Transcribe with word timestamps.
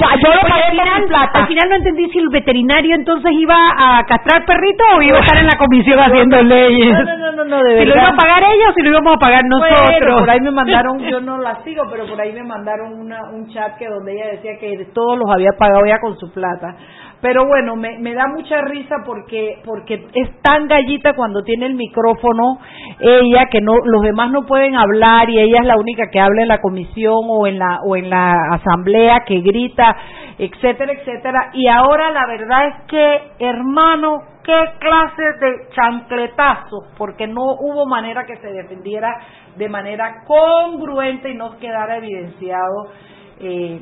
yo, 0.00 0.06
yo 0.22 0.34
lo 0.34 0.40
pagué 0.48 0.62
al 0.64 0.76
con 0.76 1.02
mi 1.02 1.06
plata. 1.08 1.38
al 1.40 1.46
final 1.46 1.68
no 1.68 1.74
entendí 1.76 2.08
si 2.10 2.18
el 2.18 2.28
veterinario 2.28 2.94
entonces 2.94 3.30
iba 3.32 3.56
a 3.76 4.02
castrar 4.04 4.44
perrito 4.46 4.84
o 4.96 5.02
iba 5.02 5.18
a 5.18 5.20
estar 5.20 5.38
en 5.38 5.46
la 5.46 5.56
comisión 5.58 5.98
haciendo 5.98 6.42
leyes. 6.42 6.92
No, 6.92 7.16
no, 7.16 7.32
no, 7.32 7.44
no, 7.44 7.58
de 7.62 7.78
si 7.80 7.84
lo 7.86 7.94
verdad. 7.94 8.02
iba 8.02 8.08
a 8.08 8.16
pagar 8.16 8.42
ellos 8.44 8.68
o 8.70 8.72
si 8.74 8.82
lo 8.82 8.90
íbamos 8.90 9.16
a 9.16 9.18
pagar 9.18 9.44
nosotros. 9.44 9.80
Bueno, 10.00 10.18
por 10.20 10.30
ahí 10.30 10.40
me 10.40 10.50
mandaron, 10.50 10.98
yo 11.10 11.20
no 11.20 11.38
la 11.38 11.62
sigo, 11.62 11.84
pero 11.90 12.06
por 12.06 12.20
ahí 12.20 12.32
me 12.32 12.44
mandaron 12.44 12.98
una, 12.98 13.30
un 13.32 13.48
chat 13.52 13.76
que 13.78 13.86
donde 13.86 14.12
ella 14.12 14.30
decía 14.32 14.52
que 14.58 14.86
todos 14.94 15.18
los 15.18 15.30
había 15.30 15.50
pagado 15.58 15.84
ya 15.86 15.98
con 16.00 16.16
su 16.18 16.32
plata. 16.32 16.76
Pero 17.20 17.46
bueno, 17.46 17.76
me, 17.76 18.14
da 18.14 18.26
mucha 18.28 18.62
risa 18.62 18.96
porque 19.04 19.60
porque 19.64 20.06
es 20.14 20.40
tan 20.40 20.68
gallita 20.68 21.14
cuando 21.14 21.42
tiene 21.42 21.66
el 21.66 21.74
micrófono 21.74 22.58
ella 22.98 23.46
que 23.50 23.60
no 23.60 23.74
los 23.84 24.02
demás 24.02 24.30
no 24.30 24.46
pueden 24.46 24.74
hablar 24.74 25.28
y 25.28 25.38
ella 25.38 25.58
es 25.60 25.66
la 25.66 25.76
única 25.76 26.04
que 26.10 26.18
habla 26.18 26.42
en 26.42 26.48
la 26.48 26.62
comisión 26.62 27.24
o 27.28 27.46
en 27.46 27.58
la 27.58 27.80
o 27.86 27.96
en 27.96 28.08
la 28.08 28.32
asamblea 28.52 29.20
que 29.26 29.40
grita, 29.40 29.96
etcétera, 30.38 30.92
etcétera. 30.92 31.50
Y 31.52 31.68
ahora 31.68 32.10
la 32.10 32.26
verdad 32.26 32.68
es 32.68 32.74
que, 32.88 33.20
hermano, 33.38 34.22
qué 34.42 34.58
clase 34.78 35.22
de 35.40 35.68
chancletazos, 35.74 36.86
porque 36.96 37.26
no 37.26 37.42
hubo 37.60 37.86
manera 37.86 38.24
que 38.24 38.36
se 38.36 38.50
defendiera 38.50 39.14
de 39.56 39.68
manera 39.68 40.24
congruente 40.26 41.30
y 41.30 41.34
no 41.34 41.58
quedara 41.58 41.98
evidenciado 41.98 42.92
eh, 43.40 43.80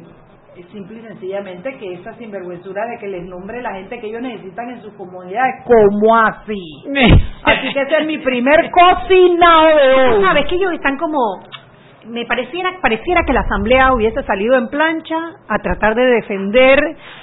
simple 0.64 0.98
y 0.98 1.02
sencillamente 1.02 1.76
que 1.78 1.94
esa 1.94 2.14
sinvergüenzura 2.14 2.86
de 2.86 2.98
que 2.98 3.08
les 3.08 3.24
nombre 3.24 3.62
la 3.62 3.74
gente 3.74 3.98
que 4.00 4.08
ellos 4.08 4.22
necesitan 4.22 4.70
en 4.70 4.82
sus 4.82 4.92
comunidades, 4.94 5.64
¿cómo 5.64 6.16
así? 6.16 6.60
Así 7.44 7.72
que 7.72 7.80
ese 7.80 7.96
es 8.00 8.06
mi 8.06 8.18
primer 8.18 8.70
cocinado 8.70 9.68
de 9.68 9.94
hoy. 9.94 10.22
Sabes 10.22 10.46
que 10.46 10.56
ellos 10.56 10.72
están 10.72 10.96
como 10.96 11.18
me 12.08 12.24
pareciera 12.24 12.70
pareciera 12.80 13.22
que 13.26 13.32
la 13.32 13.40
asamblea 13.40 13.92
hubiese 13.92 14.22
salido 14.22 14.56
en 14.56 14.68
plancha 14.68 15.16
a 15.48 15.58
tratar 15.58 15.94
de 15.94 16.04
defender 16.04 16.78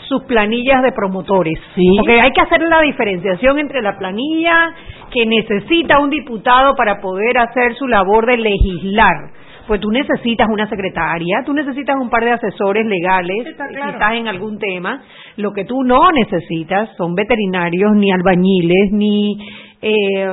sus 0.08 0.24
planillas 0.24 0.84
de 0.84 0.92
promotores. 0.92 1.60
Porque 1.98 2.22
hay 2.22 2.32
que 2.32 2.42
hacer 2.42 2.62
la 2.62 2.82
diferenciación 2.82 3.60
entre 3.60 3.82
la 3.82 3.98
planilla 3.98 4.74
que 5.12 5.26
necesita 5.26 6.00
un 6.00 6.10
diputado 6.10 6.76
para 6.76 7.00
poder 7.02 7.38
hacer 7.38 7.74
su 7.76 7.88
labor 7.88 8.26
de 8.26 8.38
legislar. 8.38 9.32
Pues 9.68 9.82
tú 9.82 9.90
necesitas 9.92 10.48
una 10.50 10.70
secretaria, 10.70 11.42
tú 11.46 11.54
necesitas 11.54 11.96
un 12.00 12.10
par 12.10 12.24
de 12.24 12.32
asesores 12.32 12.86
legales, 12.86 13.48
está 13.48 13.68
si 13.68 13.76
estás 13.76 14.14
en 14.14 14.28
algún 14.28 14.60
tema. 14.60 15.02
Lo 15.38 15.54
que 15.54 15.66
tú 15.66 15.84
no 15.84 16.12
necesitas 16.12 16.90
son 16.98 17.16
veterinarios, 17.16 17.96
ni 17.96 18.12
albañiles, 18.12 18.92
ni 18.92 19.38
eh, 19.82 20.28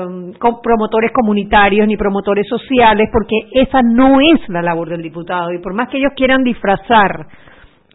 promotores 0.63 1.13
comunitarios, 1.13 1.87
ni 1.89 1.97
promotores 1.97 2.47
sociales, 2.47 3.09
porque 3.11 3.37
esa 3.53 3.81
no 3.83 4.19
es 4.21 4.49
la 4.49 4.63
labor 4.63 4.91
del 4.91 5.03
diputado. 5.03 5.53
Y 5.53 5.59
por 5.59 5.73
más 5.73 5.89
que 5.89 5.99
ellos 5.99 6.13
quieran 6.15 6.45
disfrazar 6.45 7.27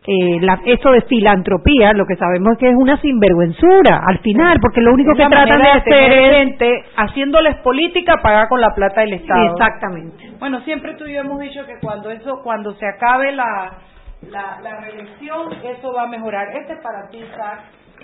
eh, 0.08 0.38
la- 0.41 0.61
eso 0.66 0.89
de 0.91 1.02
filantropía, 1.02 1.91
lo 1.94 2.05
que 2.05 2.16
sabemos 2.16 2.53
es 2.53 2.58
que 2.59 2.69
es 2.69 2.75
una 2.77 2.95
sinvergüenzura 3.02 4.02
al 4.08 4.19
final, 4.19 4.58
porque 4.61 4.80
lo 4.81 4.94
único 4.94 5.11
Es 5.11 5.17
que 5.17 5.25
tratan 5.25 5.61
de 5.61 5.69
hacer 5.69 6.11
es... 6.13 6.36
gente 6.38 6.83
haciéndoles 6.95 7.55
política 7.58 8.16
pagar 8.23 8.47
con 8.47 8.61
la 8.61 8.69
plata 8.73 9.02
del 9.02 9.13
Estado. 9.13 9.52
Exactamente. 9.52 10.31
Bueno, 10.39 10.61
siempre 10.61 10.95
tú 10.95 11.05
y 11.05 11.13
yo 11.13 11.22
hemos 11.22 11.39
dicho 11.39 11.66
que 11.66 11.73
cuando 11.81 12.09
eso, 12.09 12.39
cuando 12.44 12.73
se 12.75 12.88
acabe 12.88 13.33
la, 13.33 13.72
la, 14.31 14.59
la 14.61 14.80
reelección, 14.81 15.52
eso 15.63 15.94
va 15.94 16.03
a 16.03 16.08
mejorar. 16.08 16.47
Este 16.55 16.73
es 16.73 16.80
para 16.80 17.09
ti, 17.09 17.17
Isaac. 17.17 17.59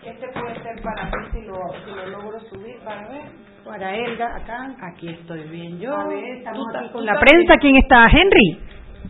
Este 0.06 0.28
puede 0.38 0.54
ser 0.62 0.82
para 0.84 1.10
ti 1.10 1.18
si 1.32 1.42
lo, 1.48 1.56
si 1.86 1.96
lo 1.96 2.06
logro 2.20 2.38
subir. 2.42 2.76
Para 2.84 3.08
ver. 3.08 3.22
Para 3.64 3.96
Elga, 3.96 4.36
acá. 4.36 4.68
Aquí 4.92 5.08
estoy 5.08 5.44
bien 5.48 5.80
yo. 5.80 5.96
A 5.96 6.06
ver, 6.10 6.26
estamos 6.26 6.68
Tú 6.70 6.78
aquí 6.78 6.90
con 6.90 7.06
la 7.06 7.14
también. 7.14 7.30
prensa, 7.46 7.58
¿quién 7.62 7.78
está? 7.78 8.08
Henry. 8.08 8.60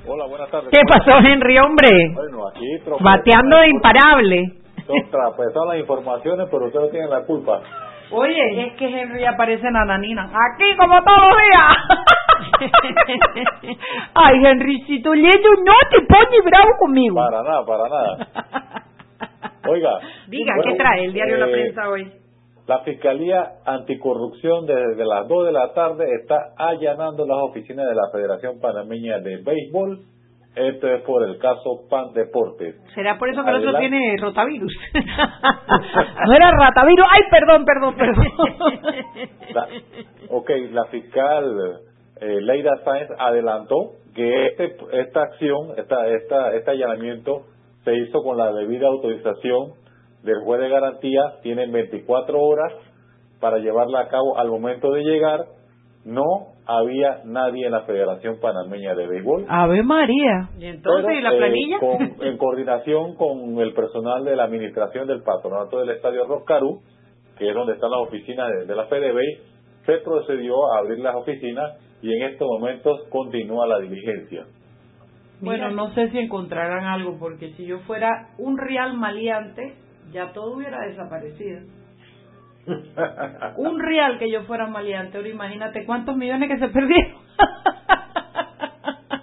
Hola, 0.05 0.25
buenas 0.25 0.49
tardes. 0.51 0.69
¿Qué 0.69 0.81
pasó, 0.85 1.17
Henry, 1.19 1.57
hombre? 1.59 1.87
Bueno, 2.13 2.47
aquí 2.49 2.67
tropezando 2.83 3.09
Bateando 3.09 3.57
de 3.57 3.69
imparable. 3.69 4.53
Tropezando 5.09 5.65
las 5.65 5.79
informaciones, 5.79 6.47
pero 6.51 6.65
ustedes 6.65 6.91
tienen 6.91 7.09
la 7.09 7.23
culpa. 7.23 7.61
Oye, 8.11 8.67
es 8.67 8.73
que 8.73 8.85
Henry 8.85 9.25
aparece 9.25 9.65
en 9.65 9.75
Ananina. 9.77 10.23
Aquí 10.23 10.75
como 10.77 11.01
todos 11.03 11.19
los 11.19 11.37
días. 11.41 11.77
Ay, 14.13 14.45
Henrycito, 14.45 15.13
leyendo 15.13 15.49
no 15.65 15.73
te 15.89 16.01
pones 16.01 16.43
bravo 16.43 16.69
conmigo. 16.79 17.15
Para 17.15 17.41
nada, 17.41 17.65
para 17.65 17.89
nada. 17.89 18.17
Oiga. 19.67 19.99
Diga, 20.27 20.53
bueno, 20.57 20.71
¿qué 20.71 20.77
trae 20.77 21.05
el 21.05 21.13
diario 21.13 21.37
La 21.37 21.47
eh, 21.47 21.51
Prensa 21.51 21.89
hoy? 21.89 22.22
La 22.65 22.79
Fiscalía 22.79 23.59
Anticorrupción 23.65 24.65
desde 24.65 25.05
las 25.05 25.27
2 25.27 25.47
de 25.47 25.51
la 25.51 25.73
tarde 25.73 26.05
está 26.21 26.53
allanando 26.57 27.25
las 27.25 27.37
oficinas 27.49 27.85
de 27.85 27.93
la 27.93 28.09
Federación 28.11 28.61
Panameña 28.61 29.19
de 29.19 29.37
Béisbol. 29.43 29.99
Esto 30.55 30.87
es 30.87 31.01
por 31.01 31.27
el 31.27 31.39
caso 31.39 31.81
Pan 31.89 32.13
Deportes. 32.13 32.75
¿Será 32.93 33.17
por 33.17 33.29
eso 33.29 33.43
que 33.43 33.49
el 33.49 33.55
otro 33.67 33.79
tiene 33.79 34.15
rotavirus? 34.21 34.73
No 36.27 36.33
era 36.33 36.51
ratavirus. 36.51 37.05
Ay, 37.11 37.21
perdón, 37.29 37.65
perdón, 37.65 37.95
perdón. 37.95 38.27
La, 39.53 39.67
ok, 40.29 40.49
la 40.71 40.85
fiscal 40.85 41.81
eh, 42.21 42.39
Leida 42.41 42.77
Sáenz 42.85 43.09
adelantó 43.19 43.75
que 44.15 44.45
este, 44.45 44.77
esta 44.93 45.23
acción, 45.23 45.71
esta, 45.75 46.07
esta, 46.07 46.55
este 46.55 46.71
allanamiento 46.71 47.41
se 47.83 47.93
hizo 47.95 48.23
con 48.23 48.37
la 48.37 48.53
debida 48.53 48.87
autorización 48.87 49.73
del 50.23 50.39
juez 50.43 50.61
de 50.61 50.69
garantía. 50.69 51.21
Tienen 51.41 51.71
24 51.71 52.39
horas 52.39 52.73
para 53.39 53.57
llevarla 53.59 54.01
a 54.01 54.07
cabo. 54.07 54.37
Al 54.37 54.49
momento 54.49 54.91
de 54.91 55.03
llegar, 55.03 55.39
no 56.05 56.23
había 56.65 57.21
nadie 57.25 57.65
en 57.65 57.71
la 57.73 57.81
Federación 57.81 58.37
Panameña 58.41 58.95
de 58.95 59.05
Béisbol. 59.07 59.45
Ave 59.49 59.83
María. 59.83 60.49
¿Y 60.57 60.65
entonces 60.65 61.05
Pero, 61.05 61.19
y 61.19 61.21
la 61.21 61.33
eh, 61.33 61.37
planilla? 61.37 61.79
con- 61.79 62.25
en 62.25 62.37
coordinación 62.37 63.15
con 63.15 63.59
el 63.59 63.73
personal 63.73 64.23
de 64.23 64.35
la 64.35 64.45
administración 64.45 65.07
del 65.07 65.23
patronato 65.23 65.79
del 65.79 65.89
Estadio 65.89 66.25
Roscarú, 66.25 66.79
que 67.37 67.49
es 67.49 67.53
donde 67.55 67.73
están 67.73 67.91
las 67.91 68.01
oficinas 68.01 68.49
de, 68.49 68.65
de 68.65 68.75
la 68.75 68.85
FedeBay, 68.85 69.25
se 69.85 69.97
procedió 69.97 70.55
a 70.73 70.79
abrir 70.79 70.99
las 70.99 71.15
oficinas 71.15 71.73
y 72.01 72.13
en 72.13 72.31
estos 72.31 72.47
momentos 72.47 73.01
continúa 73.09 73.67
la 73.67 73.79
diligencia. 73.79 74.45
Bueno, 75.41 75.71
no 75.71 75.93
sé 75.93 76.09
si 76.11 76.19
encontrarán 76.19 76.85
algo, 76.85 77.17
porque 77.19 77.51
si 77.53 77.65
yo 77.65 77.79
fuera 77.79 78.29
un 78.37 78.57
real 78.57 78.93
maleante, 78.93 79.73
ya 80.11 80.31
todo 80.33 80.55
hubiera 80.55 80.81
desaparecido. 80.87 81.61
Un 83.57 83.79
real 83.79 84.17
que 84.19 84.31
yo 84.31 84.43
fuera 84.43 84.67
maleante, 84.67 85.17
ahora 85.17 85.29
imagínate 85.29 85.85
cuántos 85.85 86.15
millones 86.15 86.49
que 86.49 86.59
se 86.59 86.67
perdieron. 86.69 87.23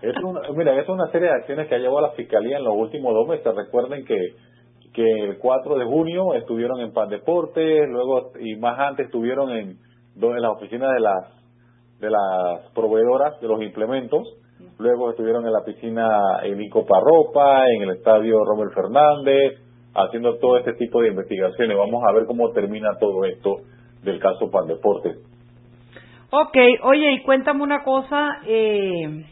Es 0.02 0.16
una, 0.24 0.40
mira, 0.56 0.80
es 0.80 0.88
una 0.88 1.08
serie 1.08 1.28
de 1.28 1.34
acciones 1.34 1.68
que 1.68 1.74
ha 1.74 1.78
llevado 1.78 2.00
la 2.00 2.12
Fiscalía 2.12 2.56
en 2.56 2.64
los 2.64 2.74
últimos 2.74 3.12
dos 3.12 3.28
meses. 3.28 3.54
Recuerden 3.54 4.04
que, 4.06 4.16
que 4.94 5.02
el 5.02 5.38
4 5.38 5.76
de 5.76 5.84
junio 5.84 6.34
estuvieron 6.34 6.80
en 6.80 6.92
Pan 6.92 7.10
Deportes, 7.10 7.86
luego 7.88 8.32
y 8.40 8.56
más 8.56 8.78
antes 8.78 9.06
estuvieron 9.06 9.50
en, 9.50 9.76
en 10.16 10.42
las 10.42 10.52
oficinas 10.52 10.92
de 10.94 11.00
las 11.00 11.40
de 12.00 12.10
las 12.10 12.72
proveedoras 12.74 13.38
de 13.42 13.48
los 13.48 13.60
implementos, 13.62 14.22
luego 14.78 15.10
estuvieron 15.10 15.46
en 15.46 15.52
la 15.52 15.62
piscina 15.64 16.08
en 16.42 16.60
Ico 16.62 16.86
Parropa, 16.86 17.64
en 17.68 17.82
el 17.82 17.90
estadio 17.90 18.42
Romel 18.42 18.70
Fernández, 18.74 19.60
haciendo 19.94 20.38
todo 20.38 20.58
este 20.58 20.74
tipo 20.74 21.00
de 21.02 21.08
investigaciones. 21.08 21.76
Vamos 21.76 22.02
a 22.08 22.12
ver 22.12 22.26
cómo 22.26 22.50
termina 22.50 22.96
todo 22.98 23.24
esto 23.24 23.56
del 24.02 24.18
caso 24.18 24.50
Pan 24.50 24.66
Deportes. 24.66 25.16
ok, 26.30 26.56
oye, 26.84 27.12
y 27.12 27.22
cuéntame 27.22 27.62
una 27.62 27.82
cosa. 27.82 28.38
Eh, 28.46 29.24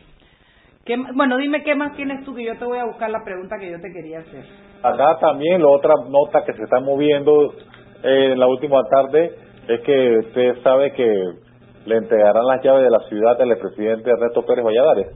¿qué 0.85 0.97
bueno, 1.15 1.37
dime 1.37 1.63
qué 1.63 1.75
más 1.75 1.97
tienes 1.97 2.25
tú, 2.25 2.35
que 2.35 2.45
yo 2.45 2.59
te 2.59 2.65
voy 2.65 2.79
a 2.79 2.87
buscar 2.87 3.11
la 3.11 3.25
pregunta 3.25 3.57
que 3.59 3.71
yo 3.71 3.81
te 3.81 3.93
quería 3.93 4.21
hacer. 4.21 4.45
Acá 4.83 5.19
también 5.21 5.63
la 5.63 5.69
otra 5.69 5.95
nota 6.09 6.45
que 6.45 6.53
se 6.53 6.63
está 6.63 6.81
moviendo 6.81 7.53
eh, 8.03 8.33
en 8.33 8.39
la 8.39 8.47
última 8.47 8.83
tarde 8.89 9.33
es 9.69 9.81
que 9.83 10.19
usted 10.19 10.63
sabe 10.63 10.93
que 10.93 11.09
le 11.85 11.97
entregarán 11.97 12.47
las 12.47 12.63
llaves 12.63 12.85
de 12.85 12.91
la 12.91 13.01
ciudad 13.09 13.41
al 13.41 13.59
presidente 13.59 14.11
Ernesto 14.11 14.45
Pérez 14.45 14.65
Valladares, 14.65 15.09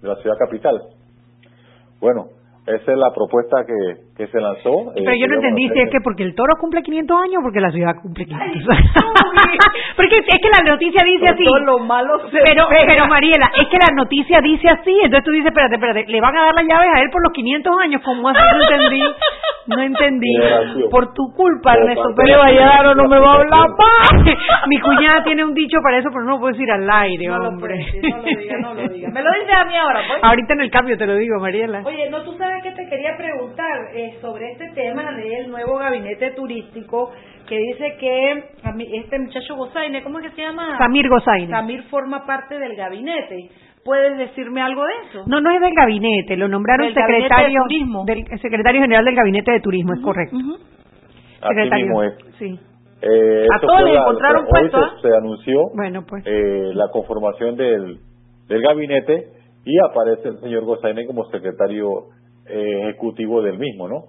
de 0.00 0.08
la 0.08 0.16
ciudad 0.16 0.36
capital. 0.38 0.82
Bueno, 2.00 2.28
esa 2.66 2.92
es 2.92 2.98
la 2.98 3.12
propuesta 3.12 3.64
que, 3.64 4.04
que 4.16 4.26
se 4.26 4.40
lanzó. 4.40 4.92
Pero 4.94 5.10
eh, 5.10 5.18
yo 5.18 5.26
no 5.26 5.34
entendí 5.36 5.68
si 5.70 5.80
es 5.80 5.90
que 5.90 6.00
porque 6.04 6.22
el 6.22 6.34
toro 6.34 6.54
cumple 6.60 6.82
500 6.82 7.16
años 7.16 7.36
o 7.40 7.42
porque 7.42 7.60
la 7.60 7.70
ciudad 7.70 7.94
cumple 8.02 8.26
500 8.26 8.68
años. 8.76 8.92
porque 9.96 10.16
es 10.16 10.38
que 10.40 10.50
la 10.52 10.70
noticia 10.70 11.02
dice 11.04 11.28
así. 11.28 11.44
Todo 11.44 11.60
lo 11.60 11.78
malo 11.78 12.18
se 12.30 12.38
Pero, 12.38 12.68
pega. 12.68 12.86
pero 12.88 13.06
Mariela, 13.06 13.50
es 13.56 13.68
que 13.68 13.78
la 13.78 13.94
noticia 13.96 14.40
dice 14.42 14.68
así, 14.68 14.92
entonces 15.02 15.24
tú 15.24 15.30
dices, 15.30 15.46
espérate, 15.48 15.76
espérate, 15.76 16.04
le 16.08 16.20
van 16.20 16.36
a 16.36 16.44
dar 16.44 16.54
las 16.54 16.64
llaves 16.66 16.90
a 16.94 17.00
él 17.00 17.08
por 17.10 17.22
los 17.22 17.32
500 17.32 17.72
años, 17.80 18.02
¿cómo 18.04 18.28
así? 18.28 18.38
No 18.42 18.62
entendí, 18.62 19.02
no 19.66 19.80
entendí. 19.82 20.34
Por 20.90 21.14
tu 21.14 21.32
culpa, 21.34 21.74
Ernesto 21.74 22.14
Pérez 22.16 22.36
Valladares 22.36 22.96
no 22.96 23.04
me 23.08 23.18
va 23.18 23.32
a 23.32 23.34
hablar 23.36 23.68
más. 23.70 24.26
Mi 24.68 24.78
cuñada 24.80 25.24
tiene 25.24 25.44
un 25.44 25.54
dicho 25.54 25.78
para 25.82 25.98
eso, 25.98 26.10
pero 26.12 26.24
no 26.24 26.32
lo 26.32 26.38
puedo 26.38 26.52
decir 26.52 26.70
al 26.70 26.88
aire, 26.88 27.26
No 27.28 27.38
lo 27.38 27.48
hombre. 27.48 27.78
decir, 27.78 28.02
no 28.02 28.18
lo 28.18 28.24
digas, 28.24 28.60
no 28.60 28.74
lo 28.74 28.88
digas. 28.88 29.12
Me 29.12 29.22
lo 29.22 29.30
dices 29.40 29.54
a 29.56 29.64
mí 29.64 29.74
ahora, 29.76 30.00
pues. 30.06 30.20
Ahorita 30.22 30.52
en 30.54 30.60
el 30.60 30.70
cambio 30.70 30.98
te 30.98 31.06
lo 31.06 31.14
digo, 31.16 31.38
Mariela. 31.40 31.82
Oye, 31.84 32.10
no, 32.10 32.22
tú 32.22 32.32
sabes 32.36 32.62
que 32.62 32.72
te 32.72 32.86
quería 32.88 33.16
preguntar 33.16 33.66
eh, 33.94 34.01
sobre 34.20 34.52
este 34.52 34.68
tema 34.74 35.12
del 35.12 35.50
nuevo 35.50 35.76
gabinete 35.76 36.30
turístico 36.32 37.10
que 37.48 37.58
dice 37.58 37.96
que 37.98 38.44
este 38.94 39.18
muchacho 39.18 39.56
Gozaine, 39.56 40.02
¿cómo 40.02 40.18
es 40.18 40.26
que 40.26 40.36
se 40.36 40.42
llama? 40.42 40.78
Samir 40.78 41.08
Gozaine. 41.08 41.50
Samir 41.50 41.82
forma 41.84 42.24
parte 42.26 42.58
del 42.58 42.76
gabinete. 42.76 43.50
¿Puedes 43.84 44.16
decirme 44.16 44.62
algo 44.62 44.84
de 44.84 44.92
eso? 45.08 45.24
No, 45.26 45.40
no 45.40 45.50
es 45.50 45.60
del 45.60 45.74
gabinete, 45.74 46.36
lo 46.36 46.48
nombraron 46.48 46.94
secretario 46.94 47.60
de 47.62 47.68
turismo. 47.68 48.04
del 48.04 48.24
secretario 48.40 48.80
general 48.80 49.04
del 49.04 49.16
gabinete 49.16 49.52
de 49.52 49.60
turismo, 49.60 49.94
es 49.94 50.00
correcto. 50.00 50.36
Así 51.42 51.70
mismo 51.70 52.02
es. 52.04 52.14
Sí. 52.38 52.58
Eh, 53.02 53.46
a 53.52 53.58
todos 53.58 53.82
les 53.82 53.96
encontraron 53.96 54.46
puesto. 54.46 54.76
¿ah? 54.76 54.94
Se, 55.02 55.08
anunció 55.08 55.58
bueno, 55.74 56.04
pues. 56.08 56.22
eh, 56.24 56.70
la 56.74 56.88
conformación 56.92 57.56
del, 57.56 57.98
del 58.46 58.62
gabinete 58.62 59.26
y 59.64 59.78
aparece 59.80 60.28
el 60.28 60.38
señor 60.38 60.64
Gozaine 60.64 61.04
como 61.04 61.24
secretario 61.24 61.88
eh, 62.52 62.82
ejecutivo 62.88 63.42
del 63.42 63.58
mismo, 63.58 63.88
¿no? 63.88 64.04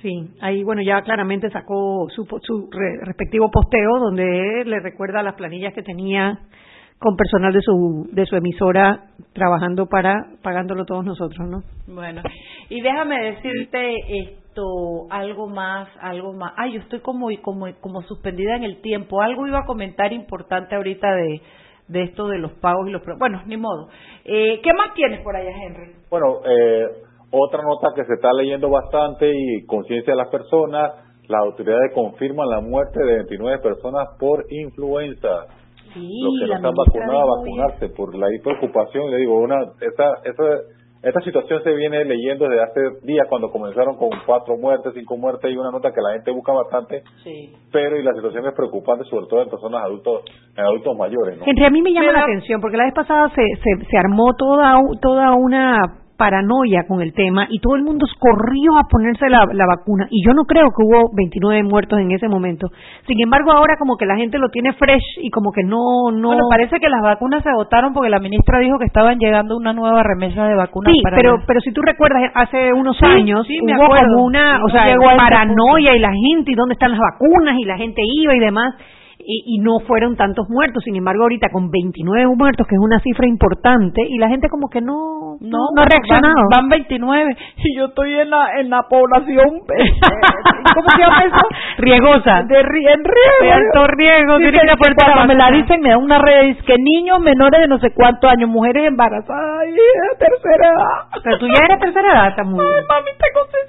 Sí, 0.00 0.30
ahí 0.40 0.62
bueno 0.62 0.80
ya 0.80 1.02
claramente 1.02 1.50
sacó 1.50 2.08
su, 2.10 2.24
su 2.42 2.70
respectivo 3.02 3.50
posteo 3.50 3.98
donde 3.98 4.62
le 4.64 4.80
recuerda 4.80 5.24
las 5.24 5.34
planillas 5.34 5.74
que 5.74 5.82
tenía 5.82 6.38
con 6.98 7.16
personal 7.16 7.52
de 7.52 7.60
su 7.62 8.08
de 8.12 8.26
su 8.26 8.36
emisora 8.36 9.06
trabajando 9.32 9.86
para 9.86 10.26
pagándolo 10.42 10.84
todos 10.84 11.04
nosotros, 11.04 11.48
¿no? 11.48 11.62
Bueno, 11.86 12.22
y 12.68 12.80
déjame 12.80 13.32
decirte 13.32 13.96
esto 14.20 15.06
algo 15.10 15.48
más, 15.48 15.88
algo 16.00 16.32
más. 16.32 16.52
Ay, 16.56 16.74
yo 16.74 16.80
estoy 16.80 17.00
como 17.00 17.28
como 17.42 17.66
como 17.80 18.02
suspendida 18.02 18.56
en 18.56 18.64
el 18.64 18.80
tiempo. 18.80 19.20
Algo 19.20 19.46
iba 19.46 19.60
a 19.60 19.66
comentar 19.66 20.12
importante 20.12 20.74
ahorita 20.74 21.12
de 21.12 21.40
de 21.88 22.02
esto 22.02 22.28
de 22.28 22.38
los 22.38 22.52
pagos 22.52 22.86
y 22.88 22.92
los 22.92 23.02
bueno, 23.18 23.42
ni 23.46 23.56
modo. 23.56 23.88
Eh, 24.24 24.60
¿Qué 24.62 24.72
más 24.74 24.94
tienes 24.94 25.22
por 25.22 25.34
allá, 25.34 25.50
Henry? 25.50 25.92
Bueno, 26.10 26.40
eh, 26.44 26.86
otra 27.30 27.62
nota 27.62 27.88
que 27.94 28.04
se 28.04 28.14
está 28.14 28.32
leyendo 28.32 28.70
bastante 28.70 29.30
y 29.30 29.66
conciencia 29.66 30.12
de 30.12 30.16
las 30.16 30.28
personas, 30.28 30.92
las 31.28 31.40
autoridades 31.42 31.92
confirman 31.94 32.48
la 32.48 32.60
muerte 32.60 33.04
de 33.04 33.16
29 33.16 33.58
personas 33.58 34.08
por 34.18 34.44
influenza 34.50 35.46
los 35.94 36.34
que 36.38 36.46
no 36.46 36.54
están 36.54 36.74
vacunados 36.74 37.22
a 37.22 37.38
vacunarse 37.38 37.88
por 37.90 38.14
la 38.14 38.28
preocupación. 38.42 39.10
Le 39.10 39.18
digo, 39.18 39.40
una 39.40 39.56
esta, 39.80 40.20
esta, 40.24 40.44
esta 41.02 41.20
situación 41.20 41.62
se 41.64 41.72
viene 41.74 42.04
leyendo 42.04 42.48
desde 42.48 42.62
hace 42.62 42.80
días 43.06 43.26
cuando 43.28 43.50
comenzaron 43.50 43.96
con 43.96 44.10
cuatro 44.26 44.56
muertes, 44.56 44.92
cinco 44.94 45.16
muertes 45.16 45.50
y 45.50 45.56
una 45.56 45.70
nota 45.70 45.92
que 45.92 46.00
la 46.00 46.12
gente 46.14 46.30
busca 46.30 46.52
bastante. 46.52 47.02
Sí. 47.24 47.52
Pero 47.72 47.98
y 47.98 48.02
la 48.02 48.12
situación 48.14 48.46
es 48.46 48.54
preocupante, 48.54 49.04
sobre 49.04 49.26
todo 49.26 49.42
en 49.42 49.48
personas 49.48 49.84
adultos, 49.84 50.22
en 50.56 50.64
adultos 50.64 50.96
mayores. 50.96 51.38
¿no? 51.38 51.44
Entre 51.46 51.66
a 51.66 51.70
mí 51.70 51.82
me 51.82 51.92
llama 51.92 52.12
la 52.12 52.22
atención 52.22 52.60
porque 52.60 52.76
la 52.76 52.84
vez 52.84 52.94
pasada 52.94 53.30
se, 53.34 53.42
se, 53.42 53.84
se 53.84 53.98
armó 53.98 54.34
toda 54.36 54.78
toda 55.00 55.34
una 55.34 56.07
paranoia 56.18 56.82
con 56.86 57.00
el 57.00 57.14
tema 57.14 57.46
y 57.48 57.60
todo 57.60 57.76
el 57.76 57.84
mundo 57.84 58.04
corrió 58.18 58.76
a 58.76 58.88
ponerse 58.90 59.30
la, 59.30 59.46
vacuna. 59.46 60.08
Y 60.10 60.26
yo 60.26 60.34
no 60.34 60.42
creo 60.44 60.66
que 60.74 60.82
hubo 60.82 61.10
29 61.14 61.62
muertos 61.62 62.00
en 62.00 62.10
ese 62.10 62.28
momento. 62.28 62.68
Sin 63.06 63.22
embargo, 63.22 63.52
ahora 63.52 63.76
como 63.78 63.96
que 63.96 64.04
la 64.04 64.16
gente 64.16 64.38
lo 64.38 64.48
tiene 64.50 64.72
fresh 64.72 65.22
y 65.22 65.30
como 65.30 65.52
que 65.52 65.62
no 65.62 66.10
no 66.12 66.28
Bueno, 66.28 66.48
parece 66.50 66.80
que 66.80 66.88
las 66.88 67.02
vacunas 67.02 67.42
se 67.42 67.50
agotaron 67.50 67.94
porque 67.94 68.10
la 68.10 68.18
ministra 68.18 68.58
dijo 68.58 68.78
que 68.78 68.86
estaban 68.86 69.18
llegando 69.18 69.56
una 69.56 69.72
nueva 69.72 70.02
remesa 70.02 70.46
de 70.48 70.56
vacunas 70.56 70.92
Sí, 70.92 71.00
pero 71.14 71.38
pero 71.46 71.60
si 71.60 71.72
tú 71.72 71.80
recuerdas 71.82 72.30
hace 72.34 72.72
unos 72.72 73.00
años 73.02 73.46
hubo 73.48 73.86
como 73.86 74.24
una, 74.24 74.60
o 74.64 74.68
sea, 74.70 74.84
paranoia 75.16 75.94
y 75.94 76.00
la 76.00 76.12
gente 76.12 76.50
y 76.50 76.54
dónde 76.54 76.72
están 76.72 76.90
las 76.90 77.00
vacunas 77.00 77.56
y 77.58 77.64
la 77.64 77.76
gente 77.76 78.02
iba 78.04 78.34
y 78.34 78.40
demás 78.40 78.74
y, 79.30 79.58
no 79.58 79.80
fueron 79.80 80.16
tantos 80.16 80.48
muertos. 80.48 80.82
Sin 80.84 80.96
embargo, 80.96 81.22
ahorita 81.22 81.48
con 81.52 81.70
29 81.70 82.34
muertos, 82.34 82.66
que 82.66 82.76
es 82.76 82.80
una 82.80 82.98
cifra 83.00 83.26
importante, 83.26 84.02
y 84.08 84.16
la 84.16 84.28
gente 84.28 84.48
como 84.48 84.70
que 84.70 84.80
no 84.80 85.18
no, 85.40 85.58
no 85.74 85.82
ha 85.82 85.84
reaccionado. 85.84 86.48
Van, 86.50 86.68
29 86.68 87.36
y 87.56 87.76
yo 87.76 87.86
estoy 87.86 88.14
en 88.14 88.30
la 88.30 88.58
en 88.58 88.70
la 88.70 88.82
población 88.88 89.62
eh, 89.76 89.92
¿cómo 90.74 90.88
se 90.88 90.98
llama 90.98 91.24
eso? 91.24 91.36
Riegosa. 91.78 92.42
De, 92.42 92.58
en 92.58 93.04
riego. 93.04 93.42
De 93.42 93.52
alto 93.52 93.86
riesgo. 93.88 94.38
cuando 94.96 95.26
me 95.26 95.34
la 95.34 95.50
dicen 95.50 95.80
me 95.80 95.90
da 95.90 95.98
una 95.98 96.18
red 96.18 96.56
que 96.66 96.76
niños 96.78 97.20
menores 97.20 97.60
de 97.60 97.68
no 97.68 97.78
sé 97.78 97.92
cuántos 97.94 98.30
años, 98.30 98.48
mujeres 98.48 98.88
embarazadas, 98.88 99.60
ay, 99.62 99.74
tercera 100.18 100.68
edad. 100.68 101.20
Pero 101.22 101.38
tú 101.38 101.46
ya 101.46 101.64
eres 101.64 101.78
tercera 101.80 102.12
edad, 102.12 102.34
Ay, 102.38 102.44
mami, 102.44 103.10
tengo 103.18 103.44
60. 103.46 103.67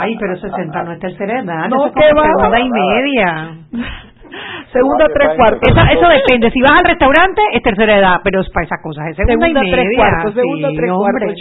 Ay, 0.00 0.16
pero 0.18 0.36
60 0.36 0.82
no 0.82 0.92
es 0.92 1.00
tercera 1.00 1.40
edad. 1.40 1.68
No, 1.68 1.92
que 1.92 2.12
va. 2.14 2.22
Segunda 2.24 2.60
y 2.60 2.70
media. 2.70 3.56
Segunda, 4.72 5.06
tres 5.14 5.30
cuartos. 5.36 5.60
eso 5.62 6.08
depende. 6.08 6.50
Si 6.50 6.60
vas 6.60 6.72
al 6.80 6.88
restaurante, 6.88 7.42
es 7.54 7.62
tercera 7.62 7.98
edad, 7.98 8.20
pero 8.22 8.40
es 8.40 8.50
para 8.50 8.66
esas 8.66 8.82
cosas 8.82 9.08
es 9.08 9.16
segunda, 9.16 9.46
segunda 9.46 9.60
y 9.60 9.70
media. 9.70 9.76
tres 9.76 9.96
cuartos. 9.96 10.34
Segunda, 10.34 10.68
tres 10.76 10.92
cuartos. 10.92 11.38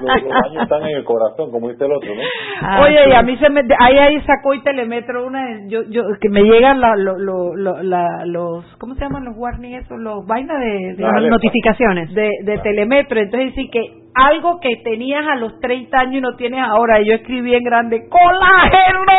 Los, 0.00 0.46
años 0.48 0.62
están 0.62 0.82
en 0.82 0.96
el 0.96 1.04
corazón, 1.04 1.50
como 1.50 1.68
dice 1.68 1.84
el 1.84 1.92
otro, 1.92 2.14
¿no? 2.14 2.22
Ah, 2.62 2.82
Oye, 2.82 3.08
y 3.08 3.12
a 3.12 3.22
mí 3.22 3.36
se 3.36 3.48
me... 3.50 3.62
Ahí, 3.78 3.98
ahí 3.98 4.20
sacó 4.22 4.54
y 4.54 4.62
telemetro 4.62 5.26
una... 5.26 5.66
Yo, 5.68 5.82
yo, 5.90 6.02
que 6.20 6.28
me 6.28 6.42
llegan 6.42 6.80
la, 6.80 6.96
lo, 6.96 7.18
lo, 7.18 7.54
la, 7.54 8.24
los... 8.26 8.64
¿Cómo 8.78 8.94
se 8.94 9.02
llaman 9.02 9.24
los 9.24 9.36
warning 9.36 9.74
esos? 9.74 9.98
Los 9.98 10.26
vainas 10.26 10.58
de... 10.60 10.94
de 10.96 11.30
notificaciones. 11.30 12.12
De, 12.14 12.30
de 12.44 12.58
telemetro. 12.58 13.20
Entonces, 13.20 13.54
sí 13.54 13.70
que 13.70 14.08
algo 14.14 14.58
que 14.60 14.76
tenías 14.82 15.26
a 15.26 15.36
los 15.36 15.58
30 15.60 15.98
años 15.98 16.14
y 16.16 16.20
no 16.20 16.36
tienes 16.36 16.60
ahora. 16.60 17.00
Y 17.00 17.08
yo 17.08 17.14
escribí 17.14 17.54
en 17.54 17.64
grande, 17.64 18.08
¡colágeno! 18.08 19.12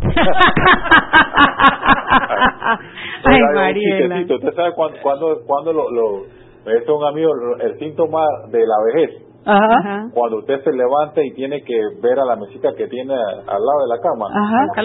Ay, 3.24 3.40
Mariela. 3.54 4.20
¿Usted 4.20 4.54
sabe 4.54 4.72
cuándo, 4.74 4.98
cuándo, 5.02 5.40
cuándo 5.46 5.72
lo, 5.72 5.90
lo, 5.90 6.24
es 6.66 6.88
un 6.88 7.04
amigo, 7.04 7.30
el 7.60 7.78
síntoma 7.78 8.24
de 8.50 8.60
la 8.66 8.74
vejez? 8.92 9.27
Ajá. 9.44 10.08
Cuando 10.12 10.38
usted 10.38 10.62
se 10.62 10.72
levanta 10.72 11.22
y 11.22 11.32
tiene 11.32 11.62
que 11.62 11.74
ver 12.02 12.18
a 12.18 12.24
la 12.24 12.36
mesita 12.36 12.68
que 12.76 12.86
tiene 12.88 13.14
al 13.14 13.62
lado 13.62 13.80
de 13.82 13.88
la 13.88 14.00
cama, 14.02 14.26
Ajá. 14.34 14.82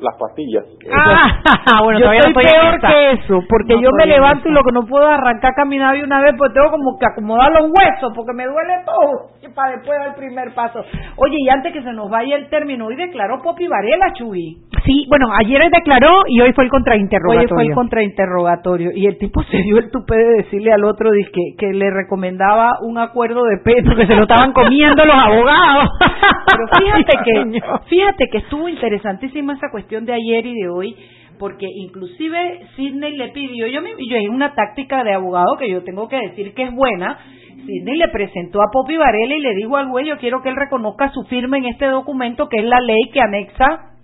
las 0.00 0.16
pastillas. 0.18 0.64
Ah, 0.92 1.80
bueno, 1.82 1.98
yo 1.98 2.12
estoy 2.12 2.34
peor 2.34 2.80
que 2.80 3.10
eso, 3.12 3.40
porque 3.48 3.80
yo 3.80 3.90
me 3.96 4.06
levanto 4.06 4.48
y 4.48 4.52
lo 4.52 4.62
que 4.62 4.72
no 4.72 4.86
puedo 4.86 5.06
arrancar 5.06 5.52
a 5.52 5.54
caminar 5.54 5.96
de 5.96 6.04
una 6.04 6.20
vez, 6.20 6.34
pues 6.38 6.52
tengo 6.52 6.70
como 6.70 6.98
que 6.98 7.06
acomodar 7.06 7.50
los 7.52 7.70
huesos, 7.70 8.12
porque 8.14 8.32
me 8.32 8.44
duele 8.44 8.74
todo, 8.84 9.30
y 9.42 9.52
para 9.52 9.72
después 9.72 9.98
dar 9.98 10.08
el 10.08 10.14
primer 10.14 10.54
paso. 10.54 10.80
Oye, 11.16 11.36
y 11.38 11.48
antes 11.48 11.72
que 11.72 11.82
se 11.82 11.92
nos 11.92 12.10
vaya 12.10 12.36
el 12.36 12.48
término, 12.48 12.86
hoy 12.86 12.96
declaró 12.96 13.42
Popi 13.42 13.66
Varela, 13.66 14.12
Chuy. 14.12 14.58
Sí, 14.84 15.06
bueno, 15.08 15.28
ayer 15.38 15.62
declaró 15.70 16.22
y 16.28 16.40
hoy 16.40 16.52
fue 16.52 16.64
el 16.64 16.70
contrainterrogatorio. 16.70 17.48
Hoy 17.48 17.48
fue 17.48 17.64
el 17.64 17.74
contrainterrogatorio, 17.74 18.90
y 18.94 19.06
el 19.06 19.18
tipo 19.18 19.42
se 19.50 19.58
dio 19.58 19.78
el 19.78 19.90
tupé 19.90 20.16
de 20.16 20.42
decirle 20.44 20.72
al 20.72 20.84
otro 20.84 21.10
que, 21.32 21.54
que 21.58 21.72
le 21.72 21.90
recomendaba 21.90 22.78
un 22.82 22.98
acuerdo 22.98 23.44
de 23.44 23.53
que 23.62 24.06
se 24.06 24.14
lo 24.14 24.22
estaban 24.22 24.52
comiendo 24.52 25.04
los 25.04 25.14
abogados. 25.14 25.88
Pero 26.00 26.84
fíjate 26.84 27.12
que, 27.24 27.60
fíjate 27.86 28.28
que 28.30 28.38
estuvo 28.38 28.68
interesantísima 28.68 29.54
esa 29.54 29.70
cuestión 29.70 30.04
de 30.04 30.14
ayer 30.14 30.46
y 30.46 30.54
de 30.54 30.68
hoy, 30.68 30.96
porque 31.38 31.66
inclusive 31.66 32.66
Sidney 32.76 33.16
le 33.16 33.28
pidió, 33.28 33.66
yo, 33.66 33.82
me, 33.82 33.90
yo 33.90 34.16
es 34.16 34.28
una 34.28 34.54
táctica 34.54 35.02
de 35.04 35.14
abogado 35.14 35.56
que 35.58 35.68
yo 35.68 35.82
tengo 35.82 36.08
que 36.08 36.16
decir 36.16 36.54
que 36.54 36.64
es 36.64 36.72
buena, 36.72 37.18
Sidney 37.66 37.96
le 37.96 38.08
presentó 38.08 38.60
a 38.60 38.70
Popi 38.72 38.96
Varela 38.96 39.34
y 39.34 39.40
le 39.40 39.54
dijo 39.54 39.76
al 39.76 39.88
güey, 39.88 40.06
yo 40.06 40.18
quiero 40.18 40.42
que 40.42 40.50
él 40.50 40.56
reconozca 40.56 41.10
su 41.12 41.24
firma 41.24 41.58
en 41.58 41.66
este 41.66 41.86
documento, 41.86 42.48
que 42.48 42.58
es 42.58 42.64
la 42.64 42.80
ley 42.80 43.10
que 43.12 43.20
anexa 43.20 43.94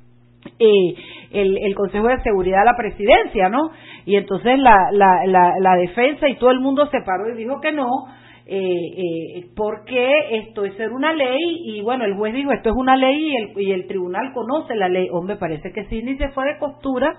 eh, 0.59 0.95
el, 1.33 1.59
el, 1.59 1.75
Consejo 1.75 2.09
de 2.09 2.23
Seguridad 2.23 2.63
a 2.63 2.73
la 2.73 2.77
presidencia, 2.77 3.49
¿no? 3.49 3.71
Y 4.07 4.17
entonces 4.17 4.59
la, 4.59 4.89
la, 4.93 5.27
la, 5.27 5.53
la 5.61 5.77
defensa 5.77 6.29
y 6.29 6.37
todo 6.37 6.51
el 6.51 6.61
mundo 6.61 6.87
se 6.87 7.03
paró 7.03 7.29
y 7.29 7.37
dijo 7.37 7.61
que 7.61 7.73
no, 7.73 7.89
eh, 8.53 9.39
eh, 9.39 9.47
porque 9.55 10.11
esto 10.33 10.65
es 10.65 10.75
ser 10.75 10.91
una 10.91 11.13
ley 11.13 11.39
y 11.67 11.83
bueno, 11.83 12.05
el 12.05 12.15
juez 12.15 12.35
dijo 12.35 12.51
esto 12.51 12.71
es 12.71 12.75
una 12.77 12.97
ley 12.97 13.29
y 13.29 13.37
el, 13.37 13.63
y 13.63 13.73
el 13.73 13.87
tribunal 13.87 14.33
conoce 14.35 14.75
la 14.75 14.89
ley. 14.89 15.09
Hombre, 15.13 15.37
parece 15.37 15.71
que 15.73 15.85
sí, 15.85 16.03
ni 16.03 16.17
se 16.17 16.31
fue 16.31 16.47
de 16.47 16.59
costura 16.59 17.17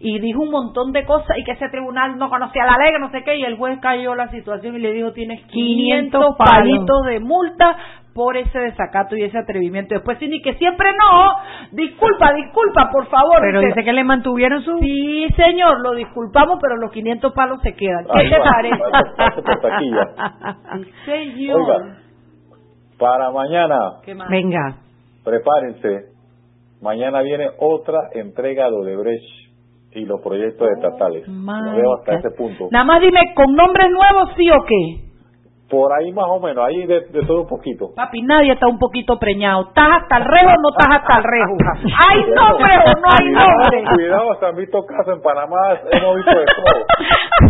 y 0.00 0.18
dijo 0.18 0.42
un 0.42 0.50
montón 0.50 0.92
de 0.92 1.04
cosas 1.04 1.36
y 1.38 1.44
que 1.44 1.52
ese 1.52 1.68
tribunal 1.68 2.18
no 2.18 2.28
conocía 2.28 2.64
la 2.64 2.76
ley, 2.78 2.92
que 2.92 2.98
no 2.98 3.10
sé 3.10 3.22
qué, 3.24 3.36
y 3.36 3.44
el 3.44 3.56
juez 3.56 3.78
cayó 3.80 4.14
la 4.14 4.28
situación 4.28 4.76
y 4.76 4.78
le 4.78 4.92
dijo 4.92 5.12
tienes 5.12 5.44
500 5.46 6.36
palitos 6.36 7.04
de 7.06 7.20
multa 7.20 7.76
por 8.14 8.36
ese 8.36 8.58
desacato 8.58 9.16
y 9.16 9.24
ese 9.24 9.38
atrevimiento. 9.38 9.94
Después 9.94 10.18
sí, 10.18 10.28
ni 10.28 10.40
que 10.40 10.54
siempre 10.54 10.90
no, 10.92 11.34
disculpa, 11.72 12.32
disculpa, 12.32 12.88
por 12.92 13.06
favor. 13.08 13.38
Pero 13.40 13.60
dice, 13.60 13.82
que 13.82 13.92
le 13.92 14.04
mantuvieron 14.04 14.62
su... 14.62 14.78
Sí, 14.78 15.26
señor, 15.36 15.80
lo 15.80 15.94
disculpamos, 15.94 16.58
pero 16.62 16.76
los 16.76 16.92
500 16.92 17.32
palos 17.32 17.60
se 17.62 17.74
quedan. 17.74 18.06
¿Qué 18.06 18.30
te 18.30 18.38
parece? 18.38 18.78
señor. 21.04 21.60
Oiga, 21.60 21.96
para 22.98 23.30
mañana... 23.32 23.76
Venga. 24.30 24.76
Prepárense. 25.24 26.14
Mañana 26.80 27.22
viene 27.22 27.48
otra 27.58 28.10
entrega 28.12 28.70
de 28.70 28.76
Odebrecht 28.76 29.43
y 29.94 30.04
los 30.04 30.20
proyectos 30.20 30.68
estatales. 30.76 31.26
Lo 31.28 31.76
veo 31.76 31.94
hasta 31.98 32.16
ese 32.16 32.30
punto. 32.36 32.68
Nada 32.70 32.84
más 32.84 33.00
dime, 33.00 33.20
¿con 33.34 33.54
nombres 33.54 33.88
nuevos 33.90 34.30
sí 34.36 34.50
o 34.50 34.64
qué? 34.64 35.03
Por 35.68 35.92
ahí 35.92 36.12
más 36.12 36.26
o 36.28 36.38
menos, 36.40 36.64
ahí 36.66 36.86
de, 36.86 37.00
todo 37.26 37.42
un 37.42 37.48
poquito. 37.48 37.88
Papi, 37.96 38.20
nadie 38.22 38.52
está 38.52 38.68
un 38.68 38.78
poquito 38.78 39.18
preñado. 39.18 39.68
¿Estás 39.68 40.02
hasta 40.02 40.18
el 40.18 40.24
rejo 40.24 40.50
o 40.50 40.60
no 40.60 40.68
estás 40.70 41.00
hasta 41.00 41.18
el 41.18 41.24
rejo? 41.24 41.56
¿Hay 42.08 42.20
nombre 42.34 42.72
o 42.84 43.00
no 43.00 43.08
hay 43.08 43.28
nombre? 43.32 43.84
Cuidado, 43.94 44.34
se 44.38 44.46
han 44.46 44.56
visto 44.56 44.84
casos 44.84 45.16
en 45.16 45.22
Panamá, 45.22 45.56
hemos 45.90 46.16
visto 46.16 46.30
de 46.30 46.44
todo. 46.44 46.84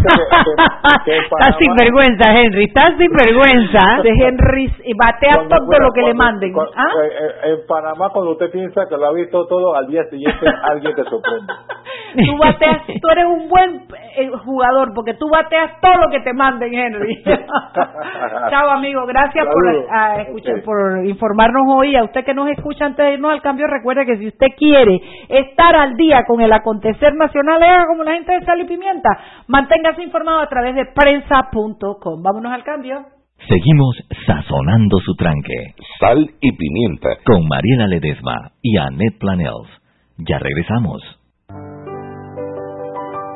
Estás 1.07 1.57
sin 1.59 1.75
vergüenza, 1.75 2.33
Henry, 2.33 2.65
estás 2.65 2.97
sin 2.99 3.11
vergüenza. 3.13 4.03
De 4.03 4.11
Henry, 4.11 4.73
y 4.85 4.95
batea 4.95 5.49
todo 5.49 5.79
lo 5.81 5.93
que 5.93 6.03
le 6.03 6.15
manden. 6.15 6.53
¿Ah? 6.77 6.89
Eh, 7.03 7.09
eh, 7.09 7.53
en 7.53 7.67
Panamá, 7.67 8.11
cuando 8.11 8.33
usted 8.33 8.51
piensa 8.51 8.87
que 8.89 8.97
lo 8.97 9.07
ha 9.07 9.13
visto 9.13 9.47
todo, 9.47 9.75
al 9.75 9.87
día 9.87 10.05
siguiente 10.11 10.47
alguien 10.71 10.95
te 10.95 11.05
sorprende. 11.05 11.53
Tú 12.15 12.39
bateas, 12.39 12.83
tú 12.87 13.09
eres 13.11 13.27
un 13.27 13.49
buen 13.49 13.87
eh, 14.17 14.31
jugador, 14.45 14.93
porque 14.95 15.15
tú 15.15 15.29
bateas 15.29 15.81
todo 15.81 15.95
lo 16.05 16.11
que 16.11 16.21
te 16.21 16.33
manden, 16.33 16.73
Henry. 16.73 17.23
Chao, 18.51 18.71
amigo. 18.71 19.07
Gracias 19.07 19.47
por, 19.47 20.63
por 20.65 21.07
informarnos 21.07 21.63
hoy. 21.69 21.97
A 21.97 22.05
usted 22.05 22.25
que 22.25 22.35
nos 22.35 22.49
escucha 22.51 22.87
antes 22.87 23.05
de 23.05 23.15
irnos 23.15 23.33
al 23.33 23.43
cambio, 23.43 23.67
recuerde 23.67 24.07
que 24.07 24.19
si 24.19 24.29
usted 24.29 24.49
quiere 24.57 25.01
estar 25.29 25.75
al 25.77 25.97
día 25.97 26.25
con 26.27 26.41
el 26.41 26.53
acontecer 26.53 27.15
nacional, 27.15 27.63
haga 27.63 27.87
como 27.87 28.05
la 28.05 28.15
gente 28.15 28.33
de 28.33 28.45
Sal 28.45 28.61
y 28.61 28.65
Pimienta. 28.65 29.11
Manténgase 29.49 30.03
informado 30.03 30.41
a 30.41 30.49
través 30.49 30.75
de 30.75 30.87
prensa.com. 30.87 32.23
Vámonos 32.23 32.53
al 32.53 32.65
cambio. 32.65 33.05
Seguimos 33.49 33.97
sazonando 34.27 34.99
su 35.01 35.15
tranque. 35.17 35.75
Sal 36.01 36.31
y 36.41 36.53
pimienta. 36.53 37.11
Con 37.27 37.47
Mariela 37.47 37.87
Ledesma 37.87 38.53
y 38.63 38.79
Annette 38.79 39.19
Planels. 39.19 39.69
Ya 40.19 40.39
regresamos. 40.39 41.03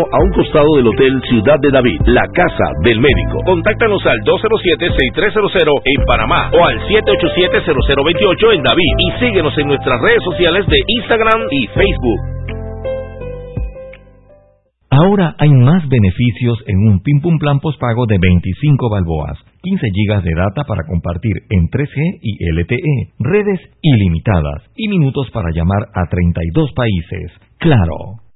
a 0.00 0.18
un 0.22 0.32
costado 0.32 0.76
del 0.76 0.86
Hotel 0.86 1.20
Ciudad 1.28 1.56
de 1.60 1.70
David, 1.70 2.00
la 2.06 2.26
casa 2.34 2.70
del 2.82 3.00
médico. 3.00 3.38
Contáctanos 3.44 4.04
al 4.06 4.18
207-6300 4.20 5.82
en 5.84 6.04
Panamá 6.06 6.50
o 6.52 6.64
al 6.64 6.78
787-0028 6.88 8.54
en 8.54 8.62
David 8.62 8.92
y 8.98 9.10
síguenos 9.18 9.56
en 9.58 9.68
nuestras 9.68 10.00
redes 10.00 10.22
sociales 10.24 10.66
de 10.66 10.76
Instagram 10.86 11.40
y 11.50 11.66
Facebook. 11.68 12.38
Ahora 14.90 15.36
hay 15.38 15.50
más 15.50 15.86
beneficios 15.88 16.58
en 16.66 16.78
un 16.88 17.00
Pim 17.02 17.20
Pum 17.20 17.38
Plan 17.38 17.60
postpago 17.60 18.06
de 18.06 18.16
25 18.18 18.90
balboas, 18.90 19.38
15 19.62 19.86
gigas 19.94 20.24
de 20.24 20.34
data 20.34 20.64
para 20.64 20.82
compartir 20.88 21.32
en 21.50 21.68
3G 21.68 22.18
y 22.22 22.32
LTE, 22.52 23.12
redes 23.20 23.60
ilimitadas 23.82 24.64
y 24.76 24.88
minutos 24.88 25.30
para 25.30 25.50
llamar 25.54 25.86
a 25.94 26.08
32 26.10 26.72
países. 26.72 27.32
Claro. 27.58 28.27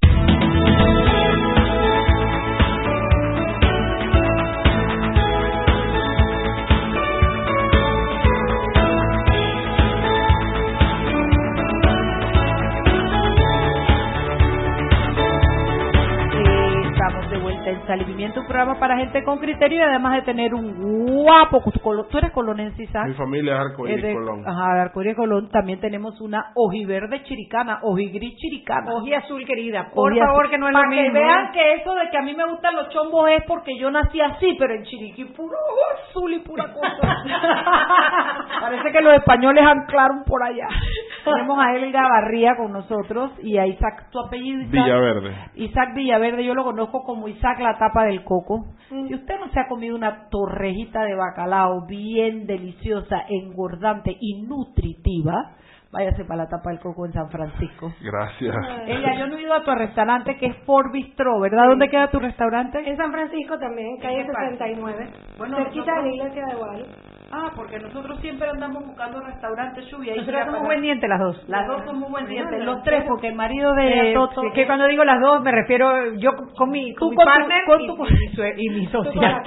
Un 18.31 18.47
programa 18.47 18.79
para 18.79 18.97
gente 18.97 19.23
con 19.23 19.39
criterio 19.39 19.79
y 19.79 19.81
además 19.81 20.15
de 20.15 20.21
tener 20.21 20.53
un 20.53 21.23
guapo, 21.23 21.61
tú 22.09 22.17
eres 22.17 22.31
colonense, 22.31 22.87
¿sabes? 22.87 23.09
Mi 23.09 23.15
familia 23.15 23.53
es 23.55 23.59
Arcoíris 23.59 24.15
Colón. 24.15 24.43
Ajá, 24.47 24.75
de 24.75 24.81
Arcoíris 24.81 25.15
Colón. 25.15 25.49
También 25.49 25.79
tenemos 25.79 26.19
una 26.21 26.51
ojiverde 26.55 27.23
chiricana, 27.23 27.79
ojigris 27.83 28.35
chiricana. 28.37 28.91
Oji 28.93 29.13
azul, 29.13 29.45
querida. 29.45 29.89
Por 29.93 30.17
favor, 30.17 30.49
que 30.49 30.57
no 30.57 30.67
es 30.67 30.73
lo 30.73 30.83
mismo. 30.89 31.13
que 31.13 31.19
vean 31.19 31.51
que 31.51 31.73
eso 31.73 31.93
de 31.93 32.09
que 32.09 32.17
a 32.17 32.21
mí 32.21 32.33
me 32.33 32.45
gustan 32.45 32.75
los 32.75 32.89
chombos 32.89 33.29
es 33.31 33.43
porque 33.47 33.77
yo 33.77 33.91
nací 33.91 34.21
así, 34.21 34.55
pero 34.57 34.73
en 34.73 34.83
Chiriquí 34.83 35.25
puro 35.25 35.57
azul 36.09 36.33
y 36.33 36.39
pura 36.39 36.71
cosa. 36.73 37.23
Parece 38.61 38.91
que 38.91 39.01
los 39.01 39.13
españoles 39.15 39.63
anclaron 39.65 40.23
por 40.23 40.43
allá. 40.43 40.67
tenemos 41.23 41.57
a 41.59 41.75
Elga 41.75 42.01
Barría 42.07 42.55
con 42.55 42.71
nosotros 42.71 43.31
y 43.41 43.57
a 43.57 43.65
Isaac, 43.67 44.09
tu 44.11 44.19
apellido 44.19 44.61
Isaac. 44.61 44.71
Villaverde. 44.71 45.35
Isaac 45.55 45.89
Villaverde, 45.95 46.43
yo 46.43 46.53
lo 46.53 46.63
conozco 46.63 47.03
como 47.03 47.27
Isaac 47.27 47.59
la 47.59 47.77
tapa 47.77 48.05
del 48.05 48.12
coco. 48.21 48.65
Mm. 48.91 49.07
Si 49.07 49.15
usted 49.15 49.39
no 49.39 49.49
se 49.49 49.59
ha 49.59 49.67
comido 49.67 49.95
una 49.95 50.29
torrejita 50.29 51.03
de 51.03 51.15
bacalao 51.15 51.85
bien 51.87 52.45
deliciosa, 52.45 53.23
engordante 53.27 54.15
y 54.19 54.43
nutritiva, 54.43 55.55
váyase 55.91 56.25
para 56.25 56.43
la 56.43 56.49
tapa 56.49 56.71
del 56.71 56.79
coco 56.79 57.05
en 57.05 57.13
San 57.13 57.29
Francisco. 57.29 57.93
Gracias. 58.01 58.55
Ella, 58.87 59.15
yo 59.15 59.27
no 59.27 59.37
he 59.37 59.41
ido 59.41 59.53
a 59.53 59.63
tu 59.63 59.71
restaurante 59.71 60.37
que 60.37 60.47
es 60.47 60.57
Fort 60.65 60.91
Bistro, 60.91 61.39
¿verdad? 61.39 61.67
¿Dónde 61.67 61.89
queda 61.89 62.11
tu 62.11 62.19
restaurante? 62.19 62.79
En 62.87 62.97
San 62.97 63.11
Francisco 63.11 63.57
también, 63.57 63.97
calle 64.01 64.25
69. 64.25 65.09
Bueno, 65.37 65.57
cerquita 65.57 65.85
nosotros... 65.85 66.03
de 66.03 66.09
la 66.09 66.15
iglesia 66.15 66.45
de 66.45 66.55
Guadalupe. 66.55 67.12
Ah, 67.35 67.51
porque 67.55 67.79
nosotros 67.79 68.19
siempre 68.21 68.47
andamos 68.47 68.85
buscando 68.85 69.19
restaurantes 69.21 69.89
lluvia. 69.89 70.13
Nosotros 70.15 70.45
somos 70.45 70.63
buen 70.65 70.81
dientes 70.83 71.09
las 71.09 71.19
dos. 71.19 71.49
Las 71.49 71.67
dos 71.67 71.83
somos 71.83 72.11
buen 72.11 72.27
dientes, 72.27 72.63
los 72.63 72.83
tres, 72.83 73.05
porque 73.07 73.29
el 73.29 73.35
marido 73.35 73.73
de 73.73 74.11
Toto... 74.13 74.43
Que 74.53 74.67
cuando 74.67 74.85
digo 74.85 75.03
las 75.03 75.19
dos 75.19 75.41
me 75.41 75.51
refiero 75.51 76.13
yo 76.13 76.29
con 76.55 76.69
mi, 76.69 76.93
con 76.93 77.09
mi 77.09 77.15
partner 77.15 77.63
y, 78.55 78.69
mi 78.69 78.85
socia. 78.85 79.41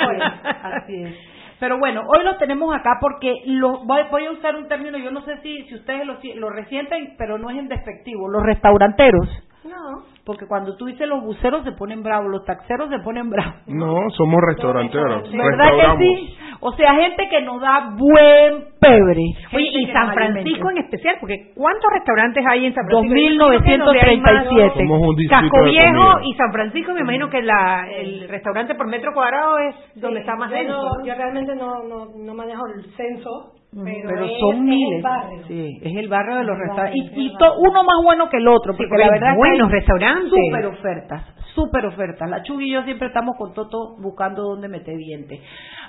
Así 0.65 1.01
es. 1.01 1.15
Pero 1.61 1.79
bueno, 1.79 2.03
hoy 2.09 2.25
los 2.25 2.39
tenemos 2.39 2.75
acá 2.75 2.99
porque 3.01 3.43
lo, 3.47 3.85
voy, 3.85 4.27
a 4.27 4.31
usar 4.33 4.57
un 4.57 4.67
término, 4.67 4.99
yo 4.99 5.13
no 5.13 5.23
sé 5.23 5.39
si, 5.43 5.63
si 5.69 5.77
ustedes 5.77 6.05
lo, 6.07 6.19
lo 6.41 6.51
resienten, 6.51 7.15
pero 7.17 7.39
no 7.39 7.51
es 7.51 7.57
en 7.57 7.69
despectivo. 7.69 8.29
Los 8.29 8.43
restauranteros 8.43 9.29
No, 9.67 10.03
porque 10.25 10.47
cuando 10.47 10.77
tú 10.77 10.87
dices 10.87 11.09
los 11.09 11.23
buceros 11.23 11.65
se 11.65 11.73
ponen 11.73 12.03
bravos, 12.03 12.31
los 12.31 12.45
taxeros 12.45 12.89
se 12.89 12.99
ponen 13.01 13.29
bravos. 13.31 13.55
No, 13.67 13.95
somos 14.17 14.41
restauranteros. 14.49 15.31
¿Verdad 15.33 15.71
que 15.99 16.05
sí? 16.05 16.37
O 16.61 16.73
sea, 16.73 16.95
gente 16.95 17.29
que 17.29 17.43
nos 17.43 17.61
da 17.61 17.91
buen 17.97 18.65
pebre. 18.81 19.21
Oye, 19.55 19.69
y 19.73 19.87
San 19.93 20.07
Francisco 20.15 20.71
en 20.71 20.79
especial, 20.79 21.17
porque 21.21 21.53
¿cuántos 21.55 21.91
restaurantes 21.93 22.45
hay 22.49 22.67
en 22.67 22.75
San 22.75 22.87
Francisco? 22.87 23.15
2.937. 23.51 24.73
Somos 24.75 25.01
un 25.09 25.17
distrito 25.17 25.29
Casco 25.51 25.65
Viejo 25.65 26.21
y 26.23 26.35
San 26.35 26.53
Francisco, 26.53 26.93
me 26.95 27.01
imagino 27.01 27.29
que 27.29 27.43
la, 27.43 27.87
el 27.91 28.29
restaurante 28.29 28.75
por 28.75 28.87
metro 28.89 29.13
cuadrado 29.13 29.59
es 29.59 29.75
donde 30.01 30.21
está 30.21 30.37
más 30.37 30.51
yo, 30.51 30.57
denso. 30.57 30.73
no- 30.99 31.05
yo 31.05 31.15
realmente 31.15 31.55
no, 31.57 31.83
no, 31.85 32.07
no 32.17 32.35
manejo 32.35 32.63
el 32.75 32.85
censo, 32.97 33.53
pero, 33.73 34.09
Pero 34.09 34.25
es- 34.25 34.41
son 34.41 34.55
es 34.57 34.63
miles. 34.63 34.97
el 34.97 35.03
barrio. 35.03 35.43
Sí, 35.49 35.79
es 35.83 35.97
el 35.97 36.09
barrio 36.09 36.37
de 36.37 36.45
los 36.45 36.57
Es 36.57 36.63
el 36.63 36.69
restaurantes. 36.69 36.97
Y, 36.97 37.07
es 37.07 37.17
y 37.19 37.27
el 37.33 37.39
to- 37.39 37.55
uno 37.61 37.83
más 37.83 38.05
bueno 38.05 38.29
que 38.31 38.37
el 38.39 38.49
otro, 38.49 38.73
porque 38.73 38.87
porque 38.89 39.05
la 39.05 39.11
verdad 39.11 39.29
es 39.31 39.35
que 39.35 39.39
buenos 39.39 39.71
restaurantes. 39.71 40.31
Súper 40.47 40.67
ofertas, 40.67 41.23
súper 41.55 41.87
ofertas. 41.87 42.31
La 42.31 42.43
Chugui 42.43 42.69
y 42.69 42.73
yo 42.73 42.83
siempre 42.85 43.09
estamos 43.09 43.37
con 43.37 43.53
Toto 43.55 43.97
buscando 44.01 44.43
dónde 44.43 44.69
meter 44.69 44.97
dientes. 44.97 45.41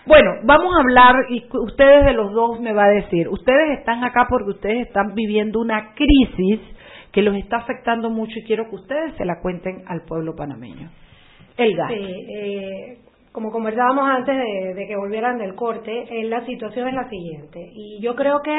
Bueno, 0.05 0.31
vamos 0.43 0.73
a 0.75 0.81
hablar, 0.81 1.15
y 1.29 1.45
ustedes 1.53 2.05
de 2.05 2.13
los 2.13 2.31
dos 2.33 2.59
me 2.61 2.73
va 2.73 2.85
a 2.85 2.89
decir, 2.89 3.27
ustedes 3.29 3.77
están 3.79 4.03
acá 4.03 4.25
porque 4.29 4.51
ustedes 4.51 4.87
están 4.87 5.13
viviendo 5.13 5.59
una 5.59 5.93
crisis 5.95 6.59
que 7.11 7.21
los 7.21 7.35
está 7.35 7.57
afectando 7.57 8.09
mucho 8.09 8.37
y 8.39 8.43
quiero 8.43 8.69
que 8.69 8.75
ustedes 8.75 9.13
se 9.17 9.25
la 9.25 9.39
cuenten 9.41 9.83
al 9.87 10.01
pueblo 10.05 10.33
panameño. 10.35 10.89
Elga. 11.57 11.87
Sí, 11.87 12.25
eh, 12.37 12.97
como 13.37 13.51
conversábamos 13.51 14.03
antes 14.09 14.35
de, 14.35 14.87
que 14.87 14.95
volvieran 14.95 15.37
del 15.37 15.53
corte, 15.53 15.91
eh, 16.09 16.23
la 16.23 16.43
situación 16.43 16.87
es 16.87 16.95
la 16.95 17.07
siguiente. 17.07 17.63
Y 17.71 18.01
yo 18.01 18.15
creo 18.15 18.41
que 18.41 18.57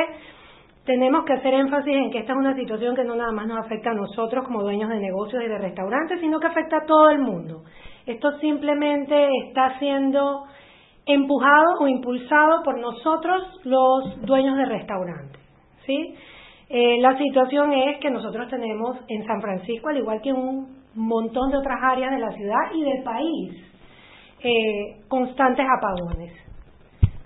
tenemos 0.85 1.25
que 1.25 1.33
hacer 1.33 1.53
énfasis 1.53 1.97
en 1.97 2.13
que 2.13 2.21
esta 2.21 2.33
es 2.33 2.39
una 2.39 2.55
situación 2.55 2.95
que 2.95 3.03
no 3.03 3.17
nada 3.17 3.33
más 3.33 3.49
nos 3.49 3.59
afecta 3.59 3.91
a 3.91 3.95
nosotros 3.95 4.45
como 4.45 4.63
dueños 4.63 4.89
de 4.89 5.01
negocios 5.01 5.43
y 5.43 5.49
de 5.49 5.59
restaurantes, 5.59 6.21
sino 6.21 6.39
que 6.39 6.47
afecta 6.47 6.77
a 6.77 6.87
todo 6.87 7.11
el 7.11 7.19
mundo. 7.19 7.65
Esto 8.07 8.39
simplemente 8.39 9.29
está 9.49 9.81
siendo 9.81 10.45
empujado 11.07 11.81
o 11.81 11.89
impulsado 11.89 12.63
por 12.63 12.79
nosotros 12.79 13.61
los 13.65 14.23
dueños 14.23 14.59
de 14.59 14.65
restaurantes. 14.65 15.43
¿sí? 15.87 16.15
Eh, 16.69 16.99
la 17.01 17.19
situación 17.19 17.73
es 17.73 17.99
que 17.99 18.13
nosotros 18.13 18.49
tenemos 18.49 18.97
en 19.09 19.27
San 19.27 19.41
Francisco, 19.41 19.89
al 19.89 19.97
igual 19.97 20.21
que 20.23 20.31
en 20.31 20.37
un 20.37 20.79
montón 20.95 21.51
de 21.51 21.57
otras 21.57 21.83
áreas 21.83 22.13
de 22.13 22.21
la 22.21 22.31
ciudad 22.31 22.73
y 22.73 22.85
del 22.85 23.03
país, 23.03 23.68
eh, 24.43 24.97
constantes 25.09 25.67
apagones. 25.67 26.33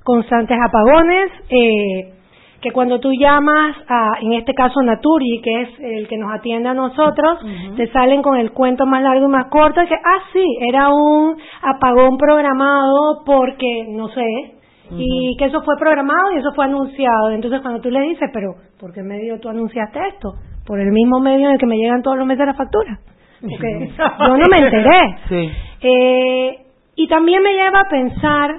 Constantes 0.02 0.58
apagones 0.60 1.30
eh, 1.48 2.12
que 2.60 2.70
cuando 2.70 3.00
tú 3.00 3.12
llamas 3.12 3.76
a, 3.88 4.18
en 4.20 4.34
este 4.34 4.54
caso 4.54 4.80
Naturi, 4.82 5.40
que 5.42 5.62
es 5.62 5.68
el 5.80 6.08
que 6.08 6.16
nos 6.16 6.32
atiende 6.32 6.68
a 6.68 6.74
nosotros, 6.74 7.40
te 7.76 7.88
salen 7.88 8.22
con 8.22 8.36
el 8.36 8.52
cuento 8.52 8.86
más 8.86 9.02
largo 9.02 9.26
y 9.26 9.30
más 9.30 9.46
corto, 9.46 9.80
que, 9.86 9.94
ah, 9.94 10.22
sí, 10.32 10.44
era 10.68 10.90
un 10.90 11.36
apagón 11.60 12.16
programado 12.16 13.22
porque, 13.26 13.86
no 13.88 14.08
sé, 14.08 14.54
y 14.96 15.36
que 15.38 15.46
eso 15.46 15.62
fue 15.62 15.76
programado 15.76 16.32
y 16.32 16.38
eso 16.38 16.52
fue 16.54 16.64
anunciado. 16.66 17.30
Entonces 17.30 17.60
cuando 17.62 17.80
tú 17.80 17.90
le 17.90 18.00
dices, 18.02 18.30
pero, 18.32 18.54
¿por 18.78 18.92
qué 18.92 19.02
medio 19.02 19.40
tú 19.40 19.48
anunciaste 19.48 19.98
esto? 20.08 20.34
Por 20.66 20.80
el 20.80 20.92
mismo 20.92 21.18
medio 21.18 21.48
en 21.48 21.54
el 21.54 21.58
que 21.58 21.66
me 21.66 21.76
llegan 21.76 22.02
todos 22.02 22.16
los 22.16 22.26
meses 22.26 22.46
las 22.46 22.56
facturas. 22.56 22.98
Porque 23.40 23.90
yo 23.96 24.36
no 24.36 24.48
me 24.48 24.58
enteré. 24.58 25.16
Sí. 25.28 25.50
Eh, 25.82 26.61
y 26.94 27.08
también 27.08 27.42
me 27.42 27.52
lleva 27.52 27.80
a 27.80 27.88
pensar, 27.88 28.50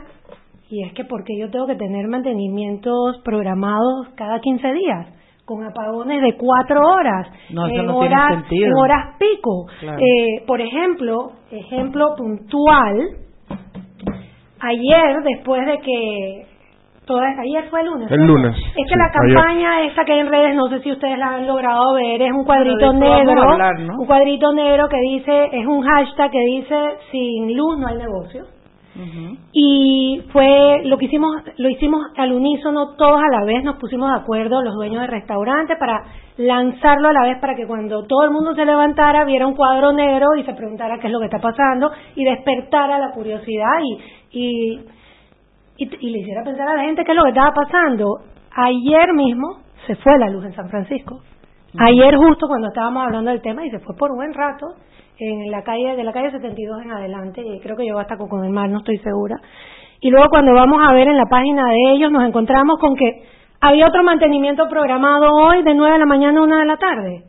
y 0.70 0.84
es 0.84 0.94
que 0.94 1.06
porque 1.06 1.38
yo 1.38 1.50
tengo 1.50 1.68
que 1.68 1.75
tener 1.75 2.08
mantenimientos 2.08 3.22
programados 3.24 4.10
cada 4.16 4.40
15 4.40 4.74
días, 4.74 5.08
con 5.46 5.63
apagones 5.63 6.22
de 6.22 6.38
cuatro 6.38 6.82
horas, 6.82 7.28
No, 7.50 7.68
en, 7.68 7.86
no 7.86 7.98
horas, 7.98 8.46
en 8.50 8.74
horas 8.74 9.18
pico. 9.20 9.66
Claro. 9.80 10.00
Eh, 10.00 10.44
por 10.48 10.62
ejemplo, 10.62 11.34
ejemplo 11.52 12.16
puntual, 12.18 13.18
ayer 14.60 15.24
después 15.24 15.66
de 15.66 15.80
que 15.80 16.52
toda 17.05 17.27
ayer 17.27 17.69
fue 17.69 17.81
el 17.81 17.88
lunes 17.88 18.12
El 18.12 18.25
lunes, 18.25 18.55
es 18.55 18.74
que 18.75 18.83
sí, 18.83 18.95
la 18.95 19.05
ayer. 19.05 19.36
campaña 19.36 19.81
esta 19.86 20.05
que 20.05 20.13
hay 20.13 20.19
en 20.19 20.29
redes 20.31 20.55
no 20.55 20.67
sé 20.69 20.79
si 20.81 20.91
ustedes 20.91 21.17
la 21.17 21.36
han 21.36 21.48
logrado 21.48 21.93
ver 21.93 22.22
es 22.22 22.31
un 22.31 22.45
cuadrito 22.45 22.93
de 22.93 23.00
negro 23.00 23.41
hablar, 23.51 23.79
¿no? 23.79 24.00
un 24.00 24.05
cuadrito 24.05 24.53
negro 24.53 24.88
que 24.89 25.00
dice 25.00 25.50
es 25.51 25.65
un 25.65 25.81
hashtag 25.81 26.31
que 26.31 26.39
dice 26.39 26.75
sin 27.12 27.55
luz 27.55 27.77
no 27.79 27.88
hay 27.88 27.98
negocio 27.98 28.45
y 29.51 30.22
fue 30.31 30.81
lo 30.86 30.98
que 31.00 31.05
hicimos 31.05 31.36
lo 31.57 31.67
hicimos 31.67 32.00
al 32.15 32.31
unísono 32.31 32.95
todos 32.95 33.19
a 33.19 33.39
la 33.39 33.43
vez 33.43 33.63
nos 33.63 33.77
pusimos 33.77 34.07
de 34.12 34.22
acuerdo 34.22 34.62
los 34.62 34.75
dueños 34.75 35.01
del 35.01 35.10
restaurante 35.10 35.75
para 35.77 36.03
lanzarlo 36.38 37.07
a 37.07 37.13
la 37.13 37.24
vez 37.24 37.39
para 37.39 37.55
que 37.55 37.65
cuando 37.65 38.03
todo 38.03 38.24
el 38.24 38.29
mundo 38.29 38.53
se 38.53 38.65
levantara 38.65 39.25
viera 39.25 39.48
un 39.48 39.55
cuadro 39.55 39.93
negro 39.93 40.36
y 40.38 40.43
se 40.43 40.53
preguntara 40.53 40.99
qué 40.99 41.08
es 41.08 41.13
lo 41.13 41.19
que 41.19 41.25
está 41.25 41.39
pasando 41.39 41.91
y 42.15 42.23
despertara 42.23 42.99
la 42.99 43.12
curiosidad 43.12 43.80
y 43.82 44.23
y, 44.34 44.80
y, 45.84 46.08
y 46.08 46.10
le 46.12 46.19
hiciera 46.19 46.43
pensar 46.43 46.67
a 46.67 46.76
la 46.76 46.84
gente 46.84 47.04
qué 47.04 47.12
es 47.12 47.17
lo 47.17 47.24
que 47.24 47.30
estaba 47.30 47.54
pasando. 47.54 48.22
Ayer 48.56 49.13
mismo 49.13 49.60
se 49.88 49.96
fue 49.96 50.17
la 50.17 50.30
luz 50.30 50.46
en 50.46 50.54
San 50.54 50.69
Francisco. 50.69 51.22
Ayer 51.80 52.15
justo 52.15 52.48
cuando 52.48 52.67
estábamos 52.67 53.04
hablando 53.04 53.32
del 53.32 53.41
tema 53.41 53.65
y 53.65 53.72
se 53.72 53.80
fue 53.80 53.96
por 53.96 54.12
un 54.12 54.17
buen 54.17 54.34
rato 54.34 54.76
en 55.17 55.50
la 55.50 55.63
calle 55.63 55.96
de 55.96 56.04
la 56.04 56.13
calle 56.13 56.32
72 56.32 56.84
en 56.84 56.91
adelante 56.91 57.41
y 57.41 57.60
creo 57.60 57.76
que 57.76 57.84
llegó 57.84 58.00
hasta 58.00 58.17
con 58.17 58.43
el 58.43 58.52
mar 58.52 58.69
no 58.69 58.80
estoy 58.80 58.98
segura. 59.00 59.38
Y 60.00 60.10
luego 60.10 60.28
cuando 60.30 60.54
vamos 60.54 60.82
a 60.84 60.93
ver 60.93 61.08
en 61.08 61.17
la 61.17 61.26
página 61.26 61.65
de 61.69 61.93
ellos 61.93 62.12
nos 62.12 62.28
encontramos 62.28 62.80
con 62.80 62.96
que 62.96 63.24
había 63.62 63.88
otro 63.88 64.04
mantenimiento 64.04 64.67
programado 64.69 65.34
hoy 65.34 65.63
de 65.63 65.74
9 65.74 65.93
de 65.93 66.00
la 66.00 66.06
mañana 66.06 66.39
a 66.39 66.43
1 66.43 66.58
de 66.58 66.65
la 66.65 66.78
tarde. 66.78 67.24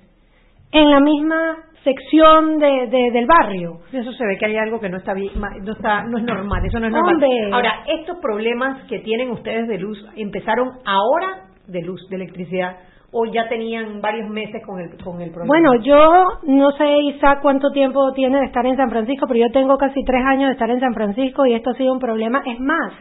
En 0.73 0.91
la 0.91 1.01
misma 1.01 1.57
sección 1.85 2.59
de, 2.59 2.89
de- 2.89 3.11
del 3.13 3.27
barrio 3.27 3.79
Eso 3.93 4.13
se 4.13 4.27
ve 4.27 4.37
que 4.39 4.47
hay 4.47 4.57
algo 4.57 4.81
que 4.81 4.89
no 4.89 4.97
está 4.97 5.15
no 5.15 5.73
está, 5.73 6.03
no 6.05 6.19
es 6.19 6.25
normal, 6.25 6.65
eso 6.65 6.81
no 6.81 6.87
es 6.87 6.93
normal. 6.93 7.15
Ahora, 7.53 7.73
estos 7.87 8.19
problemas 8.19 8.83
que 8.89 8.99
tienen 9.01 9.31
ustedes 9.31 9.69
de 9.69 9.79
luz 9.79 9.99
empezaron 10.17 10.71
ahora 10.87 11.45
de 11.67 11.83
luz, 11.83 12.01
de 12.11 12.17
electricidad, 12.17 12.77
o 13.13 13.27
ya 13.27 13.49
tenían 13.49 14.01
varios 14.01 14.29
meses 14.29 14.61
con 14.67 14.81
el 14.81 14.91
con 15.03 15.21
el 15.23 15.31
problema. 15.31 15.47
Bueno, 15.47 15.75
yo 15.85 16.25
no 16.49 16.71
sé, 16.73 16.99
Isaac, 17.15 17.39
cuánto 17.43 17.71
tiempo 17.71 18.13
tiene 18.13 18.39
de 18.41 18.47
estar 18.47 18.67
en 18.67 18.77
San 18.77 18.91
Francisco, 18.91 19.27
pero 19.29 19.41
yo 19.47 19.53
tengo 19.53 19.77
casi 19.79 20.03
tres 20.05 20.23
años 20.27 20.49
de 20.49 20.53
estar 20.55 20.69
en 20.71 20.81
San 20.81 20.93
Francisco 20.95 21.47
y 21.47 21.55
esto 21.55 21.71
ha 21.71 21.75
sido 21.75 21.93
un 21.93 22.01
problema. 22.01 22.43
Es 22.45 22.59
más, 22.59 22.93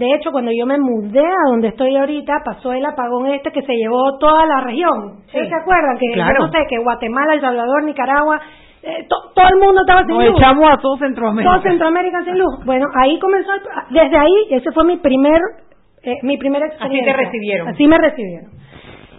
de 0.00 0.14
hecho, 0.14 0.32
cuando 0.32 0.50
yo 0.50 0.64
me 0.66 0.78
mudé 0.78 1.20
a 1.20 1.50
donde 1.50 1.68
estoy 1.68 1.94
ahorita, 1.94 2.32
pasó 2.44 2.72
el 2.72 2.84
apagón 2.86 3.26
este 3.28 3.52
que 3.52 3.62
se 3.62 3.74
llevó 3.74 4.16
toda 4.18 4.46
la 4.46 4.60
región. 4.62 5.20
Sí. 5.26 5.36
¿Ustedes 5.36 5.48
se 5.50 5.54
acuerdan? 5.60 5.98
Que 5.98 6.06
Claro. 6.14 6.34
yo 6.40 6.46
no 6.46 6.52
sé, 6.52 6.58
que 6.68 6.78
Guatemala, 6.78 7.34
El 7.34 7.40
Salvador, 7.42 7.84
Nicaragua, 7.84 8.40
eh, 8.82 9.06
to- 9.08 9.32
todo 9.34 9.46
el 9.52 9.60
mundo 9.60 9.82
estaba 9.82 10.06
sin 10.06 10.16
Nos 10.16 10.24
luz. 10.28 10.38
echamos 10.38 10.70
a 10.72 10.76
todo 10.78 10.96
Centroamérica. 10.96 11.52
Todo 11.52 11.62
Centroamérica 11.62 12.24
sin 12.24 12.38
luz. 12.38 12.64
Bueno, 12.64 12.86
ahí 12.98 13.18
comenzó, 13.18 13.52
el- 13.52 13.60
desde 13.90 14.16
ahí, 14.16 14.32
ese 14.50 14.72
fue 14.72 14.84
mi 14.84 14.96
primer, 14.96 15.38
eh, 16.02 16.16
mi 16.22 16.38
primera 16.38 16.66
experiencia. 16.66 17.14
recibieron. 17.16 17.68
Así 17.68 17.86
me 17.86 17.98
recibieron. 17.98 18.50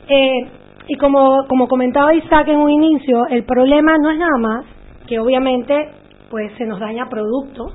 Eh, 0.09 0.39
y 0.87 0.95
como, 0.97 1.45
como 1.47 1.67
comentaba 1.67 2.13
Isaac 2.15 2.47
en 2.47 2.57
un 2.57 2.71
inicio, 2.71 3.27
el 3.29 3.43
problema 3.45 3.97
no 3.99 4.09
es 4.09 4.17
nada 4.17 4.37
más 4.39 4.65
que 5.07 5.19
obviamente 5.19 5.89
pues 6.31 6.51
se 6.57 6.65
nos 6.65 6.79
daña 6.79 7.07
producto, 7.09 7.65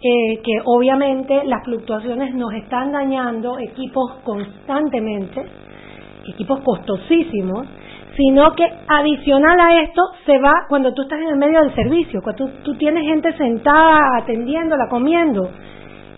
eh, 0.00 0.38
que 0.44 0.52
obviamente 0.64 1.44
las 1.44 1.64
fluctuaciones 1.64 2.34
nos 2.34 2.52
están 2.54 2.92
dañando 2.92 3.58
equipos 3.58 4.14
constantemente, 4.24 5.44
equipos 6.26 6.60
costosísimos, 6.60 7.66
sino 8.16 8.54
que 8.54 8.64
adicional 8.88 9.60
a 9.60 9.80
esto 9.82 10.02
se 10.26 10.38
va 10.38 10.52
cuando 10.68 10.92
tú 10.92 11.02
estás 11.02 11.20
en 11.20 11.28
el 11.28 11.36
medio 11.36 11.60
del 11.60 11.74
servicio, 11.74 12.20
cuando 12.22 12.48
tú, 12.64 12.74
tienes 12.74 13.04
gente 13.04 13.32
sentada 13.36 14.18
atendiéndola, 14.18 14.88
comiendo. 14.88 15.48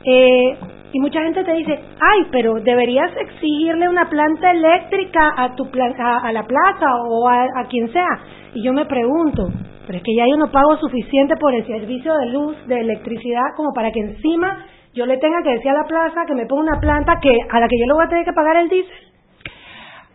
Eh, 0.04 0.56
y 0.92 0.98
mucha 0.98 1.22
gente 1.22 1.44
te 1.44 1.52
dice, 1.52 1.72
ay, 2.00 2.26
pero 2.32 2.54
deberías 2.54 3.10
exigirle 3.16 3.88
una 3.88 4.08
planta 4.08 4.50
eléctrica 4.50 5.30
a 5.36 5.54
tu 5.54 5.70
pla- 5.70 5.94
a, 5.98 6.26
a 6.26 6.32
la 6.32 6.44
plaza 6.44 6.86
o 7.08 7.28
a, 7.28 7.44
a 7.44 7.64
quien 7.68 7.92
sea. 7.92 8.18
Y 8.54 8.64
yo 8.64 8.72
me 8.72 8.86
pregunto, 8.86 9.48
pero 9.90 9.98
es 9.98 10.04
que 10.04 10.14
ya 10.14 10.24
yo 10.24 10.36
no 10.36 10.52
pago 10.52 10.76
suficiente 10.76 11.34
por 11.34 11.52
el 11.52 11.66
servicio 11.66 12.14
de 12.14 12.26
luz, 12.26 12.56
de 12.68 12.78
electricidad, 12.78 13.42
como 13.56 13.72
para 13.72 13.90
que 13.90 13.98
encima 13.98 14.64
yo 14.94 15.04
le 15.04 15.16
tenga 15.16 15.42
que 15.42 15.50
decir 15.50 15.68
a 15.68 15.82
la 15.82 15.84
plaza 15.84 16.26
que 16.28 16.34
me 16.36 16.46
ponga 16.46 16.62
una 16.62 16.80
planta 16.80 17.18
que 17.20 17.36
a 17.50 17.58
la 17.58 17.66
que 17.66 17.76
yo 17.76 17.86
le 17.86 17.94
voy 17.94 18.04
a 18.04 18.08
tener 18.08 18.24
que 18.24 18.32
pagar 18.32 18.56
el 18.58 18.68
diésel. 18.68 18.94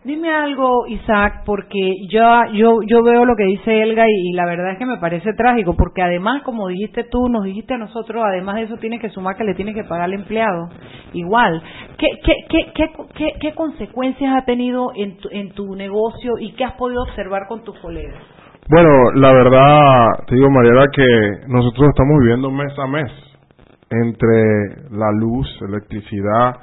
Dime 0.02 0.32
algo, 0.32 0.86
Isaac, 0.86 1.42
porque 1.44 1.94
yo, 2.08 2.22
yo, 2.54 2.78
yo 2.86 3.02
veo 3.02 3.26
lo 3.26 3.36
que 3.36 3.44
dice 3.44 3.82
Elga 3.82 4.06
y, 4.08 4.32
la 4.32 4.46
verdad 4.46 4.72
es 4.72 4.78
que 4.78 4.86
me 4.86 4.96
parece 4.96 5.34
trágico, 5.34 5.74
porque 5.76 6.00
además, 6.00 6.42
como 6.42 6.68
dijiste 6.68 7.04
tú, 7.04 7.28
nos 7.28 7.44
dijiste 7.44 7.74
a 7.74 7.78
nosotros, 7.78 8.24
además 8.26 8.54
de 8.54 8.62
eso 8.62 8.78
tienes 8.78 9.02
que 9.02 9.10
sumar 9.10 9.36
que 9.36 9.44
le 9.44 9.52
tienes 9.52 9.74
que 9.74 9.84
pagar 9.84 10.04
al 10.04 10.14
empleado. 10.14 10.70
Igual. 11.12 11.62
¿Qué, 11.98 12.08
qué, 12.24 12.32
qué, 12.48 12.72
qué, 12.74 12.92
qué, 13.14 13.32
qué 13.38 13.52
consecuencias 13.52 14.32
ha 14.34 14.46
tenido 14.46 14.92
en 14.94 15.18
tu, 15.18 15.28
en 15.30 15.50
tu 15.50 15.74
negocio 15.74 16.38
y 16.38 16.52
qué 16.52 16.64
has 16.64 16.76
podido 16.76 17.02
observar 17.02 17.42
con 17.46 17.62
tus 17.62 17.78
colegas? 17.80 18.35
Bueno, 18.68 19.12
la 19.14 19.32
verdad, 19.32 20.26
te 20.26 20.34
digo, 20.34 20.50
Mariela, 20.50 20.88
que 20.92 21.06
nosotros 21.46 21.86
estamos 21.88 22.18
viviendo 22.18 22.50
mes 22.50 22.76
a 22.76 22.86
mes 22.88 23.12
entre 23.88 24.90
la 24.90 25.12
luz, 25.12 25.46
electricidad, 25.62 26.56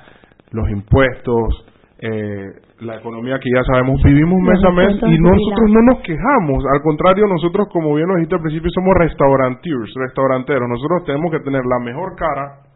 los 0.51 0.69
impuestos, 0.69 1.65
eh, 1.99 2.43
la 2.81 2.97
economía 2.97 3.39
que 3.39 3.49
ya 3.49 3.63
sabemos. 3.63 4.03
Vivimos 4.03 4.41
mes 4.41 4.59
a 4.65 4.71
mes 4.71 4.99
y 5.01 5.17
nosotros 5.17 5.71
no 5.71 5.81
nos 5.93 6.01
quejamos, 6.03 6.65
al 6.75 6.81
contrario 6.81 7.25
nosotros 7.25 7.69
como 7.71 7.95
bien 7.95 8.09
lo 8.09 8.15
dijiste 8.15 8.35
al 8.35 8.41
principio 8.41 8.69
somos 8.75 8.95
restauranteers, 8.99 9.93
restauranteros, 9.95 10.67
nosotros 10.67 11.05
tenemos 11.05 11.31
que 11.31 11.39
tener 11.39 11.61
la 11.63 11.79
mejor 11.79 12.17
cara, 12.17 12.67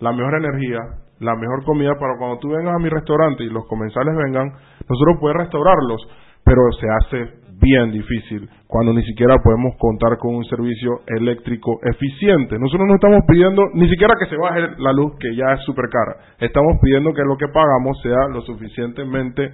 la 0.00 0.10
mejor 0.10 0.34
energía, 0.34 0.80
la 1.20 1.36
mejor 1.36 1.62
comida 1.64 1.94
para 2.00 2.18
cuando 2.18 2.40
tú 2.40 2.48
vengas 2.48 2.74
a 2.74 2.82
mi 2.82 2.88
restaurante 2.88 3.44
y 3.44 3.50
los 3.50 3.68
comensales 3.68 4.16
vengan, 4.16 4.50
nosotros 4.88 5.18
podemos 5.20 5.44
restaurarlos, 5.44 6.08
pero 6.42 6.60
se 6.72 6.86
hace 6.90 7.43
bien 7.60 7.92
difícil 7.92 8.48
cuando 8.66 8.92
ni 8.92 9.02
siquiera 9.04 9.36
podemos 9.42 9.76
contar 9.78 10.18
con 10.18 10.34
un 10.34 10.44
servicio 10.44 11.02
eléctrico 11.06 11.78
eficiente. 11.82 12.58
Nosotros 12.58 12.88
no 12.88 12.94
estamos 12.94 13.20
pidiendo 13.28 13.62
ni 13.74 13.88
siquiera 13.88 14.14
que 14.18 14.26
se 14.26 14.36
baje 14.36 14.60
la 14.78 14.92
luz, 14.92 15.12
que 15.18 15.34
ya 15.34 15.52
es 15.54 15.60
súper 15.64 15.88
cara. 15.90 16.16
Estamos 16.40 16.78
pidiendo 16.82 17.12
que 17.12 17.22
lo 17.22 17.36
que 17.36 17.48
pagamos 17.48 18.00
sea 18.02 18.28
lo 18.30 18.40
suficientemente 18.42 19.52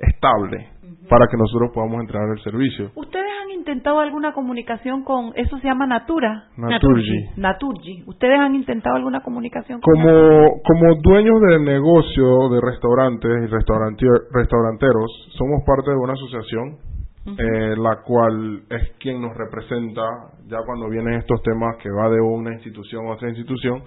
estable 0.00 0.68
para 1.08 1.26
que 1.26 1.36
nosotros 1.36 1.70
podamos 1.74 2.00
entregar 2.00 2.28
el 2.30 2.42
servicio. 2.42 2.90
¿Ustedes 2.94 3.30
han 3.42 3.50
intentado 3.50 4.00
alguna 4.00 4.32
comunicación 4.32 5.04
con, 5.04 5.32
eso 5.36 5.58
se 5.58 5.66
llama 5.66 5.86
Natura? 5.86 6.48
Naturgy. 6.56 7.30
Naturgy. 7.36 8.04
¿Ustedes 8.06 8.38
han 8.38 8.54
intentado 8.54 8.96
alguna 8.96 9.22
comunicación 9.22 9.80
con 9.80 9.94
Como, 9.94 10.60
como 10.62 10.94
dueños 11.02 11.40
de 11.40 11.60
negocio 11.60 12.48
de 12.50 12.60
restaurantes 12.60 13.30
y 13.30 13.46
restauranteros, 13.46 15.28
somos 15.36 15.62
parte 15.66 15.90
de 15.90 15.96
una 15.96 16.12
asociación 16.12 16.87
eh, 17.36 17.74
la 17.76 18.02
cual 18.04 18.62
es 18.70 18.92
quien 18.98 19.20
nos 19.20 19.36
representa 19.36 20.02
ya 20.46 20.58
cuando 20.64 20.88
vienen 20.88 21.14
estos 21.14 21.42
temas 21.42 21.76
que 21.82 21.90
va 21.90 22.08
de 22.08 22.20
una 22.20 22.52
institución 22.54 23.06
a 23.06 23.12
otra 23.12 23.28
institución. 23.28 23.82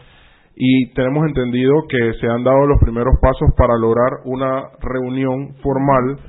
Y 0.56 0.92
tenemos 0.94 1.26
entendido 1.28 1.74
que 1.88 2.14
se 2.20 2.28
han 2.28 2.44
dado 2.44 2.68
los 2.68 2.78
primeros 2.80 3.16
pasos 3.22 3.50
para 3.58 3.76
lograr 3.78 4.20
una 4.26 4.64
reunión 4.82 5.56
formal 5.64 6.20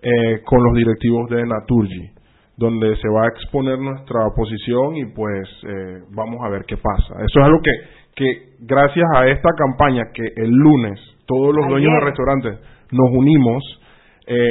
eh, 0.00 0.40
con 0.44 0.62
los 0.62 0.74
directivos 0.74 1.28
de 1.30 1.46
Naturgy 1.46 2.10
donde 2.54 2.94
se 2.96 3.08
va 3.08 3.24
a 3.24 3.28
exponer 3.28 3.78
nuestra 3.78 4.20
posición 4.36 4.94
y 4.96 5.06
pues 5.06 5.48
eh, 5.66 6.02
vamos 6.14 6.38
a 6.44 6.48
ver 6.48 6.62
qué 6.66 6.76
pasa. 6.76 7.14
Eso 7.24 7.40
es 7.40 7.44
algo 7.44 7.58
que, 7.60 7.72
que 8.14 8.56
gracias 8.60 9.06
a 9.16 9.26
esta 9.26 9.48
campaña 9.56 10.04
que 10.14 10.22
el 10.36 10.50
lunes 10.50 11.00
todos 11.26 11.56
los 11.56 11.66
dueños 11.66 11.92
de 11.94 12.00
restaurantes 12.00 12.58
nos 12.92 13.10
unimos, 13.10 13.62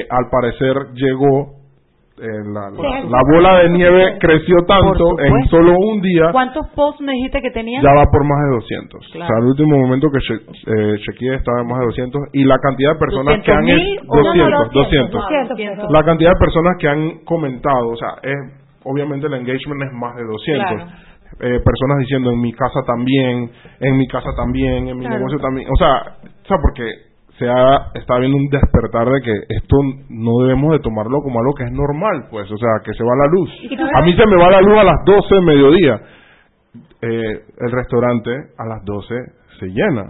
al 0.10 0.30
parecer 0.30 0.76
llegó 0.96 1.61
eh, 2.22 2.44
la, 2.54 3.22
bola 3.34 3.64
de 3.64 3.70
nieve 3.70 4.18
creció 4.20 4.58
tanto 4.68 5.20
en 5.20 5.34
solo 5.50 5.74
un 5.76 6.02
día. 6.02 6.32
¿Cuántos 6.32 6.68
posts 6.76 7.02
me 7.02 7.14
dijiste 7.14 7.42
que 7.42 7.50
tenía? 7.50 7.82
Ya 7.82 7.94
va 7.94 8.06
por 8.06 8.24
más 8.24 8.38
de 8.46 8.56
200. 8.58 8.94
O 8.94 9.12
sea, 9.12 9.38
el 9.40 9.46
último 9.46 9.80
momento 9.80 10.08
que 10.12 10.20
eh, 10.20 10.98
chequeé 11.00 11.36
estaba 11.36 11.62
en 11.62 11.68
más 11.68 11.80
de 11.80 11.86
200 11.86 12.22
y 12.34 12.44
la 12.44 12.60
cantidad 12.60 12.94
de 12.94 13.00
personas 13.00 13.42
que 13.44 13.52
han 13.52 13.66
200, 13.66 14.72
200, 14.72 15.90
La 15.90 16.04
cantidad 16.04 16.30
de 16.30 16.40
personas 16.40 16.78
que 16.78 16.88
han 16.88 17.26
comentado, 17.26 17.90
o 17.90 17.96
sea, 17.96 18.10
es 18.22 18.38
obviamente 18.84 19.26
el 19.26 19.34
engagement 19.34 19.82
es 19.82 19.94
más 19.94 20.16
de 20.16 20.24
200. 20.24 21.12
Eh, 21.40 21.60
personas 21.64 21.98
diciendo 22.00 22.30
en 22.32 22.40
mi 22.40 22.54
casa 22.54 22.82
también, 22.86 23.50
en 23.80 23.98
mi 23.98 24.08
casa 24.08 24.30
también, 24.36 24.90
en 24.90 24.98
mi 24.98 25.08
negocio 25.08 25.40
también, 25.40 25.68
o 25.72 25.76
sea, 25.76 26.18
o 26.22 26.48
sea, 26.48 26.58
porque 26.62 27.11
se 27.42 28.00
está 28.00 28.20
viendo 28.20 28.38
un 28.38 28.50
despertar 28.50 29.10
de 29.10 29.22
que 29.22 29.34
esto 29.50 29.78
no 30.10 30.44
debemos 30.44 30.74
de 30.74 30.80
tomarlo 30.80 31.22
como 31.24 31.40
algo 31.40 31.54
que 31.56 31.64
es 31.64 31.72
normal, 31.72 32.28
pues, 32.30 32.52
o 32.52 32.58
sea, 32.58 32.70
que 32.86 32.94
se 32.94 33.04
va 33.04 33.16
la 33.18 33.32
luz. 33.32 33.50
A 33.96 34.02
mí 34.04 34.14
se 34.14 34.28
me 34.28 34.36
va 34.38 34.52
la 34.52 34.62
luz 34.62 34.78
a 34.78 34.84
las 34.84 35.04
12 35.06 35.36
de 35.36 35.42
mediodía. 35.42 36.02
Eh, 37.02 37.42
el 37.58 37.72
restaurante 37.72 38.30
a 38.58 38.66
las 38.66 38.86
12 38.86 39.16
se 39.60 39.66
llena. 39.68 40.06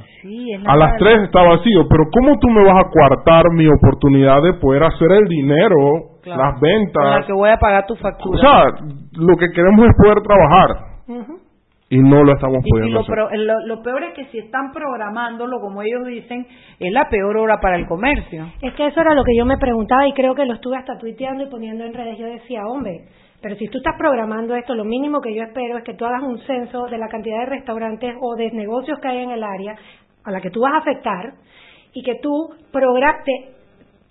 a 0.67 0.75
las 0.75 0.97
3 0.97 1.21
está 1.23 1.41
vacío, 1.41 1.87
pero 1.89 2.03
¿cómo 2.11 2.37
tú 2.39 2.49
me 2.49 2.65
vas 2.65 2.85
a 2.85 2.89
coartar 2.89 3.45
mi 3.53 3.65
oportunidad 3.67 4.41
de 4.41 4.53
poder 4.53 4.83
hacer 4.83 5.11
el 5.11 5.27
dinero, 5.29 6.19
las 6.25 6.59
ventas? 6.59 7.03
Con 7.03 7.11
la 7.11 7.25
que 7.25 7.33
voy 7.33 7.49
a 7.49 7.57
pagar 7.57 7.85
tu 7.85 7.95
factura. 7.95 8.37
O 8.37 8.41
sea, 8.41 8.65
lo 9.13 9.37
que 9.37 9.47
queremos 9.55 9.87
es 9.87 9.95
poder 9.95 10.21
trabajar 10.21 10.91
y 11.91 11.97
no 11.97 12.23
lo 12.23 12.31
estamos 12.31 12.63
pudiendo 12.63 12.93
lo, 12.93 13.01
hacer. 13.01 13.37
Lo, 13.65 13.83
peor 13.83 14.01
es 14.05 14.13
que 14.13 14.25
si 14.27 14.39
están 14.39 14.71
programándolo, 14.71 15.59
como 15.59 15.81
ellos 15.81 16.05
dicen, 16.07 16.47
es 16.79 16.91
la 16.93 17.09
peor 17.09 17.35
hora 17.35 17.59
para 17.61 17.75
el 17.75 17.85
comercio. 17.85 18.47
Es 18.61 18.73
que 18.75 18.87
eso 18.87 19.01
era 19.01 19.13
lo 19.13 19.25
que 19.25 19.35
yo 19.35 19.45
me 19.45 19.57
preguntaba 19.57 20.07
y 20.07 20.13
creo 20.13 20.33
que 20.33 20.45
lo 20.45 20.53
estuve 20.53 20.77
hasta 20.77 20.97
tuiteando 20.97 21.43
y 21.43 21.49
poniendo 21.49 21.83
en 21.83 21.93
redes. 21.93 22.17
Yo 22.17 22.27
decía, 22.27 22.65
hombre, 22.65 23.09
pero 23.41 23.57
si 23.57 23.67
tú 23.67 23.79
estás 23.79 23.95
programando 23.97 24.55
esto, 24.55 24.73
lo 24.73 24.85
mínimo 24.85 25.19
que 25.19 25.35
yo 25.35 25.43
espero 25.43 25.79
es 25.79 25.83
que 25.83 25.93
tú 25.95 26.05
hagas 26.05 26.23
un 26.23 26.39
censo 26.39 26.85
de 26.85 26.97
la 26.97 27.09
cantidad 27.09 27.39
de 27.39 27.47
restaurantes 27.47 28.15
o 28.21 28.37
de 28.37 28.51
negocios 28.51 28.97
que 28.99 29.09
hay 29.09 29.23
en 29.23 29.31
el 29.31 29.43
área 29.43 29.75
a 30.23 30.31
la 30.31 30.39
que 30.39 30.49
tú 30.49 30.61
vas 30.61 30.75
a 30.75 30.77
afectar 30.77 31.33
y 31.91 32.03
que 32.03 32.15
tú 32.21 32.51
prograte 32.71 33.49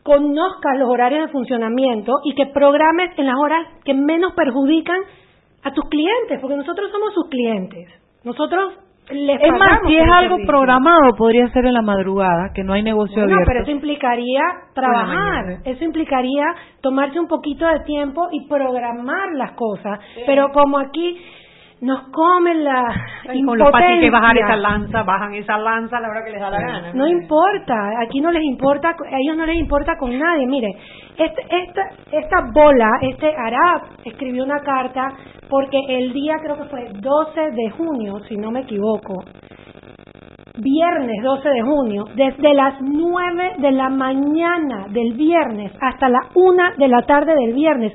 conozcas 0.02 0.78
los 0.78 0.88
horarios 0.90 1.26
de 1.26 1.32
funcionamiento 1.32 2.12
y 2.24 2.34
que 2.34 2.44
programes 2.46 3.18
en 3.18 3.24
las 3.24 3.36
horas 3.36 3.66
que 3.84 3.94
menos 3.94 4.34
perjudican 4.34 5.00
a 5.62 5.72
tus 5.72 5.88
clientes, 5.88 6.38
porque 6.40 6.56
nosotros 6.56 6.90
somos 6.90 7.14
sus 7.14 7.28
clientes. 7.28 7.88
Nosotros 8.24 8.74
les 9.10 9.40
Es 9.42 9.52
más, 9.58 9.80
si 9.86 9.96
es 9.96 10.08
algo 10.08 10.36
programado, 10.46 11.14
podría 11.16 11.48
ser 11.48 11.66
en 11.66 11.74
la 11.74 11.82
madrugada, 11.82 12.52
que 12.54 12.62
no 12.62 12.74
hay 12.74 12.82
negocio 12.82 13.16
no, 13.16 13.24
abierto. 13.24 13.44
pero 13.46 13.62
eso 13.62 13.70
implicaría 13.72 14.42
trabajar, 14.72 15.58
eso 15.64 15.84
implicaría 15.84 16.44
tomarse 16.80 17.18
un 17.18 17.26
poquito 17.26 17.66
de 17.66 17.80
tiempo 17.80 18.28
y 18.30 18.46
programar 18.46 19.32
las 19.34 19.52
cosas. 19.52 19.98
Pero 20.26 20.52
como 20.52 20.78
aquí 20.78 21.20
nos 21.80 22.08
comen 22.10 22.62
la 22.62 22.94
y 23.32 23.42
con 23.42 23.58
lo 23.58 23.70
fácil 23.70 24.00
que 24.00 24.10
bajar 24.10 24.36
esa 24.36 24.56
lanza, 24.56 25.02
bajan 25.02 25.34
esa 25.34 25.56
lanza 25.56 25.96
a 25.96 26.00
la 26.00 26.08
hora 26.10 26.24
que 26.24 26.30
les 26.30 26.40
da 26.40 26.50
la 26.50 26.60
gana. 26.60 26.92
No 26.92 27.06
importa, 27.06 27.74
aquí 28.02 28.20
no 28.20 28.30
les 28.30 28.42
importa, 28.42 28.90
a 28.90 29.18
ellos 29.18 29.36
no 29.36 29.46
les 29.46 29.56
importa 29.56 29.96
con 29.96 30.16
nadie. 30.18 30.46
Mire, 30.46 30.76
este, 31.16 31.42
esta, 31.50 31.82
esta 32.12 32.36
bola, 32.52 32.98
este 33.00 33.34
Arab, 33.34 33.82
escribió 34.04 34.44
una 34.44 34.60
carta 34.60 35.08
porque 35.48 35.80
el 35.88 36.12
día 36.12 36.36
creo 36.42 36.56
que 36.56 36.68
fue 36.68 36.88
12 36.92 37.40
de 37.52 37.70
junio, 37.70 38.18
si 38.28 38.36
no 38.36 38.50
me 38.50 38.60
equivoco, 38.60 39.24
viernes 40.58 41.22
12 41.22 41.48
de 41.48 41.62
junio, 41.62 42.04
desde 42.14 42.54
las 42.54 42.74
9 42.80 43.52
de 43.58 43.72
la 43.72 43.88
mañana 43.88 44.86
del 44.90 45.14
viernes 45.14 45.72
hasta 45.80 46.08
la 46.08 46.28
1 46.34 46.62
de 46.76 46.88
la 46.88 47.02
tarde 47.02 47.34
del 47.34 47.54
viernes, 47.54 47.94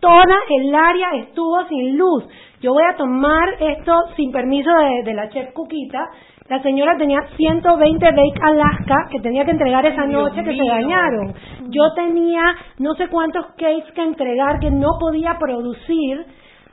toda 0.00 0.36
el 0.48 0.74
área 0.74 1.14
estuvo 1.16 1.64
sin 1.68 1.96
luz 1.96 2.24
yo 2.60 2.74
voy 2.74 2.82
a 2.84 2.96
tomar 2.96 3.48
esto 3.58 3.92
sin 4.16 4.30
permiso 4.30 4.70
de, 5.04 5.14
la 5.14 5.30
chef 5.30 5.52
Cuquita. 5.54 6.10
La 6.48 6.60
señora 6.62 6.98
tenía 6.98 7.22
120 7.36 8.04
Bake 8.04 8.40
Alaska 8.42 9.08
que 9.10 9.20
tenía 9.20 9.46
que 9.46 9.52
entregar 9.52 9.86
esa 9.86 10.04
noche 10.04 10.44
que 10.44 10.54
se 10.54 10.66
dañaron. 10.66 11.32
Yo 11.70 11.82
tenía 11.94 12.54
no 12.78 12.94
sé 12.96 13.08
cuántos 13.08 13.46
cakes 13.56 13.92
que 13.94 14.02
entregar 14.02 14.58
que 14.60 14.70
no 14.70 14.88
podía 14.98 15.38
producir. 15.38 16.26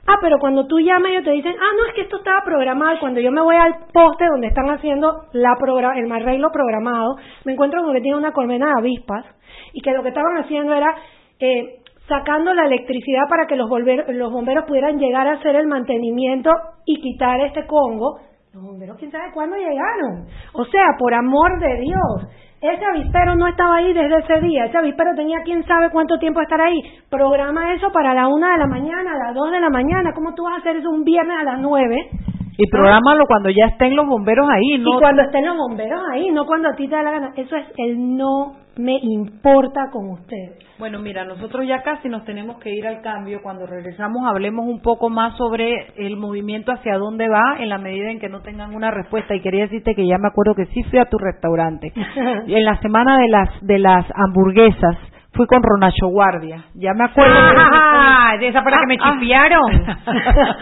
Ah, 0.06 0.16
pero 0.20 0.38
cuando 0.38 0.66
tú 0.66 0.78
llamas 0.78 1.12
ellos 1.12 1.24
te 1.24 1.30
dicen, 1.30 1.54
ah, 1.58 1.72
no, 1.76 1.86
es 1.86 1.94
que 1.94 2.02
esto 2.02 2.18
estaba 2.18 2.42
programado. 2.44 2.98
Cuando 3.00 3.20
yo 3.20 3.30
me 3.30 3.40
voy 3.40 3.56
al 3.56 3.74
poste 3.92 4.26
donde 4.26 4.48
están 4.48 4.68
haciendo 4.68 5.22
la 5.32 5.56
el 5.96 6.12
arreglo 6.12 6.50
programado, 6.52 7.16
me 7.44 7.52
encuentro 7.52 7.82
con 7.82 7.94
que 7.94 8.02
tiene 8.02 8.18
una 8.18 8.32
colmena 8.32 8.66
de 8.66 8.80
avispas 8.80 9.24
y 9.72 9.80
que 9.80 9.92
lo 9.92 10.02
que 10.02 10.08
estaban 10.08 10.36
haciendo 10.38 10.74
era 10.74 10.94
eh, 11.40 11.77
sacando 12.08 12.54
la 12.54 12.64
electricidad 12.66 13.28
para 13.28 13.46
que 13.46 13.56
los, 13.56 13.68
los 14.08 14.32
bomberos 14.32 14.64
pudieran 14.64 14.98
llegar 14.98 15.28
a 15.28 15.34
hacer 15.34 15.54
el 15.56 15.66
mantenimiento 15.66 16.50
y 16.86 17.00
quitar 17.00 17.40
este 17.40 17.66
Congo. 17.66 18.18
Los 18.54 18.62
bomberos, 18.62 18.96
quién 18.98 19.12
sabe 19.12 19.30
cuándo 19.34 19.56
llegaron. 19.56 20.26
O 20.54 20.64
sea, 20.64 20.96
por 20.98 21.12
amor 21.12 21.60
de 21.60 21.80
Dios, 21.80 22.32
ese 22.60 22.84
avispero 22.84 23.36
no 23.36 23.46
estaba 23.46 23.76
ahí 23.76 23.92
desde 23.92 24.18
ese 24.18 24.40
día. 24.40 24.64
Ese 24.64 24.78
avispero 24.78 25.14
tenía 25.14 25.38
quién 25.44 25.64
sabe 25.64 25.90
cuánto 25.90 26.18
tiempo 26.18 26.40
estar 26.40 26.60
ahí. 26.60 26.80
Programa 27.10 27.74
eso 27.74 27.92
para 27.92 28.14
la 28.14 28.26
una 28.26 28.52
de 28.52 28.58
la 28.58 28.66
mañana, 28.66 29.12
a 29.12 29.26
las 29.26 29.34
dos 29.34 29.50
de 29.52 29.60
la 29.60 29.70
mañana. 29.70 30.12
¿Cómo 30.14 30.34
tú 30.34 30.44
vas 30.44 30.54
a 30.54 30.56
hacer 30.58 30.76
eso 30.76 30.90
un 30.90 31.04
viernes 31.04 31.36
a 31.38 31.44
las 31.44 31.60
nueve? 31.60 32.08
Y 32.56 32.68
programalo 32.68 33.24
cuando 33.28 33.50
ya 33.50 33.66
estén 33.66 33.94
los 33.94 34.06
bomberos 34.08 34.48
ahí, 34.50 34.78
¿no? 34.78 34.96
Y 34.96 34.98
cuando 34.98 35.22
estén 35.22 35.46
los 35.46 35.56
bomberos 35.56 36.02
ahí, 36.10 36.30
no 36.32 36.44
cuando 36.44 36.70
a 36.70 36.74
ti 36.74 36.88
te 36.88 36.96
da 36.96 37.02
la 37.02 37.12
gana. 37.12 37.32
Eso 37.36 37.54
es 37.54 37.66
el 37.76 38.16
no 38.16 38.56
me 38.78 38.96
importa 39.02 39.90
con 39.92 40.10
ustedes. 40.10 40.58
Bueno, 40.78 41.00
mira, 41.00 41.24
nosotros 41.24 41.66
ya 41.66 41.82
casi 41.82 42.08
nos 42.08 42.24
tenemos 42.24 42.58
que 42.58 42.70
ir 42.70 42.86
al 42.86 43.02
cambio. 43.02 43.40
Cuando 43.42 43.66
regresamos 43.66 44.22
hablemos 44.26 44.66
un 44.66 44.80
poco 44.80 45.10
más 45.10 45.36
sobre 45.36 45.88
el 45.96 46.16
movimiento 46.16 46.72
hacia 46.72 46.96
dónde 46.96 47.28
va 47.28 47.56
en 47.58 47.68
la 47.68 47.78
medida 47.78 48.10
en 48.10 48.20
que 48.20 48.28
no 48.28 48.40
tengan 48.40 48.74
una 48.74 48.90
respuesta. 48.90 49.34
Y 49.34 49.40
quería 49.40 49.64
decirte 49.64 49.94
que 49.94 50.06
ya 50.06 50.18
me 50.18 50.28
acuerdo 50.28 50.54
que 50.54 50.66
sí 50.66 50.82
fui 50.84 51.00
a 51.00 51.06
tu 51.06 51.18
restaurante. 51.18 51.92
en 52.46 52.64
la 52.64 52.80
semana 52.80 53.18
de 53.18 53.28
las, 53.28 53.48
de 53.62 53.78
las 53.78 54.06
hamburguesas 54.14 54.96
fui 55.38 55.46
con 55.46 55.62
Ronacho 55.62 56.08
Guardia. 56.08 56.64
Ya 56.74 56.94
me 56.94 57.04
acuerdo. 57.04 57.32
Ah, 57.36 58.36
de 58.38 58.48
esa 58.48 58.62
para 58.62 58.78
que 58.80 58.86
me 58.86 58.96
ah, 59.00 59.04
ah. 59.04 59.12
chifiaron. 59.12 59.86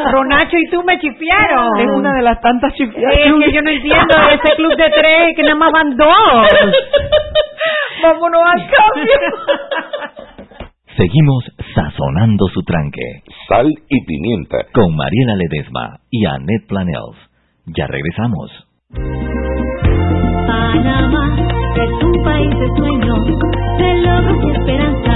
Ronacho 0.13 0.59
y 0.59 0.71
tú 0.71 0.83
me 0.85 0.99
chifiaron. 0.99 1.81
Es 1.81 1.89
una 1.95 2.15
de 2.15 2.23
las 2.23 2.41
tantas 2.41 2.73
chifiadas. 2.75 3.17
Es 3.19 3.33
que 3.33 3.53
yo 3.53 3.63
no 3.63 3.71
entiendo 3.71 4.15
ese 4.33 4.57
club 4.57 4.77
de 4.77 4.91
tres 4.91 5.37
que 5.37 5.43
nada 5.43 5.57
más 5.57 5.73
van 5.73 5.97
dos. 5.97 6.09
Vámonos 8.03 8.42
al 8.45 8.71
cambio. 8.71 9.14
Seguimos 10.97 11.45
sazonando 11.75 12.47
su 12.55 12.62
tranque. 12.62 13.23
Sal 13.49 13.71
y 13.88 14.05
pimienta. 14.07 14.59
Con 14.73 14.97
Mariela 14.97 15.35
Ledesma 15.37 16.01
y 16.11 16.25
Annette 16.25 16.66
Planels. 16.69 17.16
Ya 17.66 17.87
regresamos. 17.87 18.51
Panamá 20.47 21.37
que 21.75 21.87
tu 22.01 22.25
país 22.25 22.55
es 22.55 22.71
sueño 22.79 23.14
de 23.77 23.95
logros 24.07 24.45
y 24.45 24.51
esperanza, 24.57 25.14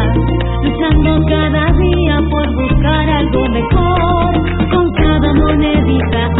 luchando 0.62 1.24
cada 1.26 1.72
día 1.72 2.20
por 2.30 2.54
buscar 2.54 3.08
algo 3.08 3.48
mejor, 3.48 4.34
con 4.70 4.92
cada 4.92 5.32
monedita 5.32 6.39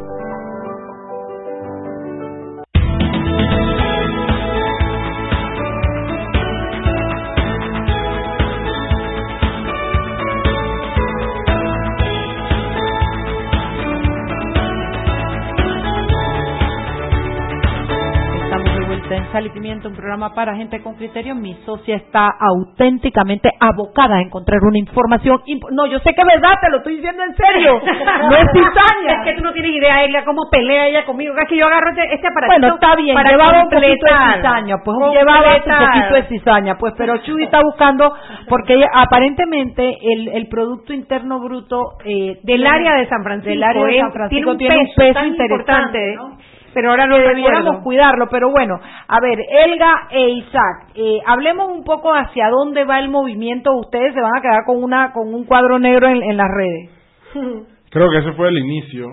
Programa 20.11 20.35
para 20.35 20.55
gente 20.57 20.81
con 20.81 20.95
criterio. 20.95 21.35
Mi 21.35 21.53
socia 21.65 21.95
está 21.95 22.27
auténticamente 22.37 23.49
abocada 23.59 24.15
a 24.17 24.21
encontrar 24.21 24.59
una 24.61 24.77
información. 24.77 25.39
No, 25.71 25.85
yo 25.85 25.99
sé 25.99 26.13
que 26.13 26.21
es 26.21 26.27
verdad, 26.27 26.53
te 26.61 26.69
lo 26.69 26.77
estoy 26.77 26.95
diciendo 26.97 27.23
en 27.23 27.35
serio. 27.35 27.79
No 28.29 28.35
es 28.37 28.47
cizaña. 28.51 29.13
Es 29.19 29.23
que 29.25 29.33
tú 29.37 29.43
no 29.43 29.53
tienes 29.53 29.71
idea, 29.71 30.03
ella, 30.03 30.23
cómo 30.25 30.43
pelea 30.51 30.87
ella 30.87 31.05
conmigo. 31.05 31.33
Es 31.37 31.47
que 31.47 31.57
yo 31.57 31.65
agarro 31.65 31.89
este, 31.91 32.13
este 32.13 32.27
aparatito 32.27 32.59
Bueno, 32.61 32.75
está 32.75 32.95
bien, 32.95 33.15
para 33.15 33.29
llevaba 33.31 33.63
un 33.63 33.69
poquito 33.69 33.81
de 33.81 33.97
completar. 33.97 34.35
cizaña, 34.37 34.75
pues 34.83 34.97
Completar. 34.97 35.25
llevaba 35.25 35.55
un 35.55 35.85
poquito 35.87 36.13
de 36.15 36.23
cizaña, 36.27 36.77
pues, 36.77 36.93
pero 36.97 37.17
Chuy 37.19 37.43
está 37.43 37.59
buscando, 37.61 38.13
porque 38.49 38.73
ella- 38.75 38.89
aparentemente 38.93 39.97
el, 40.01 40.27
el 40.29 40.47
Producto 40.49 40.93
Interno 40.93 41.39
Bruto 41.39 41.81
eh, 42.05 42.35
Del 42.43 42.61
tiene- 42.61 42.69
área 42.69 42.95
de 42.95 43.07
San 43.07 43.23
Francisco, 43.23 43.49
del 43.49 43.63
área 43.63 43.85
de 43.85 43.97
¿eh? 43.97 44.01
San 44.01 44.11
Francisco 44.13 44.57
tiene 44.57 44.77
un 44.77 44.85
peso, 44.95 45.13
tan 45.13 45.27
interesante, 45.27 45.97
importante, 46.11 46.15
¿no? 46.15 46.50
Pero 46.73 46.89
ahora 46.89 47.05
no 47.05 47.17
debiéramos 47.17 47.83
cuidarlo, 47.83 48.27
pero 48.29 48.49
bueno, 48.51 48.79
a 49.07 49.19
ver, 49.19 49.39
Elga 49.65 50.07
e 50.09 50.29
Isaac, 50.29 50.91
eh, 50.95 51.19
hablemos 51.25 51.69
un 51.69 51.83
poco 51.83 52.13
hacia 52.13 52.49
dónde 52.49 52.85
va 52.85 52.99
el 52.99 53.09
movimiento. 53.09 53.75
Ustedes 53.77 54.13
se 54.13 54.21
van 54.21 54.37
a 54.37 54.41
quedar 54.41 54.65
con 54.65 54.83
una 54.83 55.11
con 55.11 55.33
un 55.33 55.45
cuadro 55.45 55.79
negro 55.79 56.07
en, 56.07 56.23
en 56.23 56.37
las 56.37 56.47
redes. 56.49 56.89
Creo 57.91 58.09
que 58.09 58.19
ese 58.19 58.33
fue 58.33 58.47
el 58.47 58.57
inicio 58.57 59.07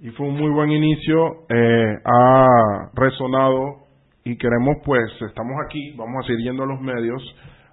y 0.00 0.10
fue 0.10 0.26
un 0.26 0.36
muy 0.36 0.50
buen 0.50 0.70
inicio. 0.70 1.46
eh, 1.48 1.94
ha 2.04 2.46
resonado 2.94 3.84
y 4.24 4.36
queremos, 4.36 4.78
pues, 4.84 5.04
estamos 5.28 5.54
aquí, 5.66 5.94
vamos 5.96 6.24
a 6.24 6.26
seguir 6.26 6.46
yendo 6.46 6.64
a 6.64 6.66
los 6.66 6.80
medios 6.80 7.22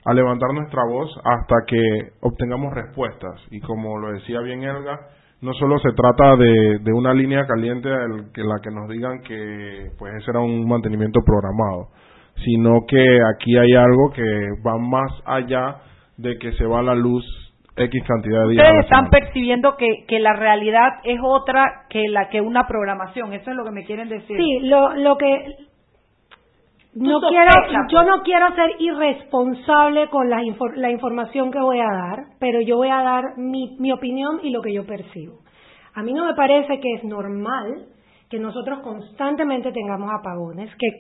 a 0.06 0.14
levantar 0.14 0.50
nuestra 0.54 0.82
voz 0.90 1.10
hasta 1.24 1.56
que 1.68 1.80
obtengamos 2.22 2.74
respuestas. 2.74 3.40
Y 3.52 3.60
como 3.62 3.98
lo 4.00 4.14
decía 4.14 4.40
bien 4.42 4.64
Elga, 4.64 5.00
no 5.42 5.54
solo 5.54 5.78
se 5.80 5.90
trata 5.94 6.36
de, 6.36 6.80
de 6.80 6.94
una 6.94 7.14
línea 7.14 7.46
caliente 7.48 7.90
en 7.90 8.32
que- 8.34 8.44
la 8.44 8.60
que 8.64 8.70
nos 8.72 8.88
digan 8.90 9.22
que 9.22 9.90
pues 9.98 10.14
ese 10.16 10.32
era 10.32 10.40
un 10.40 10.68
mantenimiento 10.68 11.22
programado, 11.26 11.88
sino 12.46 12.86
que 12.88 13.04
aquí 13.36 13.58
hay 13.58 13.74
algo 13.74 14.12
que 14.14 14.24
va 14.66 14.78
más 14.78 15.12
allá 15.26 15.78
de 16.18 16.38
que 16.38 16.52
se 16.54 16.66
va 16.66 16.82
la 16.84 16.96
luz 16.96 17.24
X 17.76 18.04
cantidad 18.06 18.44
de 18.44 18.52
días. 18.54 18.66
Ustedes 18.68 18.84
están 18.86 19.10
percibiendo 19.10 19.76
que, 19.78 20.06
que 20.08 20.20
la 20.20 20.34
realidad 20.34 20.90
es 21.04 21.20
otra 21.24 21.86
que 21.90 22.08
la 22.10 22.30
que 22.30 22.42
una 22.42 22.68
programación. 22.68 23.34
Eso 23.34 23.50
es 23.50 23.56
lo 23.58 23.64
que 23.64 23.72
me 23.72 23.86
quieren 23.86 24.10
decir. 24.10 24.38
Sí, 24.38 24.60
lo, 24.68 24.94
lo 24.96 25.18
que 25.18 25.46
no 26.96 27.20
quiero, 27.22 27.52
sospechas, 27.52 27.88
yo 27.92 28.00
pues. 28.00 28.08
no 28.08 28.24
quiero 28.24 28.56
ser 28.56 28.70
irresponsable 28.80 30.10
con 30.10 30.30
la, 30.30 30.42
infor- 30.44 30.76
la 30.76 30.92
información 30.92 31.52
que 31.52 31.60
voy 31.60 31.80
a 31.80 31.86
dar, 31.92 32.26
pero 32.40 32.62
yo 32.62 32.78
voy 32.78 32.90
a 32.90 33.02
dar 33.02 33.38
mi, 33.38 33.76
mi 33.80 33.92
opinión 33.92 34.40
y 34.44 34.50
lo 34.52 34.62
que 34.62 34.74
yo 34.74 34.86
percibo. 34.86 35.40
A 35.94 36.04
mí 36.04 36.14
no 36.14 36.26
me 36.26 36.34
parece 36.34 36.80
que 36.80 36.94
es 36.96 37.04
normal 37.04 37.88
que 38.30 38.40
nosotros 38.40 38.80
constantemente 38.80 39.72
tengamos 39.72 40.10
apagones, 40.12 40.70
que 40.78 40.98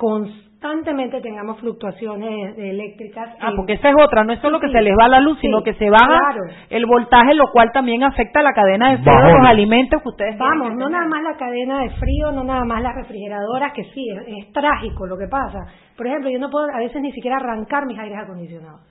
constantemente 0.62 1.19
tengamos 1.21 1.60
fluctuaciones 1.60 2.56
eléctricas. 2.58 3.30
Ah, 3.39 3.50
en- 3.50 3.56
porque 3.56 3.74
esa 3.74 3.89
es 3.89 3.95
otra, 4.00 4.24
no 4.24 4.32
es 4.34 4.39
solo 4.41 4.60
que 4.60 4.67
Sí, 4.67 4.74
se 4.74 4.82
les 4.82 4.93
va 4.93 5.08
la 5.08 5.19
luz, 5.19 5.36
sí, 5.41 5.47
sino 5.47 5.63
que 5.63 5.74
se 5.74 5.89
baja 5.89 6.06
claro. 6.08 6.43
el 6.69 6.86
voltaje, 6.86 7.34
lo 7.34 7.45
cual 7.52 7.71
también 7.74 8.04
afecta 8.04 8.41
la 8.43 8.54
cadena 8.54 8.91
de 8.91 8.97
frío 9.00 9.26
de 9.26 9.34
los 9.34 9.47
alimentos 9.47 10.02
que 10.02 10.10
ustedes 10.10 10.38
Vamos, 10.38 10.76
no 10.76 10.88
nada 10.89 11.08
más 11.08 11.24
la 11.24 11.36
cadena 11.36 11.80
de 11.82 11.89
frío, 11.91 12.32
no 12.32 12.43
nada 12.43 12.63
más 12.63 12.82
las 12.84 12.95
refrigeradoras, 12.95 13.74
que 13.74 13.84
sí, 13.86 14.08
es, 14.10 14.45
es 14.45 14.54
trágico 14.54 15.08
lo 15.08 15.17
que 15.17 15.28
pasa. 15.28 15.65
Por 15.97 16.08
ejemplo, 16.08 16.30
yo 16.30 16.39
no 16.39 16.50
puedo 16.50 16.67
a 16.74 16.78
veces 16.80 17.02
ni 17.02 17.12
siquiera 17.12 17.38
arrancar 17.38 17.86
mis 17.88 17.97
aires 17.97 18.17
acondicionados, 18.24 18.82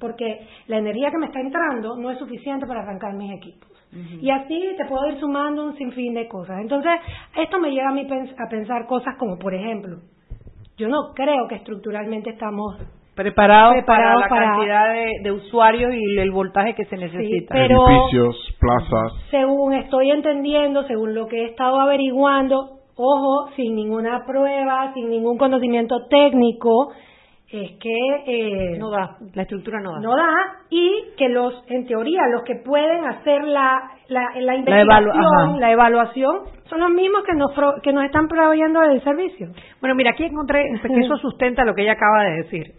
porque 0.00 0.40
la 0.66 0.78
energía 0.78 1.10
que 1.10 1.18
me 1.18 1.26
está 1.26 1.40
entrando 1.40 1.96
no 1.96 2.10
es 2.10 2.18
suficiente 2.18 2.66
para 2.66 2.80
arrancar 2.82 3.14
mis 3.14 3.32
equipos. 3.32 3.68
Y 4.20 4.30
así 4.30 4.74
te 4.76 4.86
puedo 4.86 5.06
ir 5.08 5.18
sumando 5.20 5.66
un 5.66 5.76
sinfín 5.76 6.14
de 6.14 6.26
cosas. 6.26 6.60
Entonces, 6.60 6.92
esto 7.36 7.58
me 7.60 7.70
lleva 7.70 7.90
a 7.90 7.92
mí 7.92 8.06
pens- 8.06 8.34
a 8.38 8.48
pensar 8.48 8.86
cosas 8.86 9.16
como, 9.18 9.38
por 9.38 9.52
ejemplo, 9.54 9.98
yo 10.76 10.88
no 10.88 11.12
creo 11.14 11.46
que 11.48 11.56
estructuralmente 11.56 12.30
estamos 12.30 12.76
preparados, 13.14 13.74
preparados 13.74 14.22
para 14.22 14.22
la 14.22 14.28
para- 14.28 14.52
cantidad 14.56 14.92
de, 14.94 15.12
de 15.22 15.32
usuarios 15.32 15.92
y 15.94 16.18
el 16.18 16.30
voltaje 16.30 16.74
que 16.74 16.84
se 16.86 16.96
necesita. 16.96 17.54
pero- 17.54 17.86
Edificios, 17.88 18.56
plazas. 18.58 19.12
según 19.30 19.74
estoy 19.74 20.10
entendiendo, 20.10 20.84
según 20.84 21.14
lo 21.14 21.26
que 21.26 21.42
he 21.42 21.44
estado 21.46 21.78
averiguando, 21.80 22.78
ojo, 22.96 23.50
sin 23.56 23.74
ninguna 23.74 24.24
prueba, 24.26 24.92
sin 24.94 25.10
ningún 25.10 25.36
conocimiento 25.38 26.06
técnico, 26.08 26.92
es 27.50 27.72
que 27.78 27.98
eh, 28.26 28.78
no 28.78 28.88
da, 28.90 29.18
la 29.34 29.42
estructura 29.42 29.78
no 29.82 29.92
da. 29.92 30.00
No 30.00 30.16
da 30.16 30.28
y 30.70 30.90
que 31.18 31.28
los, 31.28 31.52
en 31.68 31.86
teoría, 31.86 32.22
los 32.32 32.44
que 32.44 32.54
pueden 32.64 33.04
hacer 33.04 33.44
la, 33.44 33.78
la, 34.12 34.30
la 34.36 34.56
investigación, 34.56 35.60
la, 35.60 35.72
evaluación, 35.72 36.36
son 36.68 36.80
los 36.80 36.90
mismos 36.90 37.22
que 37.24 37.34
nos, 37.34 37.50
que 37.82 37.92
nos 37.92 38.04
están 38.04 38.28
proveyendo 38.28 38.82
el 38.82 39.02
servicio. 39.02 39.48
Bueno, 39.80 39.94
mira, 39.94 40.10
aquí 40.10 40.24
encontré 40.24 40.64
que 40.82 41.00
eso 41.00 41.16
sustenta 41.22 41.64
lo 41.64 41.74
que 41.74 41.82
ella 41.82 41.92
acaba 41.92 42.24
de 42.24 42.42
decir. 42.42 42.74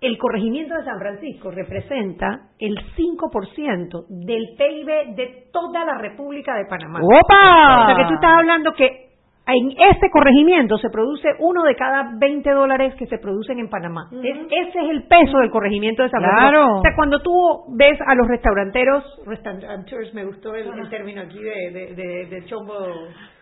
El 0.00 0.18
corregimiento 0.18 0.74
de 0.74 0.84
San 0.84 0.98
Francisco 0.98 1.50
representa 1.50 2.50
el 2.58 2.76
5% 2.96 4.06
del 4.08 4.48
PIB 4.56 5.16
de 5.16 5.48
toda 5.52 5.84
la 5.84 5.98
República 5.98 6.54
de 6.54 6.66
Panamá. 6.66 7.00
¡Opa! 7.02 7.82
O 7.82 7.86
sea 7.86 7.96
que 7.96 8.08
tú 8.08 8.14
estás 8.14 8.32
hablando 8.38 8.72
que 8.74 9.05
en 9.54 9.70
ese 9.70 10.10
corregimiento 10.10 10.76
se 10.78 10.90
produce 10.90 11.28
uno 11.38 11.62
de 11.62 11.74
cada 11.76 12.10
20 12.18 12.50
dólares 12.50 12.94
que 12.98 13.06
se 13.06 13.18
producen 13.18 13.58
en 13.58 13.68
Panamá. 13.68 14.08
ese 14.12 14.78
es 14.78 14.90
el 14.90 15.04
peso 15.04 15.38
del 15.38 15.50
corregimiento 15.50 16.02
de 16.02 16.10
San. 16.10 16.20
Claro. 16.20 16.78
O 16.78 16.82
sea, 16.82 16.94
cuando 16.96 17.20
tú 17.22 17.32
ves 17.76 17.98
a 18.04 18.14
los 18.14 18.26
restauranteros, 18.26 19.04
restaurateurs, 19.24 20.12
me 20.14 20.24
gustó 20.24 20.54
el, 20.54 20.66
el 20.66 20.88
término 20.88 21.22
aquí 21.22 21.38
de, 21.40 21.70
de, 21.70 21.94
de, 21.94 22.26
de 22.26 22.44
chombo 22.46 22.74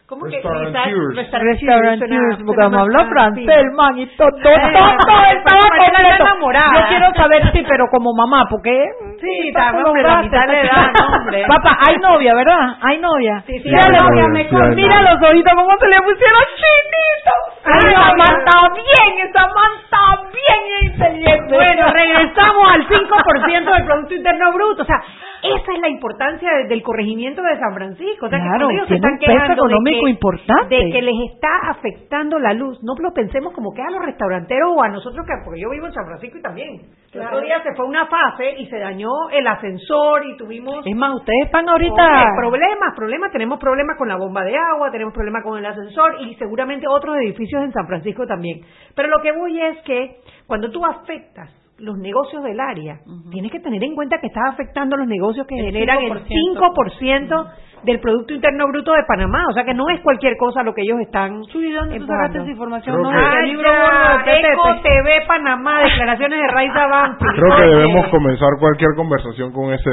¿Cómo 0.07 0.27
que 0.27 0.37
Restaurantiers. 0.37 1.17
Restaurantiers, 1.17 2.39
porque 2.45 2.69
me 2.69 2.77
habló 2.79 3.07
francés, 3.09 3.49
el 3.49 3.71
man, 3.73 3.99
y 3.99 4.07
todo, 4.17 4.29
todo, 4.43 4.53
todo 4.53 5.25
estaba 5.33 5.65
completo. 5.79 6.23
enamorada. 6.25 6.73
Yo 6.83 6.89
quiero 6.89 7.07
saber, 7.17 7.53
sí, 7.53 7.65
pero 7.67 7.87
como 7.91 8.13
mamá, 8.13 8.45
porque... 8.51 8.85
Sí, 9.21 9.49
está 9.49 9.71
está, 9.71 9.83
hombre, 9.89 10.03
la 10.03 10.23
mitad 10.23 10.47
de 10.47 10.61
edad, 10.61 10.91
no, 10.93 11.17
hombre. 11.17 11.45
Papá, 11.49 11.79
hay 11.89 11.97
novia, 11.97 12.35
¿verdad? 12.35 12.77
Hay 12.83 12.99
novia. 12.99 13.43
Sí, 13.47 13.59
sí, 13.61 13.65
Mira, 13.65 13.81
hay 13.87 13.93
la- 13.93 13.99
novia, 14.05 14.29
me 14.29 14.45
sí, 14.49 14.55
mira 14.75 15.01
los 15.01 15.31
ojitos, 15.31 15.53
cómo 15.55 15.73
se 15.81 15.87
le 15.89 15.97
pusieron 16.05 16.43
chinitos. 16.61 17.41
Ay, 17.65 17.95
mamá 17.95 18.13
novia. 18.13 18.39
está 18.45 18.75
bien, 18.75 19.27
esa 19.27 19.47
man 19.49 19.73
está 19.83 20.31
bien 20.31 20.93
inteligente. 20.93 21.55
Bueno, 21.55 21.87
regresamos 21.95 22.73
al 22.75 22.87
5% 22.89 23.73
del 23.75 23.85
Producto 23.87 24.15
Interno 24.15 24.53
Bruto. 24.53 24.83
O 24.83 24.85
sea, 24.85 25.01
esa 25.43 25.73
es 25.75 25.79
la 25.81 25.89
importancia 25.89 26.51
de- 26.57 26.65
del 26.69 26.83
corregimiento 26.83 27.41
de 27.43 27.59
San 27.59 27.75
Francisco. 27.75 28.27
O 28.27 28.29
sea, 28.29 28.39
que 28.39 28.45
Claro, 28.45 28.67
cuando 28.67 28.75
ellos 28.75 28.89
se 28.89 28.95
están 28.97 29.13
un 29.13 29.19
peso 29.19 29.33
quejando 29.33 29.55
de 29.65 29.73
económico 29.73 30.04
importante. 30.07 30.75
De 30.75 30.91
que 30.91 31.03
les 31.03 31.33
está 31.33 31.71
afectando 31.71 32.39
la 32.39 32.53
luz. 32.53 32.83
No 32.83 32.95
lo 32.99 33.13
pensemos 33.13 33.53
como 33.53 33.73
que 33.73 33.83
a 33.83 33.91
los 33.91 34.05
restauranteros 34.05 34.73
o 34.75 34.83
a 34.83 34.89
nosotros, 34.89 35.25
que 35.27 35.33
porque 35.45 35.61
yo 35.61 35.71
vivo 35.71 35.87
en 35.87 35.93
San 35.93 36.07
Francisco 36.07 36.39
y 36.39 36.43
también. 36.43 36.81
El 37.13 37.21
otro 37.21 37.41
día 37.41 37.63
se 37.63 37.75
fue 37.77 37.87
una 37.87 38.07
fase 38.07 38.59
y 38.59 38.67
se 38.67 38.79
dañó 38.79 39.09
el 39.33 39.47
ascensor 39.47 40.27
y 40.27 40.37
tuvimos... 40.37 40.85
Es 40.85 40.97
más, 40.97 41.15
ustedes 41.15 41.47
están 41.47 41.69
ahorita... 41.69 42.35
Problemas, 42.37 42.95
problemas, 42.97 43.31
tenemos 43.31 43.59
problemas 43.61 43.97
con 43.97 44.09
la 44.09 44.17
bomba 44.17 44.45
de 44.45 44.57
agua, 44.57 44.91
tenemos 44.91 45.15
problemas 45.15 45.43
con 45.45 45.59
el 45.59 45.67
ascensor 45.67 46.17
y 46.23 46.35
seguramente 46.35 46.87
otros 46.89 47.17
edificios 47.17 47.63
en 47.63 47.73
San 47.73 47.87
Francisco 47.87 48.27
también. 48.27 48.61
Pero 48.97 49.09
lo 49.09 49.23
que 49.23 49.33
voy 49.33 49.61
es 49.61 49.79
que 49.83 50.17
cuando 50.47 50.71
tú 50.71 50.85
afectas 50.85 51.51
los 51.79 51.99
negocios 51.99 52.43
del 52.45 52.61
área, 52.61 53.01
tienes 53.31 53.51
que 53.51 53.61
tener 53.61 53.83
en 53.83 53.95
cuenta 53.95 54.19
que 54.21 54.29
estás 54.29 54.53
afectando 54.53 54.97
los 54.97 55.09
negocios 55.09 55.47
que 55.47 55.59
El 55.59 55.67
generan 55.67 56.03
el 56.03 56.25
5% 56.25 57.51
del 57.85 58.01
Producto 58.01 58.35
Interno 58.35 58.67
Bruto 58.69 58.93
de 58.93 59.05
Panamá. 59.07 59.45
O 59.51 59.53
sea 59.53 59.65
que 59.65 59.75
no 59.75 59.89
es 59.91 60.01
cualquier 60.01 60.37
cosa 60.37 60.63
lo 60.63 60.75
que 60.75 60.83
ellos 60.83 60.99
están 61.01 61.43
Chuy, 61.47 61.73
¿dónde 61.73 61.99
tú 61.99 62.07
sacaste 62.07 62.39
esa 62.39 62.51
información? 62.51 63.03
No, 63.03 63.11
Ah, 63.11 63.41
libro 63.45 63.69
ya, 63.71 64.19
de 64.19 64.25
Pepe. 64.25 64.53
Eco 64.53 64.81
TV 64.83 65.23
Panamá, 65.27 65.83
declaraciones 65.83 66.39
de 66.41 66.47
Raiza 66.49 66.87
Banfi. 66.87 67.25
Creo 67.37 67.57
que 67.57 67.63
debemos 67.65 68.09
comenzar 68.09 68.49
cualquier 68.59 68.91
conversación 68.97 69.53
con 69.53 69.73
ese 69.73 69.91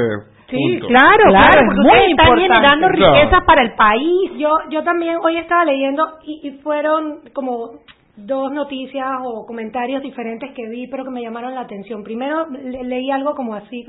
Sí, 0.48 0.56
punto. 0.56 0.86
claro, 0.88 1.16
Claro, 1.16 1.30
claro, 1.30 1.60
es 1.60 1.66
porque 1.66 1.80
muy 1.80 1.88
ustedes 1.90 2.10
están 2.10 2.38
generando 2.38 2.88
Claro. 2.88 3.14
riqueza 3.14 3.40
para 3.46 3.62
el 3.62 3.72
país. 3.74 4.30
Yo, 4.38 4.50
yo 4.70 4.82
también 4.82 5.16
hoy 5.22 5.36
estaba 5.38 5.64
leyendo 5.64 6.06
y, 6.24 6.48
y 6.48 6.50
fueron 6.62 7.20
como 7.32 7.70
dos 8.16 8.52
noticias 8.52 9.06
o 9.24 9.46
comentarios 9.46 10.02
diferentes 10.02 10.50
que 10.54 10.68
vi, 10.68 10.86
pero 10.88 11.04
que 11.04 11.10
me 11.10 11.22
llamaron 11.22 11.54
la 11.54 11.62
atención. 11.62 12.02
Primero 12.04 12.46
le- 12.50 12.84
leí 12.84 13.10
algo 13.10 13.34
como 13.34 13.54
así, 13.54 13.82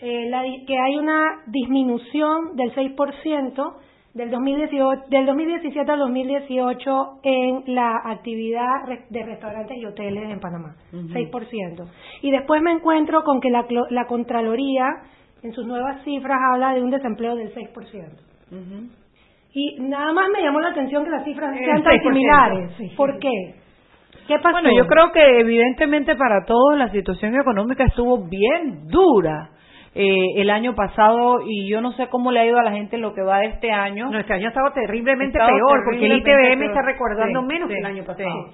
eh, 0.00 0.28
la 0.28 0.42
que 0.66 0.78
hay 0.78 0.96
una 0.96 1.42
disminución 1.46 2.56
del 2.56 2.72
6% 2.74 3.74
del 4.14 4.30
2018, 4.30 5.02
del 5.10 5.26
2017 5.26 5.90
al 5.90 5.98
2018 5.98 7.20
en 7.22 7.74
la 7.74 8.00
actividad 8.04 8.84
de 9.10 9.22
restaurantes 9.24 9.76
y 9.76 9.84
hoteles 9.84 10.30
en 10.30 10.40
Panamá, 10.40 10.74
6%. 10.92 11.88
Y 12.22 12.30
después 12.30 12.62
me 12.62 12.72
encuentro 12.72 13.22
con 13.22 13.40
que 13.40 13.50
la, 13.50 13.66
la 13.90 14.06
Contraloría 14.06 14.86
en 15.42 15.52
sus 15.52 15.66
nuevas 15.66 16.02
cifras 16.04 16.38
habla 16.52 16.74
de 16.74 16.82
un 16.82 16.90
desempleo 16.90 17.36
del 17.36 17.54
6%. 17.54 18.88
Y 19.52 19.76
nada 19.80 20.12
más 20.12 20.28
me 20.30 20.42
llamó 20.42 20.60
la 20.60 20.70
atención 20.70 21.04
que 21.04 21.10
las 21.10 21.24
cifras 21.24 21.56
sean 21.56 21.82
tan 21.82 21.92
6%, 21.94 22.02
similares. 22.02 22.70
sí. 22.76 22.92
¿Por 22.96 23.18
qué? 23.18 23.54
¿Qué 24.26 24.36
pasó? 24.42 24.52
Bueno, 24.52 24.70
yo 24.76 24.86
creo 24.86 25.10
que 25.10 25.40
evidentemente 25.40 26.14
para 26.14 26.44
todos 26.44 26.76
la 26.76 26.90
situación 26.90 27.34
económica 27.34 27.84
estuvo 27.84 28.18
bien 28.28 28.86
dura 28.86 29.50
eh, 30.00 30.40
el 30.40 30.48
año 30.50 30.76
pasado 30.76 31.40
y 31.44 31.68
yo 31.68 31.80
no 31.80 31.90
sé 31.92 32.06
cómo 32.06 32.30
le 32.30 32.38
ha 32.38 32.46
ido 32.46 32.56
a 32.58 32.62
la 32.62 32.70
gente 32.70 32.94
en 32.96 33.02
lo 33.02 33.14
que 33.14 33.22
va 33.22 33.40
de 33.40 33.46
este 33.46 33.72
año. 33.72 34.08
No, 34.10 34.18
este 34.20 34.32
año 34.32 34.46
ha 34.46 34.50
estado 34.50 34.70
terriblemente 34.72 35.38
Estado 35.38 35.50
peor, 35.56 35.80
porque 35.84 36.06
el 36.06 36.18
ITBM 36.18 36.58
peor. 36.60 36.64
está 36.70 36.82
recordando 36.82 37.40
Sí, 37.40 37.46
menos 37.46 37.68
sí, 37.68 37.74
que 37.74 37.80
el 37.80 37.86
año 37.86 38.02
sí. 38.02 38.06
pasado. 38.06 38.50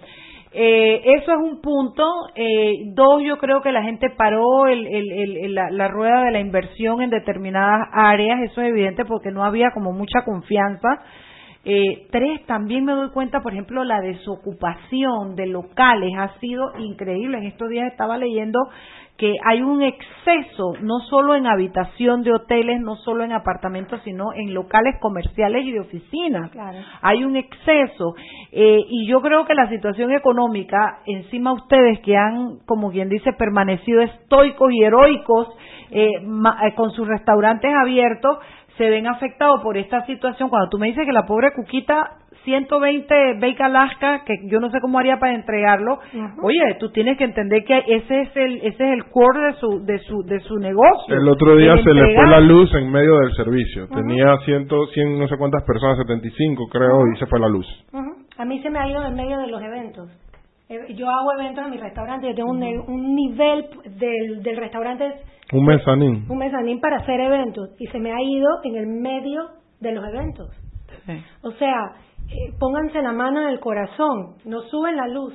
Eh, 0.56 1.02
eso 1.16 1.32
es 1.32 1.36
un 1.38 1.60
punto. 1.60 2.04
Eh, 2.36 2.72
dos, 2.94 3.22
yo 3.22 3.38
creo 3.38 3.60
que 3.60 3.72
la 3.72 3.82
gente 3.82 4.08
paró 4.08 4.68
el, 4.68 4.86
el- 4.86 5.10
el- 5.12 5.36
el- 5.44 5.54
la, 5.54 5.68
la 5.70 5.88
rueda 5.88 6.22
de 6.24 6.30
la 6.30 6.40
inversión 6.40 7.02
en 7.02 7.10
determinadas 7.10 7.88
áreas. 7.92 8.38
Eso 8.44 8.62
es 8.62 8.68
evidente 8.68 9.04
porque 9.04 9.30
no 9.32 9.44
había 9.44 9.70
como 9.74 9.92
mucha 9.92 10.22
confianza. 10.24 10.88
Eh, 11.66 12.06
tres, 12.10 12.44
también 12.46 12.84
me 12.84 12.92
doy 12.92 13.10
cuenta, 13.10 13.40
por 13.40 13.52
ejemplo, 13.52 13.84
la 13.84 14.00
desocupación 14.00 15.34
de 15.34 15.46
locales 15.46 16.12
ha 16.18 16.38
sido 16.38 16.72
increíble. 16.78 17.38
En 17.38 17.44
estos 17.44 17.68
días 17.68 17.90
estaba 17.90 18.16
leyendo 18.18 18.58
que 19.16 19.32
hay 19.44 19.62
un 19.62 19.80
exceso, 19.82 20.74
no 20.80 20.98
solo 21.08 21.36
en 21.36 21.46
habitación 21.46 22.22
de 22.24 22.32
hoteles, 22.32 22.80
no 22.80 22.96
solo 22.96 23.22
en 23.22 23.30
apartamentos, 23.32 24.00
sino 24.02 24.32
en 24.34 24.52
locales 24.52 24.96
comerciales 25.00 25.64
y 25.64 25.70
de 25.70 25.80
oficinas. 25.80 26.50
Claro. 26.50 26.78
Hay 27.00 27.22
un 27.22 27.36
exceso. 27.36 28.14
Eh, 28.50 28.80
y 28.88 29.06
yo 29.06 29.20
creo 29.22 29.44
que 29.44 29.54
la 29.54 29.68
situación 29.68 30.10
económica, 30.12 30.98
encima 31.06 31.52
ustedes 31.52 32.00
que 32.00 32.16
han, 32.16 32.58
como 32.66 32.90
quien 32.90 33.08
dice, 33.08 33.32
permanecido 33.32 34.02
estoicos 34.02 34.72
y 34.72 34.82
heroicos 34.82 35.48
eh, 35.90 36.20
ma- 36.24 36.58
eh, 36.66 36.74
con 36.74 36.90
sus 36.90 37.06
restaurantes 37.06 37.72
abiertos, 37.72 38.38
se 38.76 38.90
ven 38.90 39.06
afectados 39.06 39.60
por 39.62 39.76
esta 39.76 40.04
situación. 40.06 40.48
Cuando 40.48 40.68
tú 40.68 40.78
me 40.78 40.88
dices 40.88 41.06
que 41.06 41.12
la 41.12 41.26
pobre 41.26 41.52
Cuquita 41.52 42.16
120 42.44 43.34
Bake 43.40 43.62
Alaska, 43.62 44.22
que 44.24 44.34
yo 44.48 44.60
no 44.60 44.70
sé 44.70 44.78
cómo 44.80 44.98
haría 44.98 45.18
para 45.18 45.34
entregarlo. 45.34 45.98
Oye, 46.42 46.76
tú 46.78 46.90
tienes 46.90 47.16
que 47.18 47.24
entender 47.24 47.64
que 47.64 47.78
ese 47.86 48.20
es 48.22 48.36
el 48.36 48.56
ese 48.58 48.68
es 48.68 48.92
el 48.92 49.04
core 49.10 49.40
de 49.48 49.52
su 49.54 49.84
de 49.84 49.98
su 50.00 50.22
de 50.24 50.40
su 50.40 50.56
negocio. 50.58 51.14
El 51.16 51.28
otro 51.28 51.56
día 51.56 51.74
se 51.82 51.92
le 51.92 52.00
fue 52.02 52.10
entregar. 52.10 52.28
la 52.28 52.40
luz 52.40 52.72
en 52.74 52.90
medio 52.90 53.16
del 53.18 53.32
servicio. 53.34 53.88
Tenía 53.88 54.36
ciento, 54.44 54.86
cien, 54.94 55.18
no 55.18 55.26
sé 55.28 55.36
cuántas 55.36 55.62
personas, 55.64 55.98
75 55.98 56.68
creo, 56.70 57.00
y 57.14 57.18
se 57.18 57.26
fue 57.26 57.40
la 57.40 57.48
luz. 57.48 57.66
A 58.38 58.44
mí 58.44 58.60
se 58.62 58.70
me 58.70 58.78
ha 58.78 58.88
ido 58.88 59.04
en 59.04 59.14
medio 59.14 59.38
de 59.38 59.46
los 59.48 59.62
eventos. 59.62 60.10
Eh, 60.68 60.94
Yo 60.94 61.08
hago 61.08 61.32
eventos 61.38 61.64
en 61.64 61.70
mi 61.72 61.76
restaurante, 61.78 62.26
yo 62.28 62.34
tengo 62.34 62.50
un, 62.50 62.62
un 62.88 63.14
nivel 63.14 63.66
del, 63.96 64.42
del 64.42 64.56
restaurante, 64.56 65.06
es 65.06 65.14
Un 65.52 65.66
mezanín. 65.66 66.24
un 66.28 66.38
mezanín 66.38 66.80
para 66.80 66.96
hacer 66.96 67.20
eventos, 67.20 67.68
y 67.78 67.86
se 67.88 67.98
me 68.00 68.10
ha 68.12 68.20
ido 68.20 68.48
en 68.64 68.76
el 68.76 68.86
medio 68.86 69.42
de 69.80 69.92
los 69.92 70.04
eventos. 70.08 70.48
O 71.42 71.50
sea, 71.52 71.92
eh, 72.30 72.52
pónganse 72.58 73.02
la 73.02 73.12
mano 73.12 73.40
en 73.42 73.48
el 73.48 73.60
corazón, 73.60 74.36
no 74.44 74.62
suben 74.62 74.96
la 74.96 75.08
luz, 75.08 75.34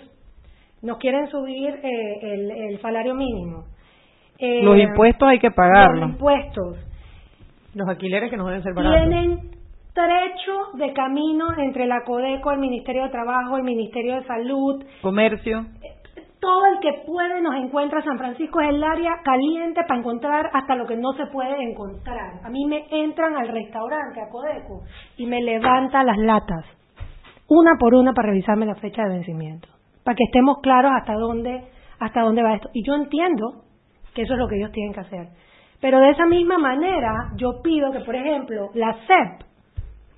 nos 0.82 0.97
quieren 0.97 1.28
subir 1.30 1.69
eh, 1.84 2.19
el, 2.21 2.52
el 2.52 2.82
salario 2.82 3.15
mínimo. 3.15 3.65
Eh, 4.39 4.63
Los 4.63 4.78
impuestos 4.78 5.28
hay 5.28 5.39
que 5.39 5.52
pagarlos. 5.52 5.99
Los 5.99 6.10
impuestos. 6.12 6.78
Los 7.75 7.88
alquileres 7.88 8.30
que 8.30 8.38
nos 8.38 8.47
deben 8.47 8.63
ser 8.63 8.73
baratos. 8.73 8.97
Tienen 8.97 9.39
trecho 9.93 10.78
de 10.78 10.93
camino 10.93 11.47
entre 11.58 11.86
la 11.86 12.04
Codeco, 12.06 12.52
el 12.52 12.60
Ministerio 12.60 13.04
de 13.04 13.10
Trabajo, 13.10 13.58
el 13.58 13.63
Ministerio 13.63 14.15
de 14.15 14.23
Salud. 14.23 14.84
Comercio. 15.02 15.65
Todo 16.39 16.65
el 16.67 16.80
que 16.80 17.04
puede 17.06 17.41
nos 17.41 17.56
encuentra. 17.56 18.02
San 18.02 18.17
Francisco 18.17 18.62
es 18.62 18.69
el 18.69 18.82
área 18.82 19.12
caliente 19.25 19.82
para 19.86 19.99
encontrar 19.99 20.49
hasta 20.54 20.75
lo 20.75 20.86
que 20.86 20.95
no 20.95 21.12
se 21.17 21.25
puede 21.25 21.62
encontrar. 21.62 22.39
A 22.45 22.49
mí 22.49 22.65
me 22.65 22.86
entran 22.91 23.36
al 23.36 23.49
restaurante, 23.49 24.21
a 24.21 24.30
Codeco, 24.30 24.84
y 25.17 25.25
me 25.25 25.41
levanta 25.41 26.02
las 26.04 26.17
latas, 26.17 26.65
una 27.49 27.77
por 27.79 27.95
una 27.95 28.13
para 28.13 28.29
revisarme 28.29 28.65
la 28.65 28.75
fecha 28.75 29.03
de 29.03 29.09
vencimiento, 29.09 29.67
para 30.03 30.15
que 30.15 30.23
estemos 30.23 30.59
claros 30.62 30.91
hasta 30.95 31.13
dónde, 31.13 31.63
hasta 31.99 32.21
dónde 32.21 32.43
va 32.43 32.55
esto. 32.55 32.69
Y 32.73 32.85
yo 32.85 32.95
entiendo 32.95 33.63
que 34.13 34.21
eso 34.21 34.33
es 34.33 34.39
lo 34.39 34.47
que 34.47 34.57
ellos 34.57 34.71
tienen 34.71 34.93
que 34.93 35.01
hacer. 35.01 35.27
Pero 35.81 35.99
de 35.99 36.12
esa 36.12 36.25
misma 36.25 36.57
manera, 36.57 37.31
yo 37.35 37.62
pido 37.62 37.91
que, 37.91 38.01
por 38.01 38.15
ejemplo, 38.15 38.69
la 38.73 38.93
CEP 39.07 39.47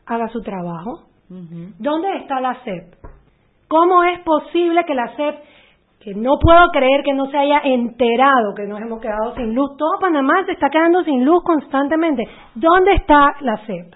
haga 0.05 0.27
su 0.29 0.41
trabajo. 0.41 1.03
¿Dónde 1.29 2.17
está 2.17 2.41
la 2.41 2.55
CEP? 2.63 2.95
¿Cómo 3.69 4.03
es 4.03 4.19
posible 4.19 4.83
que 4.85 4.93
la 4.93 5.15
CEP, 5.15 5.35
que 6.01 6.13
no 6.13 6.37
puedo 6.41 6.67
creer 6.73 7.03
que 7.05 7.13
no 7.13 7.27
se 7.27 7.37
haya 7.37 7.61
enterado 7.63 8.53
que 8.53 8.67
nos 8.67 8.81
hemos 8.81 8.99
quedado 8.99 9.33
sin 9.35 9.55
luz? 9.55 9.77
Todo 9.77 9.99
Panamá 10.01 10.43
se 10.45 10.51
está 10.51 10.69
quedando 10.69 11.03
sin 11.03 11.23
luz 11.23 11.41
constantemente. 11.43 12.23
¿Dónde 12.55 12.95
está 12.95 13.35
la 13.39 13.57
CEP? 13.65 13.93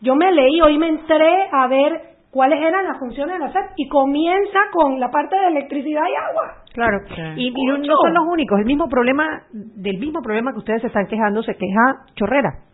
Yo 0.00 0.14
me 0.14 0.32
leí, 0.32 0.62
hoy 0.62 0.78
me 0.78 0.88
entré 0.88 1.48
a 1.52 1.66
ver 1.66 2.15
cuáles 2.36 2.60
eran 2.60 2.84
las 2.84 2.98
funciones 2.98 3.38
de 3.38 3.46
la 3.46 3.50
SEP 3.50 3.70
y 3.76 3.88
comienza 3.88 4.58
con 4.70 5.00
la 5.00 5.10
parte 5.10 5.34
de 5.34 5.46
electricidad 5.46 6.02
y 6.02 6.30
agua. 6.30 6.52
Claro, 6.74 6.98
y, 7.34 7.48
y 7.48 7.66
no 7.66 7.96
son 7.96 8.12
los 8.12 8.24
únicos. 8.30 8.58
El 8.60 8.66
mismo 8.66 8.90
problema, 8.90 9.44
del 9.52 9.98
mismo 9.98 10.20
problema 10.20 10.52
que 10.52 10.58
ustedes 10.58 10.82
se 10.82 10.88
están 10.88 11.06
quejando, 11.06 11.42
se 11.42 11.54
queja 11.54 12.04
Chorrera. 12.14 12.65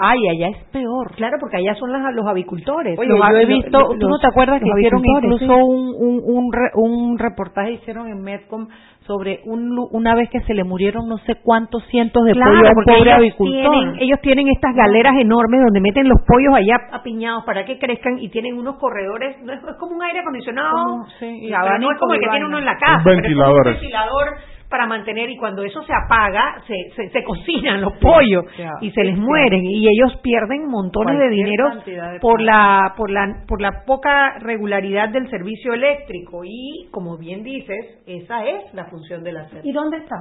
Ay, 0.00 0.18
allá 0.28 0.48
es 0.56 0.64
peor. 0.72 1.12
Claro, 1.16 1.36
porque 1.40 1.56
allá 1.58 1.74
son 1.74 1.92
las, 1.92 2.14
los 2.14 2.26
avicultores. 2.26 2.98
Oye, 2.98 3.08
Los 3.08 3.18
yo 3.18 3.36
he 3.38 3.46
visto, 3.46 3.78
los- 3.78 3.98
¿tú 3.98 4.08
no 4.08 4.18
te 4.18 4.26
acuerdas 4.28 4.60
que 4.62 4.68
hicieron 4.68 5.02
incluso 5.04 5.44
sí. 5.44 5.50
un, 5.50 5.94
un, 5.98 6.22
un, 6.24 6.52
re- 6.52 6.70
un 6.74 7.18
reportaje, 7.18 7.72
hicieron 7.72 8.08
en 8.08 8.20
Medcom 8.22 8.68
sobre 9.06 9.40
un, 9.46 9.70
lu- 9.74 9.88
una 9.92 10.14
vez 10.14 10.28
que 10.28 10.40
se 10.42 10.52
le 10.52 10.64
murieron 10.64 11.08
no 11.08 11.16
sé 11.18 11.36
cuántos 11.42 11.82
cientos 11.86 12.24
de 12.26 12.32
Claro, 12.32 12.50
pollos 12.52 12.64
a 12.66 12.68
un 12.68 12.74
porque 12.74 12.90
pobre 12.92 13.10
ellos 13.10 13.18
avicultor? 13.18 13.72
tienen, 13.72 13.96
ellos 14.00 14.20
tienen 14.20 14.48
estas 14.48 14.74
galeras 14.74 15.14
enormes 15.18 15.60
donde 15.64 15.80
meten 15.80 16.08
los 16.08 16.20
pollos 16.26 16.52
allá 16.54 16.76
apiñados 16.92 17.44
para 17.44 17.64
que 17.64 17.78
crezcan 17.78 18.18
y 18.18 18.28
tienen 18.28 18.58
unos 18.58 18.76
corredores, 18.76 19.42
no 19.42 19.52
es, 19.54 19.60
es 19.64 19.76
como 19.78 19.96
un 19.96 20.02
aire 20.02 20.20
acondicionado, 20.20 20.76
Como- 20.76 21.06
sí, 21.18 21.26
y 21.46 21.48
pero 21.50 21.78
no 21.78 21.90
es 21.90 21.98
como 21.98 22.12
el 22.14 22.20
que 22.20 22.28
tiene 22.28 22.46
uno 22.46 22.58
en 22.58 22.64
la 22.66 22.76
casa, 22.76 22.98
Un 22.98 23.04
pero 23.04 23.16
es 23.16 23.34
como 23.34 23.46
un 23.56 23.62
ventilador 23.64 24.26
para 24.68 24.86
mantener 24.86 25.30
y 25.30 25.36
cuando 25.36 25.62
eso 25.62 25.82
se 25.82 25.92
apaga 25.94 26.62
se, 26.66 26.74
se, 26.94 27.08
se 27.10 27.24
cocinan 27.24 27.80
los 27.80 27.94
pollos 27.94 28.44
ya. 28.58 28.72
y 28.80 28.90
se 28.90 29.02
les 29.04 29.14
Sí. 29.14 29.20
mueren 29.20 29.64
y 29.64 29.88
ellos 29.88 30.16
pierden 30.22 30.66
montones 30.68 31.18
de 31.18 31.28
dinero 31.30 31.70
de 31.86 32.18
por 32.20 32.40
la 32.42 32.92
por 32.96 33.10
la 33.10 33.44
por 33.46 33.60
la 33.62 33.84
poca 33.86 34.38
regularidad 34.40 35.08
del 35.08 35.28
servicio 35.30 35.72
eléctrico 35.72 36.42
y 36.44 36.88
como 36.90 37.16
bien 37.18 37.42
dices 37.42 38.02
esa 38.06 38.44
es 38.44 38.74
la 38.74 38.84
función 38.86 39.22
de 39.24 39.32
la 39.32 39.48
SEP. 39.48 39.64
¿Y 39.64 39.72
dónde 39.72 39.98
está? 39.98 40.16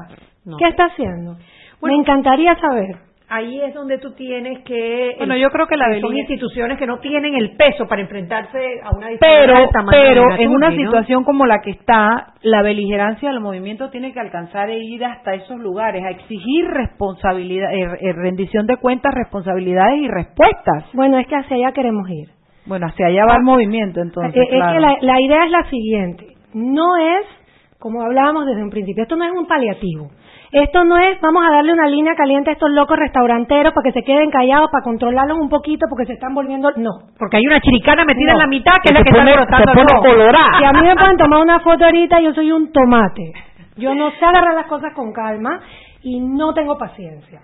No 0.45 0.57
¿Qué 0.57 0.65
sé. 0.65 0.69
está 0.69 0.85
haciendo? 0.85 1.35
Bueno, 1.81 1.95
Me 1.97 2.01
encantaría 2.01 2.55
saber. 2.55 3.06
Ahí 3.29 3.61
es 3.61 3.73
donde 3.73 3.97
tú 3.97 4.11
tienes 4.13 4.59
que 4.63 5.15
Bueno, 5.17 5.35
yo 5.35 5.49
creo 5.49 5.67
que 5.67 5.75
la 5.75 5.85
son 5.85 5.93
deligen- 6.13 6.19
instituciones 6.19 6.77
que 6.77 6.85
no 6.87 6.99
tienen 6.99 7.35
el 7.35 7.57
peso 7.57 7.85
para 7.87 8.01
enfrentarse 8.01 8.57
a 8.83 8.95
una 8.95 9.07
pero 9.19 9.59
del 9.59 9.69
tamaño 9.69 9.91
pero 9.91 10.23
de 10.37 10.43
en 10.43 10.49
una 10.51 10.71
situación 10.71 11.23
como 11.25 11.45
la 11.45 11.59
que 11.61 11.71
está 11.71 12.33
la 12.41 12.61
beligerancia 12.61 13.29
del 13.29 13.39
movimiento 13.41 13.89
tiene 13.89 14.13
que 14.13 14.19
alcanzar 14.19 14.69
e 14.69 14.79
ir 14.79 15.03
hasta 15.03 15.33
esos 15.33 15.59
lugares 15.59 16.03
a 16.05 16.09
exigir 16.11 16.65
responsabilidad 16.67 17.73
eh, 17.73 17.87
eh, 18.01 18.13
rendición 18.13 18.65
de 18.65 18.77
cuentas 18.77 19.13
responsabilidades 19.13 19.99
y 19.99 20.07
respuestas 20.07 20.85
Bueno, 20.93 21.17
es 21.17 21.27
que 21.27 21.35
hacia 21.35 21.57
allá 21.57 21.71
queremos 21.73 22.09
ir. 22.09 22.29
bueno 22.65 22.87
hacia 22.87 23.07
allá 23.07 23.25
va 23.25 23.35
el 23.35 23.43
movimiento 23.43 24.01
entonces 24.01 24.35
Eh, 24.35 24.41
es 24.43 24.49
claro. 24.49 24.73
que 24.73 24.79
la, 24.79 24.97
la 25.01 25.21
idea 25.21 25.45
es 25.45 25.51
la 25.51 25.69
siguiente. 25.69 26.27
No 26.53 26.95
es, 26.95 27.25
como 27.79 28.01
hablábamos 28.01 28.45
desde 28.45 28.63
un 28.63 28.69
principio, 28.69 29.03
esto 29.03 29.15
no 29.17 29.25
es 29.25 29.31
un 29.31 29.45
paliativo. 29.47 30.09
Esto 30.51 30.83
no 30.85 30.97
es, 30.97 31.19
vamos 31.21 31.43
a 31.45 31.51
darle 31.51 31.73
una 31.73 31.87
línea 31.87 32.13
caliente 32.15 32.49
a 32.51 32.53
estos 32.53 32.69
locos 32.71 32.97
restauranteros 32.97 33.73
para 33.73 33.83
que 33.83 33.91
se 33.91 34.03
queden 34.03 34.29
callados, 34.31 34.69
para 34.71 34.83
controlarlos 34.83 35.37
un 35.39 35.49
poquito, 35.49 35.85
porque 35.89 36.05
se 36.05 36.13
están 36.13 36.33
volviendo... 36.33 36.69
No. 36.77 36.91
porque 37.19 37.37
hay 37.37 37.43
una 37.47 37.59
chiricana 37.59 38.05
metida 38.05 38.27
No. 38.27 38.31
en 38.33 38.37
la 38.39 38.47
mitad 38.47 38.73
que 38.81 38.89
es 38.89 38.93
la 38.93 39.03
que 39.03 39.09
está 39.09 39.19
pone- 39.19 39.31
alborotando 39.33 39.71
se 39.73 39.77
pone 39.99 40.09
colorada. 40.13 40.57
Si 40.59 40.63
a 40.65 40.71
mí 40.71 40.81
me 40.87 40.95
pueden 40.99 41.17
tomar 41.17 41.41
una 41.41 41.59
foto 41.59 41.83
ahorita, 41.85 42.21
yo 42.21 42.33
soy 42.33 42.51
un 42.51 42.71
tomate. 42.71 43.33
Yo 43.75 43.93
no 43.93 44.09
sé 44.11 44.25
agarrar 44.25 44.55
las 44.55 44.67
cosas 44.67 44.93
con 44.93 45.11
calma 45.11 45.59
y 46.01 46.19
no 46.21 46.53
tengo 46.53 46.77
paciencia. 46.77 47.41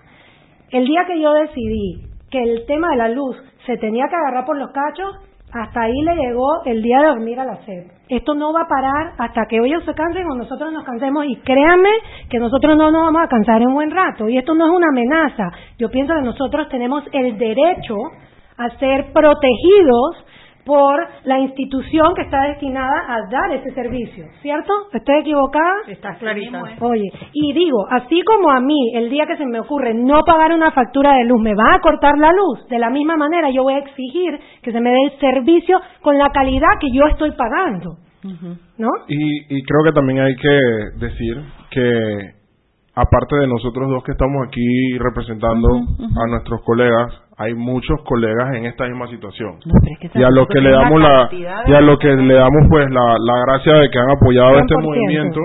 El 0.71 0.85
día 0.85 1.03
que 1.05 1.19
yo 1.21 1.33
decidí 1.33 2.07
que 2.31 2.41
el 2.41 2.65
tema 2.65 2.89
de 2.91 2.95
la 2.97 3.09
luz 3.09 3.35
se 3.65 3.77
tenía 3.77 4.05
que 4.09 4.15
agarrar 4.15 4.45
por 4.45 4.57
los 4.57 4.71
cachos, 4.71 5.13
hasta 5.53 5.81
ahí 5.81 6.01
le 6.01 6.15
llegó 6.15 6.63
el 6.65 6.81
día 6.81 6.99
de 7.01 7.07
dormir 7.09 7.39
a 7.39 7.45
la 7.45 7.57
sed. 7.65 7.83
Esto 8.15 8.35
no 8.35 8.53
va 8.53 8.61
a 8.61 8.67
parar 8.67 9.13
hasta 9.17 9.45
que 9.47 9.57
ellos 9.57 9.83
se 9.85 9.93
cansen 9.95 10.29
o 10.29 10.35
nosotros 10.35 10.71
nos 10.71 10.83
cansemos 10.83 11.25
y 11.25 11.35
créanme 11.37 11.89
que 12.29 12.37
nosotros 12.37 12.77
no 12.77 12.91
nos 12.91 13.05
vamos 13.05 13.23
a 13.23 13.27
cansar 13.27 13.61
en 13.61 13.69
un 13.69 13.73
buen 13.73 13.89
rato 13.89 14.29
y 14.29 14.37
esto 14.37 14.53
no 14.53 14.65
es 14.67 14.71
una 14.71 14.89
amenaza. 14.89 15.51
Yo 15.79 15.89
pienso 15.89 16.13
que 16.13 16.21
nosotros 16.21 16.69
tenemos 16.69 17.03
el 17.11 17.37
derecho 17.39 17.95
a 18.57 18.69
ser 18.77 19.11
protegidos 19.13 20.22
por 20.65 21.07
la 21.25 21.39
institución 21.39 22.13
que 22.15 22.23
está 22.23 22.47
destinada 22.47 23.05
a 23.07 23.21
dar 23.29 23.51
ese 23.51 23.73
servicio, 23.73 24.25
¿cierto? 24.41 24.71
¿Estoy 24.93 25.19
equivocada? 25.19 25.73
Está 25.87 26.15
clarita. 26.15 26.63
Oye, 26.79 27.09
y 27.33 27.53
digo, 27.53 27.85
así 27.89 28.21
como 28.23 28.51
a 28.51 28.59
mí 28.59 28.95
el 28.95 29.09
día 29.09 29.25
que 29.25 29.37
se 29.37 29.45
me 29.45 29.59
ocurre 29.59 29.93
no 29.93 30.21
pagar 30.25 30.53
una 30.53 30.71
factura 30.71 31.13
de 31.15 31.25
luz 31.25 31.41
me 31.41 31.55
va 31.55 31.75
a 31.75 31.79
cortar 31.79 32.17
la 32.17 32.31
luz, 32.31 32.67
de 32.69 32.79
la 32.79 32.89
misma 32.89 33.17
manera 33.17 33.49
yo 33.49 33.63
voy 33.63 33.73
a 33.73 33.79
exigir 33.79 34.39
que 34.61 34.71
se 34.71 34.79
me 34.79 34.91
dé 34.91 34.97
el 35.11 35.19
servicio 35.19 35.79
con 36.01 36.17
la 36.17 36.29
calidad 36.29 36.79
que 36.79 36.91
yo 36.91 37.05
estoy 37.07 37.31
pagando, 37.31 37.97
¿no? 38.77 38.89
Y, 39.07 39.57
y 39.57 39.63
creo 39.63 39.83
que 39.83 39.91
también 39.91 40.19
hay 40.19 40.35
que 40.35 41.05
decir 41.05 41.43
que 41.71 42.42
aparte 42.95 43.35
de 43.37 43.47
nosotros 43.47 43.89
dos 43.89 44.03
que 44.03 44.11
estamos 44.11 44.47
aquí 44.47 44.97
representando 44.99 45.67
a 45.67 46.27
nuestros 46.29 46.61
colegas, 46.61 47.11
hay 47.37 47.53
muchos 47.55 47.99
colegas 48.03 48.55
en 48.55 48.65
esta 48.65 48.85
misma 48.87 49.07
situación. 49.07 49.57
y 50.13 50.23
a 50.23 50.29
lo 50.29 50.45
que 50.47 50.61
le 50.61 50.69
damos 50.69 51.01
la 51.01 51.29
y 51.65 51.73
a 51.73 51.81
lo 51.81 51.97
que 51.97 52.13
le 52.13 52.35
damos 52.35 52.67
pues 52.69 52.89
la, 52.91 53.15
la 53.19 53.45
gracia 53.45 53.73
de 53.75 53.89
que 53.89 53.99
han 53.99 54.11
apoyado 54.11 54.59
este 54.59 54.75
100%. 54.75 54.83
movimiento 54.83 55.39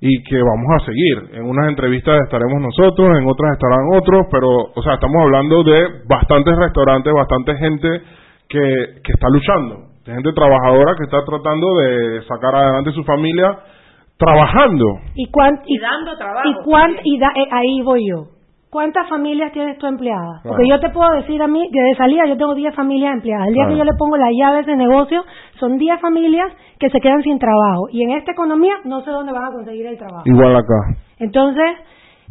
y 0.00 0.22
que 0.22 0.36
vamos 0.36 0.68
a 0.80 0.84
seguir. 0.84 1.36
En 1.38 1.44
unas 1.44 1.68
entrevistas 1.68 2.20
estaremos 2.22 2.60
nosotros, 2.60 3.18
en 3.18 3.26
otras 3.26 3.52
estarán 3.54 3.88
otros, 3.96 4.26
pero 4.30 4.48
o 4.74 4.82
sea, 4.82 4.94
estamos 4.94 5.22
hablando 5.22 5.64
de 5.64 5.88
bastantes 6.08 6.54
restaurantes, 6.56 7.12
bastante 7.12 7.56
gente 7.56 7.88
que, 8.48 8.60
que 9.02 9.12
está 9.12 9.28
luchando, 9.32 9.88
de 10.04 10.14
gente 10.14 10.32
trabajadora 10.32 10.94
que 10.96 11.04
está 11.04 11.24
tratando 11.24 11.78
de 11.78 12.22
sacar 12.22 12.54
adelante 12.54 12.92
su 12.92 13.02
familia 13.02 13.58
trabajando. 14.18 15.00
Y, 15.14 15.30
cuán- 15.30 15.60
y, 15.66 15.78
dando 15.78 16.16
trabajo. 16.16 16.48
y, 16.48 16.64
cuán- 16.64 16.96
y 17.04 17.18
da- 17.18 17.32
eh, 17.36 17.48
ahí 17.50 17.80
voy 17.82 18.06
yo. 18.08 18.26
¿Cuántas 18.70 19.08
familias 19.08 19.52
tienes 19.52 19.78
tú 19.78 19.86
empleadas? 19.86 20.42
Porque 20.42 20.66
yo 20.68 20.80
te 20.80 20.90
puedo 20.90 21.08
decir 21.14 21.40
a 21.40 21.46
mí 21.46 21.62
que 21.72 21.80
de 21.80 21.94
salida 21.94 22.26
yo 22.26 22.36
tengo 22.36 22.56
10 22.56 22.74
familias 22.74 23.14
empleadas. 23.14 23.46
El 23.46 23.54
día 23.54 23.62
Claro. 23.66 23.74
que 23.74 23.78
yo 23.78 23.84
le 23.84 23.96
pongo 23.96 24.16
las 24.16 24.32
llaves 24.36 24.66
de 24.66 24.74
negocio, 24.76 25.22
son 25.60 25.78
10 25.78 26.00
familias 26.00 26.52
que 26.80 26.90
se 26.90 26.98
quedan 27.00 27.22
sin 27.22 27.38
trabajo. 27.38 27.86
Y 27.92 28.02
en 28.02 28.10
esta 28.16 28.32
economía 28.32 28.74
no 28.84 29.00
sé 29.02 29.12
dónde 29.12 29.32
van 29.32 29.44
a 29.44 29.52
conseguir 29.52 29.86
el 29.86 29.96
trabajo. 29.96 30.24
Igual 30.26 30.56
acá. 30.56 30.98
Entonces, 31.20 31.70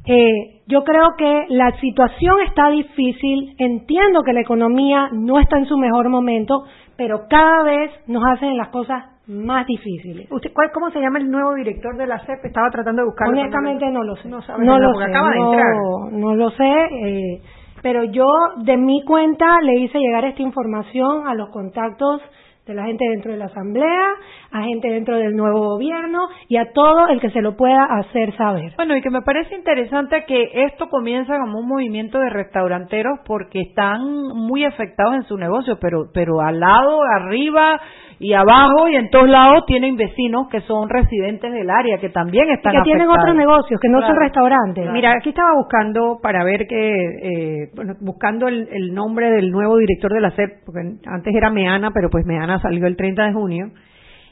eh, 0.05 0.59
yo 0.67 0.83
creo 0.83 1.11
que 1.17 1.45
la 1.47 1.71
situación 1.79 2.35
está 2.45 2.69
difícil, 2.71 3.55
entiendo 3.57 4.23
que 4.25 4.33
la 4.33 4.41
economía 4.41 5.07
no 5.13 5.39
está 5.39 5.57
en 5.57 5.65
su 5.65 5.77
mejor 5.77 6.09
momento, 6.09 6.63
pero 6.97 7.21
cada 7.29 7.63
vez 7.63 7.89
nos 8.07 8.21
hacen 8.33 8.57
las 8.57 8.67
cosas 8.67 9.01
más 9.27 9.65
difíciles. 9.65 10.29
¿Usted, 10.31 10.51
cuál, 10.53 10.71
¿Cómo 10.73 10.91
se 10.91 10.99
llama 10.99 11.19
el 11.19 11.29
nuevo 11.31 11.53
director 11.55 11.95
de 11.97 12.07
la 12.07 12.19
CEP? 12.25 12.45
Estaba 12.45 12.69
tratando 12.69 13.01
de 13.03 13.07
buscarlo. 13.07 13.39
Honestamente 13.39 13.89
no 13.89 14.03
lo 14.03 14.15
sé. 14.17 14.27
No 14.27 14.39
nada, 14.59 14.79
lo 14.79 14.93
sé. 14.95 15.03
acaba 15.05 15.29
de 15.31 15.39
no, 15.39 15.53
entrar. 15.53 15.75
no 16.11 16.35
lo 16.35 16.49
sé. 16.51 16.73
eh, 17.03 17.41
pero 17.81 18.05
yo 18.05 18.25
de 18.63 18.77
mi 18.77 19.03
cuenta 19.03 19.59
le 19.61 19.75
hice 19.81 19.99
llegar 19.99 20.23
esta 20.25 20.41
información 20.41 21.27
a 21.27 21.35
los 21.35 21.49
contactos 21.49 22.21
de 22.65 22.73
la 22.73 22.85
gente 22.85 23.03
dentro 23.09 23.31
de 23.33 23.37
la 23.37 23.45
asamblea, 23.45 24.07
a 24.51 24.61
gente 24.63 24.87
dentro 24.87 25.17
del 25.17 25.35
nuevo 25.35 25.59
gobierno 25.73 26.19
y 26.47 26.55
a 26.55 26.71
todo 26.71 27.09
el 27.09 27.19
que 27.19 27.29
se 27.31 27.41
lo 27.41 27.57
pueda 27.57 27.83
hacer 27.83 28.33
saber. 28.37 28.71
Bueno, 28.77 28.95
y 28.95 29.01
que 29.01 29.09
me 29.09 29.21
parece 29.21 29.53
interesante 29.55 30.23
que 30.25 30.49
esto 30.65 30.87
comienza 30.87 31.37
como 31.39 31.59
un 31.59 31.67
movimiento 31.67 32.19
de 32.19 32.29
restauranteros 32.29 33.19
porque 33.25 33.59
están 33.59 34.01
muy 34.33 34.63
afectados 34.63 35.15
en 35.15 35.23
su 35.23 35.37
negocio, 35.37 35.77
pero 35.81 36.05
pero 36.13 36.39
al 36.39 36.61
lado, 36.61 37.01
arriba 37.03 37.81
y 38.23 38.33
abajo 38.33 38.87
y 38.87 38.95
en 38.95 39.09
todos 39.09 39.27
lados 39.27 39.65
tienen 39.67 39.97
vecinos 39.97 40.47
que 40.49 40.61
son 40.61 40.87
residentes 40.89 41.51
del 41.51 41.69
área 41.69 41.97
que 41.97 42.09
también 42.09 42.45
Y 42.49 42.53
están 42.53 42.73
que 42.73 42.81
tienen 42.83 43.09
otros 43.09 43.35
negocios, 43.35 43.79
que 43.81 43.89
no 43.89 43.99
son 43.99 44.11
Claro. 44.11 44.21
restaurantes. 44.21 44.89
Mira, 44.91 45.11
aquí 45.17 45.29
estaba 45.29 45.53
buscando 45.55 46.19
para 46.21 46.43
ver 46.45 46.65
que, 46.65 46.93
eh, 47.03 47.69
bueno, 47.75 47.95
buscando 47.99 48.47
el, 48.47 48.69
el 48.71 48.93
nombre 48.93 49.29
del 49.29 49.51
nuevo 49.51 49.77
director 49.77 50.13
de 50.13 50.21
la 50.21 50.31
CEP, 50.31 50.63
porque 50.65 50.79
antes 51.05 51.35
era 51.35 51.49
Meana, 51.49 51.91
pero 51.93 52.09
pues 52.09 52.25
Meana 52.25 52.59
salió 52.59 52.87
el 52.87 52.95
30 52.95 53.25
de 53.25 53.33
junio, 53.33 53.65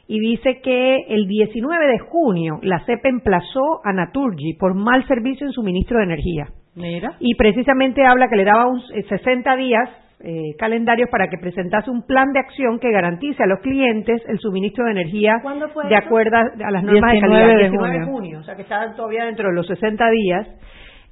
y 0.08 0.20
dice 0.20 0.62
que 0.62 1.06
el 1.10 1.28
19 1.28 1.88
de 1.88 2.00
junio 2.00 2.60
la 2.64 2.80
CEP 2.86 3.06
emplazó 3.06 3.82
a 3.84 3.94
Naturgy 3.94 4.54
por 4.60 4.74
mal 4.74 5.06
servicio 5.08 5.46
en 5.46 5.54
suministro 5.54 5.98
de 5.98 6.06
energía. 6.06 6.48
Mira. 6.76 7.14
Y 7.20 7.36
precisamente 7.36 8.06
habla 8.06 8.30
que 8.30 8.38
le 8.38 8.46
daba 8.46 8.68
un, 8.68 8.80
eh, 8.94 9.04
60 9.10 9.56
días 9.58 9.90
eh, 10.24 10.56
calendarios 10.58 11.10
para 11.10 11.28
que 11.28 11.38
presentase 11.38 11.90
un 11.90 12.06
plan 12.06 12.32
de 12.34 12.40
acción 12.40 12.80
que 12.80 12.92
garantice 12.92 13.44
a 13.44 13.48
los 13.48 13.60
clientes 13.60 14.22
el 14.28 14.40
suministro 14.40 14.86
de 14.86 14.92
energía 14.92 15.40
¿Cuándo 15.42 15.68
fue 15.70 15.86
de 15.88 15.96
eso? 15.96 16.06
acuerdo 16.06 16.38
a 16.38 16.72
las 16.72 16.84
normas 16.84 17.12
de 17.14 17.20
19 17.20 17.22
calidad. 17.22 17.48
de 17.48 17.64
19 17.64 17.94
de 17.94 18.06
junio. 18.06 18.14
junio, 18.14 18.40
o 18.40 18.44
sea 18.44 18.56
que 18.56 18.62
está 18.64 18.94
todavía 18.96 19.26
dentro 19.26 19.50
de 19.50 19.56
los 19.56 19.68
60 19.68 20.10
días. 20.12 20.48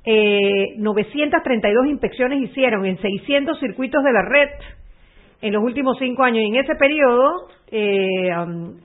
Eh, 0.06 0.76
932 0.78 1.88
inspecciones 1.88 2.42
hicieron 2.42 2.86
en 2.86 2.98
600 2.98 3.60
circuitos 3.60 4.04
de 4.04 4.14
la 4.14 4.22
red 4.22 4.50
en 5.42 5.54
los 5.54 5.64
últimos 5.64 5.98
cinco 6.00 6.24
años. 6.24 6.44
Y 6.44 6.48
en 6.48 6.56
ese 6.56 6.76
periodo 6.76 7.48
eh, 7.72 8.30
um, 8.38 8.76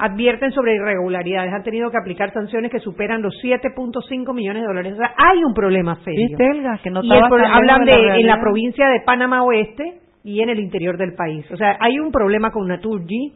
advierten 0.00 0.50
sobre 0.52 0.74
irregularidades. 0.74 1.52
Han 1.52 1.62
tenido 1.62 1.90
que 1.90 1.98
aplicar 1.98 2.32
sanciones 2.32 2.70
que 2.70 2.80
superan 2.80 3.22
los 3.22 3.34
7.5 3.42 4.34
millones 4.34 4.62
de 4.62 4.66
dólares. 4.68 4.94
O 4.94 4.96
sea, 4.96 5.12
hay 5.16 5.44
un 5.44 5.54
problema 5.54 5.96
serio. 6.04 6.26
¿Viste, 6.28 6.44
Elga? 6.50 6.78
Que 6.82 6.90
no 6.90 7.00
y 7.04 7.12
el 7.12 7.18
pro- 7.28 7.46
hablan 7.46 7.84
de 7.84 7.92
la 7.92 8.16
en 8.16 8.26
la 8.26 8.40
provincia 8.40 8.88
de 8.88 9.00
Panamá 9.04 9.42
Oeste 9.44 10.00
y 10.24 10.40
en 10.42 10.48
el 10.50 10.58
interior 10.60 10.96
del 10.96 11.14
país. 11.14 11.44
O 11.52 11.56
sea, 11.56 11.76
hay 11.80 11.98
un 11.98 12.10
problema 12.12 12.50
con 12.50 12.66
Naturgy 12.68 13.32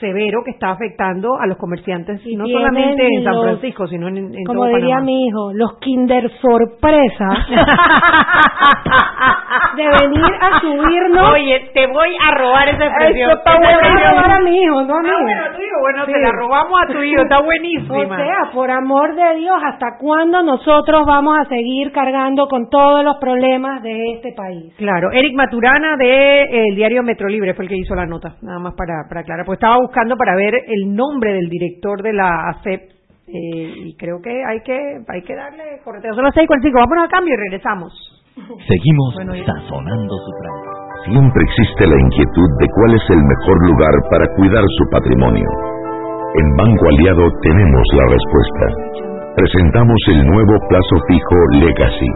severo 0.00 0.42
que 0.44 0.50
está 0.50 0.70
afectando 0.70 1.38
a 1.40 1.46
los 1.46 1.56
comerciantes 1.56 2.20
Y 2.26 2.36
no 2.36 2.46
solamente 2.46 3.06
en 3.06 3.24
San 3.24 3.34
los- 3.34 3.44
Francisco, 3.44 3.86
sino 3.86 4.08
en, 4.08 4.34
en 4.34 4.44
Como 4.44 4.64
todo 4.64 4.74
diría 4.76 4.96
Panamá. 4.96 5.06
mi 5.06 5.26
hijo, 5.26 5.52
los 5.54 5.78
Kinder 5.80 6.30
sorpresa 6.40 7.28
de 9.76 9.82
venir 9.82 10.24
a 10.40 10.60
subirnos. 10.60 11.32
Oye, 11.32 11.70
te 11.74 11.86
voy 11.86 12.08
a 12.26 12.34
robar 12.38 12.68
esa 12.68 12.86
expresión. 12.86 13.30
Esto 13.30 13.38
está 13.38 13.58
bueno. 13.58 13.78
a 13.78 14.10
robar 14.10 14.30
a 14.32 14.40
mi 14.40 14.62
hijo, 14.62 14.82
no 14.82 14.96
a 14.96 15.02
mí. 15.02 15.08
Ah, 15.10 15.22
bueno, 15.22 15.42
tu 15.56 15.62
hijo, 15.62 15.76
bueno, 15.80 16.06
te 16.06 16.20
la 16.20 16.32
robamos 16.32 16.80
a 16.82 16.86
tu 16.92 17.02
hijo, 17.02 17.22
está 17.22 17.40
buenísima. 17.42 17.96
O 17.96 18.16
sea, 18.16 18.50
por 18.52 18.70
amor 18.70 19.14
de 19.14 19.34
Dios, 19.36 19.56
¿hasta 19.64 19.96
cuándo 19.98 20.42
nosotros 20.42 21.04
vamos 21.06 21.38
a 21.38 21.44
seguir 21.48 21.92
cargando 21.92 22.48
con 22.48 22.68
todos 22.70 23.04
los 23.04 23.16
problemas 23.18 23.82
de 23.82 24.12
este 24.14 24.32
país? 24.32 24.74
Claro, 24.76 25.10
Eric 25.12 25.34
Maturana 25.34 25.96
de 25.96 26.42
eh, 26.42 26.64
el 26.68 26.76
diario 26.76 27.02
Metro 27.02 27.28
Libre 27.28 27.54
fue 27.54 27.64
el 27.64 27.68
que 27.70 27.76
hizo 27.76 27.94
la 27.94 28.06
nota, 28.06 28.36
nada 28.42 28.58
más 28.58 28.74
para, 28.74 29.04
para 29.08 29.20
aclarar, 29.20 29.44
pues 29.44 29.56
estaba 29.56 29.75
buscando 29.78 30.16
para 30.16 30.34
ver 30.34 30.54
el 30.66 30.94
nombre 30.94 31.34
del 31.34 31.48
director 31.48 32.02
de 32.02 32.12
la 32.12 32.48
ACEP 32.50 32.96
eh, 33.26 33.90
y 33.90 33.96
creo 33.96 34.22
que 34.22 34.30
hay 34.30 34.60
que 34.62 34.78
hay 35.08 35.22
que 35.22 35.34
darle 35.34 35.80
correteo. 35.82 36.14
Son 36.14 36.24
las 36.24 36.34
seis 36.34 36.46
con 36.46 36.60
cinco. 36.62 36.78
Vámonos 36.78 37.06
a 37.06 37.08
cambio 37.08 37.34
y 37.34 37.36
regresamos. 37.36 37.92
Seguimos 38.36 39.16
sazonando 39.16 40.14
su 40.14 40.30
tranco. 40.42 40.86
Siempre 41.08 41.42
existe 41.42 41.86
la 41.86 41.98
inquietud 41.98 42.50
de 42.60 42.66
cuál 42.68 42.92
es 42.94 43.04
el 43.10 43.22
mejor 43.24 43.56
lugar 43.66 43.94
para 44.10 44.26
cuidar 44.36 44.62
su 44.62 44.84
patrimonio. 44.90 45.48
En 46.36 46.46
Banco 46.56 46.84
Aliado 46.86 47.24
tenemos 47.40 47.84
la 47.96 48.06
respuesta. 48.12 48.66
Presentamos 49.36 50.00
el 50.08 50.26
nuevo 50.26 50.54
plazo 50.68 50.96
fijo 51.08 51.36
Legacy, 51.64 52.10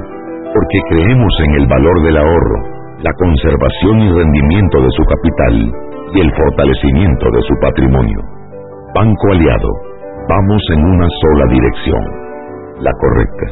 porque 0.53 0.79
creemos 0.91 1.33
en 1.49 1.53
el 1.61 1.67
valor 1.67 2.03
del 2.05 2.17
ahorro, 2.19 2.80
la 3.03 3.13
conservación 3.19 4.01
y 4.01 4.13
rendimiento 4.13 4.81
de 4.81 4.91
su 4.91 5.03
capital 5.05 5.55
y 6.15 6.21
el 6.21 6.31
fortalecimiento 6.35 7.27
de 7.31 7.43
su 7.43 7.55
patrimonio. 7.61 8.21
Banco 8.95 9.33
Aliado 9.33 9.91
Vamos 10.31 10.63
en 10.71 10.85
una 10.85 11.09
sola 11.23 11.47
dirección, 11.51 12.03
la 12.79 12.93
correcta. 13.01 13.47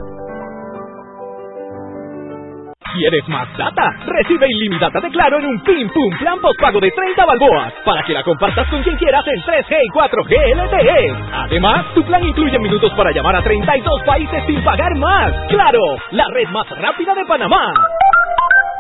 ¿Quieres 2.95 3.29
más 3.29 3.49
data? 3.59 3.91
Recibe 4.07 4.47
ilimitada 4.49 5.01
de 5.01 5.11
Claro 5.11 5.39
en 5.39 5.47
un 5.47 5.61
Pim 5.65 5.89
Pum 5.89 6.19
Plan 6.19 6.39
Pago 6.61 6.79
de 6.81 6.91
30 6.91 7.27
balboas 7.27 7.73
para 7.85 8.03
que 8.05 8.13
la 8.13 8.23
compartas 8.23 8.69
con 8.69 8.83
quien 8.83 8.97
quieras 8.97 9.25
en 9.27 9.43
3G 9.43 9.77
y 9.83 9.91
4G 9.91 10.55
LTE. 10.55 11.17
Además, 11.33 11.87
tu 11.95 12.05
plan 12.05 12.23
incluye 12.23 12.59
minutos 12.61 12.93
para 12.95 13.11
llamar 13.11 13.35
a 13.37 13.43
32 13.43 14.03
países 14.05 14.45
sin 14.47 14.63
pagar 14.63 14.95
más. 14.97 15.33
¡Claro! 15.49 15.81
La 16.13 16.27
red 16.33 16.49
más 16.51 16.69
rápida 16.79 17.15
de 17.15 17.25
Panamá. 17.25 17.73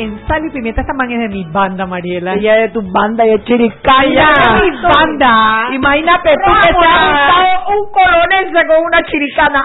En 0.00 0.26
Sal 0.26 0.44
y 0.46 0.50
Pimienta. 0.50 0.80
Esta 0.80 0.94
man 0.94 1.10
es 1.10 1.18
de 1.20 1.28
mi 1.28 1.44
banda, 1.44 1.86
Mariela. 1.86 2.34
Ella 2.34 2.58
es 2.58 2.72
de 2.72 2.80
tu 2.80 2.90
banda 2.90 3.26
y 3.26 3.30
es 3.30 3.44
chiricaya. 3.44 4.32
de 4.34 4.70
mi 4.70 4.82
banda. 4.82 5.68
Imagínate 5.72 6.34
tú 6.34 6.52
que 6.52 6.68
te 6.68 6.86
ha 6.86 7.08
gustado 7.08 7.78
un 7.78 7.92
colonense 7.92 8.66
con 8.66 8.84
una 8.84 9.02
chiricana. 9.04 9.64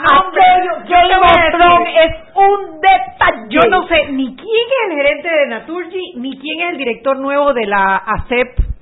es 2.04 2.16
un 2.36 2.82
detalle. 2.82 3.48
Yo 3.50 3.62
no 3.70 3.88
sé 3.88 4.12
ni 4.12 4.36
quién 4.36 4.48
es 4.48 4.92
el 4.92 4.98
gerente 4.98 5.30
de 5.30 5.48
Naturgy, 5.48 6.14
ni 6.18 6.38
quién 6.38 6.60
es 6.62 6.70
el 6.72 6.78
director 6.78 7.18
nuevo 7.18 7.54
de 7.54 7.66
la 7.66 7.98
ACEP 7.98 8.75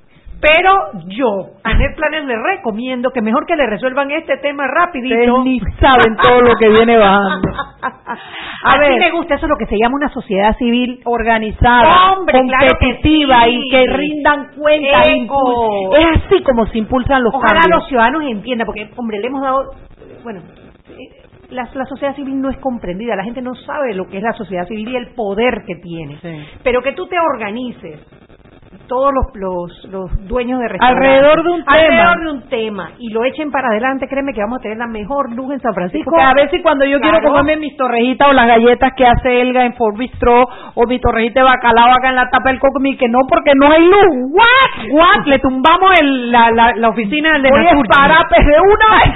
pero 0.44 0.90
yo, 1.06 1.52
a 1.62 1.72
Netplanes 1.72 2.26
le 2.26 2.36
recomiendo 2.36 3.10
que 3.10 3.22
mejor 3.22 3.46
que 3.46 3.56
le 3.56 3.66
resuelvan 3.66 4.10
este 4.10 4.36
tema 4.38 4.66
rapidito. 4.66 5.14
Ustedes 5.14 5.44
ni 5.44 5.60
saben 5.80 6.16
todo 6.22 6.42
lo 6.42 6.54
que 6.56 6.68
viene 6.68 6.98
bajando. 6.98 7.48
A, 8.64 8.78
ver, 8.78 8.98
me 8.98 9.10
gusta 9.10 9.36
eso 9.36 9.46
lo 9.46 9.56
que 9.56 9.66
se 9.66 9.78
llama 9.78 9.96
una 9.96 10.10
sociedad 10.10 10.54
civil 10.58 11.00
organizada, 11.04 12.16
competitiva 12.16 13.48
y 13.48 13.70
que 13.70 13.86
rindan 13.86 14.50
cuenta. 14.56 15.02
Es 15.02 16.24
así 16.26 16.42
como 16.42 16.66
se 16.66 16.78
impulsan 16.78 17.22
los 17.22 17.34
Ojalá 17.34 17.60
los 17.70 17.88
ciudadanos 17.88 18.24
entiendan, 18.24 18.66
porque, 18.66 18.90
hombre, 18.96 19.20
le 19.20 19.26
hemos 19.28 19.42
dado, 19.42 19.70
bueno, 20.22 20.40
eh, 20.90 21.22
la, 21.50 21.66
sociedad 21.86 22.14
civil 22.16 22.40
no 22.40 22.50
es 22.50 22.58
comprendida, 22.58 23.16
la 23.16 23.24
gente 23.24 23.40
no 23.40 23.54
sabe 23.54 23.94
lo 23.94 24.06
que 24.08 24.18
es 24.18 24.22
la 24.22 24.32
sociedad 24.32 24.66
civil 24.66 24.88
y 24.88 24.96
el 24.96 25.14
poder 25.14 25.62
que 25.66 25.76
tiene. 25.76 26.18
Pero 26.62 26.82
que 26.82 26.92
tú 26.92 27.06
te 27.06 27.16
organices 27.18 28.00
todos 28.86 29.12
los, 29.12 29.34
los, 29.34 29.84
los 29.90 30.28
dueños 30.28 30.60
de 30.60 30.68
restaurantes. 30.68 31.08
Alrededor 31.08 31.42
de 31.42 31.50
un 31.50 31.64
tema. 31.64 31.76
Alrededor 31.76 32.20
de 32.20 32.30
un 32.30 32.48
tema. 32.48 32.90
Y 32.98 33.10
lo 33.10 33.24
echen 33.24 33.50
para 33.50 33.68
adelante 33.68 34.06
créeme 34.08 34.32
que 34.32 34.40
vamos 34.40 34.58
a 34.58 34.62
tener 34.62 34.78
la 34.78 34.86
mejor 34.86 35.32
luz 35.32 35.52
en 35.52 35.60
San 35.60 35.74
Francisco. 35.74 36.10
Porque 36.10 36.22
a 36.24 36.34
veces 36.34 36.60
cuando 36.62 36.84
yo 36.84 37.00
quiero 37.00 37.20
comerme 37.22 37.56
mis 37.56 37.76
torrejitas 37.76 38.28
o 38.28 38.32
las 38.32 38.46
galletas 38.46 38.92
que 38.96 39.06
hace 39.06 39.40
Elga 39.40 39.64
en 39.64 39.74
Fort 39.74 39.96
Bistro 39.96 40.44
o 40.74 40.86
mi 40.86 40.98
torrejita 41.00 41.40
de 41.40 41.44
bacalao 41.44 41.92
acá 41.92 42.10
en 42.10 42.16
la 42.16 42.28
tapa 42.30 42.50
del 42.50 42.58
coco 42.58 42.80
que 42.98 43.08
no 43.08 43.20
porque 43.28 43.52
no 43.56 43.70
hay 43.70 43.84
luz. 43.84 44.30
What 44.30 44.90
what 44.90 45.26
le 45.26 45.38
tumbamos 45.38 45.90
el, 46.00 46.30
la, 46.30 46.50
la, 46.50 46.72
la 46.76 46.88
oficina 46.88 47.32
del 47.32 47.42
de 47.42 47.48
a 47.48 47.52
de 47.52 47.60
una 47.60 48.88
vez. 48.98 49.14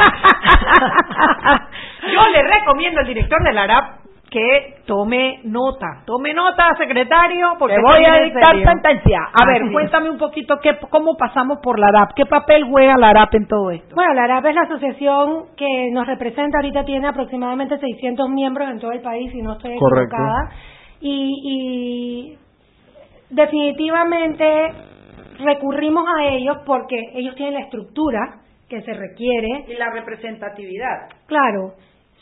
Yo 2.12 2.28
le 2.28 2.42
recomiendo 2.42 3.00
al 3.00 3.06
director 3.06 3.42
del 3.42 3.58
ARAP 3.58 4.07
que 4.30 4.82
tome 4.86 5.40
nota, 5.44 6.02
tome 6.04 6.34
nota, 6.34 6.76
secretario, 6.76 7.54
porque 7.58 7.78
voy 7.80 8.04
a 8.04 8.24
dictar 8.24 8.62
sentencia. 8.62 9.20
A 9.32 9.46
ver, 9.46 9.72
cuéntame 9.72 10.10
un 10.10 10.18
poquito 10.18 10.58
qué, 10.62 10.78
cómo 10.90 11.16
pasamos 11.16 11.58
por 11.62 11.78
la 11.78 11.88
ARAP, 11.88 12.12
qué 12.14 12.26
papel 12.26 12.64
juega 12.64 12.96
la 12.98 13.10
ARAP 13.10 13.34
en 13.34 13.46
todo 13.46 13.70
esto. 13.70 13.94
Bueno, 13.94 14.14
la 14.14 14.24
ARAP 14.24 14.46
es 14.46 14.54
la 14.54 14.62
asociación 14.62 15.46
que 15.56 15.90
nos 15.92 16.06
representa, 16.06 16.58
ahorita 16.58 16.84
tiene 16.84 17.08
aproximadamente 17.08 17.78
600 17.78 18.28
miembros 18.28 18.68
en 18.70 18.78
todo 18.78 18.92
el 18.92 19.00
país, 19.00 19.32
si 19.32 19.40
no 19.40 19.54
estoy 19.54 19.72
equivocada, 19.72 20.50
y, 21.00 22.36
y 22.36 22.38
definitivamente 23.30 24.72
recurrimos 25.38 26.04
a 26.18 26.24
ellos 26.24 26.58
porque 26.66 26.96
ellos 27.14 27.34
tienen 27.34 27.54
la 27.54 27.60
estructura 27.60 28.40
que 28.68 28.82
se 28.82 28.92
requiere. 28.92 29.64
Y 29.68 29.74
la 29.74 29.90
representatividad. 29.90 31.08
Claro. 31.26 31.74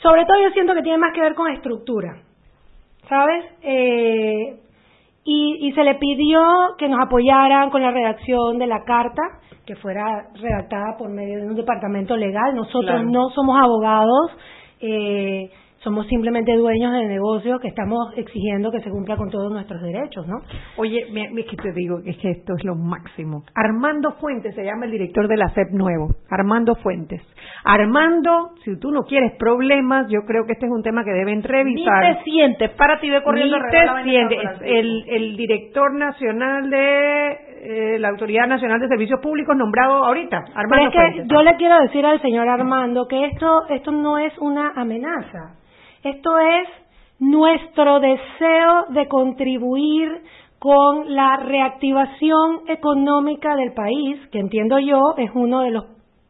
Sobre 0.03 0.25
todo 0.25 0.41
yo 0.43 0.51
siento 0.51 0.75
que 0.75 0.83
tiene 0.83 0.99
más 0.99 1.13
que 1.13 1.21
ver 1.21 1.35
con 1.35 1.51
estructura, 1.51 2.23
¿sabes? 3.09 3.45
Eh, 3.63 4.61
y, 5.29 5.73
se 5.73 5.83
le 5.83 5.97
pidió 5.97 6.41
que 6.79 6.89
nos 6.89 7.01
apoyaran 7.05 7.71
con 7.71 7.83
la 7.83 7.91
redacción 7.91 8.59
de 8.59 8.69
la 8.69 8.85
carta, 8.85 9.23
que 9.67 9.75
fuera 9.75 10.29
redactada 10.35 10.97
por 10.97 11.09
medio 11.09 11.41
de 11.41 11.47
un 11.49 11.57
departamento 11.57 12.17
legal. 12.17 12.55
Nosotros 12.55 13.05
no 13.05 13.31
somos 13.31 13.59
abogados, 13.61 14.31
eh, 14.81 15.51
somos 15.87 16.09
simplemente 16.09 16.53
dueños 16.57 16.93
de 16.95 17.07
negocios 17.07 17.61
que 17.61 17.69
estamos 17.69 18.13
exigiendo 18.17 18.73
que 18.73 18.81
se 18.81 18.91
cumpla 18.91 19.17
con 19.17 19.31
todos 19.31 19.53
nuestros 19.53 19.81
derechos, 19.81 20.27
¿no? 20.27 20.39
Oye, 20.79 21.07
es 21.07 21.47
que 21.47 21.57
te 21.57 21.71
digo, 21.71 22.01
es 22.05 22.17
que 22.17 22.31
esto 22.33 22.55
es 22.59 22.65
lo 22.65 22.75
máximo. 22.75 23.45
Armando 23.55 24.11
Fuentes 24.19 24.53
se 24.57 24.65
llama 24.65 24.87
el 24.87 24.91
director 24.91 25.29
de 25.29 25.37
la 25.37 25.49
SEP 25.51 25.71
nuevo. 25.71 26.09
Armando 26.29 26.75
Fuentes. 26.75 27.23
Armando, 27.65 28.51
si 28.65 28.77
tú 28.81 28.91
no 28.91 29.03
quieres 29.03 29.35
problemas, 29.39 30.09
yo 30.09 30.23
creo 30.27 30.45
que 30.45 30.55
este 30.55 30.67
es 30.67 30.73
un 30.73 30.83
tema 30.83 31.05
que 31.05 31.13
deben 31.13 31.45
revisar. 31.45 32.03
Ni 32.03 32.17
te 32.17 32.23
sientes, 32.25 32.71
párate 32.73 33.07
y 33.07 33.11
ve 33.11 33.23
corriendo 33.23 33.57
Ni 33.57 33.71
te 33.71 34.03
sientes. 34.03 34.41
El, 34.65 35.05
el 35.09 35.37
director 35.37 35.95
nacional 35.95 36.69
de 36.69 37.29
eh, 37.63 37.99
la 38.01 38.09
Autoridad 38.09 38.49
Nacional 38.49 38.81
de 38.81 38.89
Servicios 38.89 39.21
Públicos 39.21 39.57
nombrado 39.57 40.05
ahorita, 40.05 40.47
Pero 40.47 40.59
Armando 40.59 40.89
es 40.89 40.93
que 40.93 40.99
Fuentes. 40.99 41.29
yo 41.29 41.43
le 41.45 41.55
quiero 41.55 41.81
decir 41.83 42.05
al 42.05 42.21
señor 42.23 42.49
Armando 42.49 43.07
que 43.07 43.27
esto, 43.27 43.69
esto 43.69 43.93
no 43.93 44.19
es 44.19 44.37
una 44.39 44.73
amenaza. 44.75 45.55
Esto 46.09 46.39
es 46.39 46.69
nuestro 47.19 48.01
deseo 48.01 48.87
de 48.91 49.09
contribuir 49.09 50.23
con 50.59 51.15
la 51.15 51.37
reactivación 51.37 52.61
económica 52.69 53.55
del 53.57 53.73
país, 53.75 54.19
que 54.31 54.39
entiendo 54.39 54.79
yo 54.79 55.01
es 55.17 55.31
uno 55.35 55.61
de 55.63 55.71
los 55.71 55.85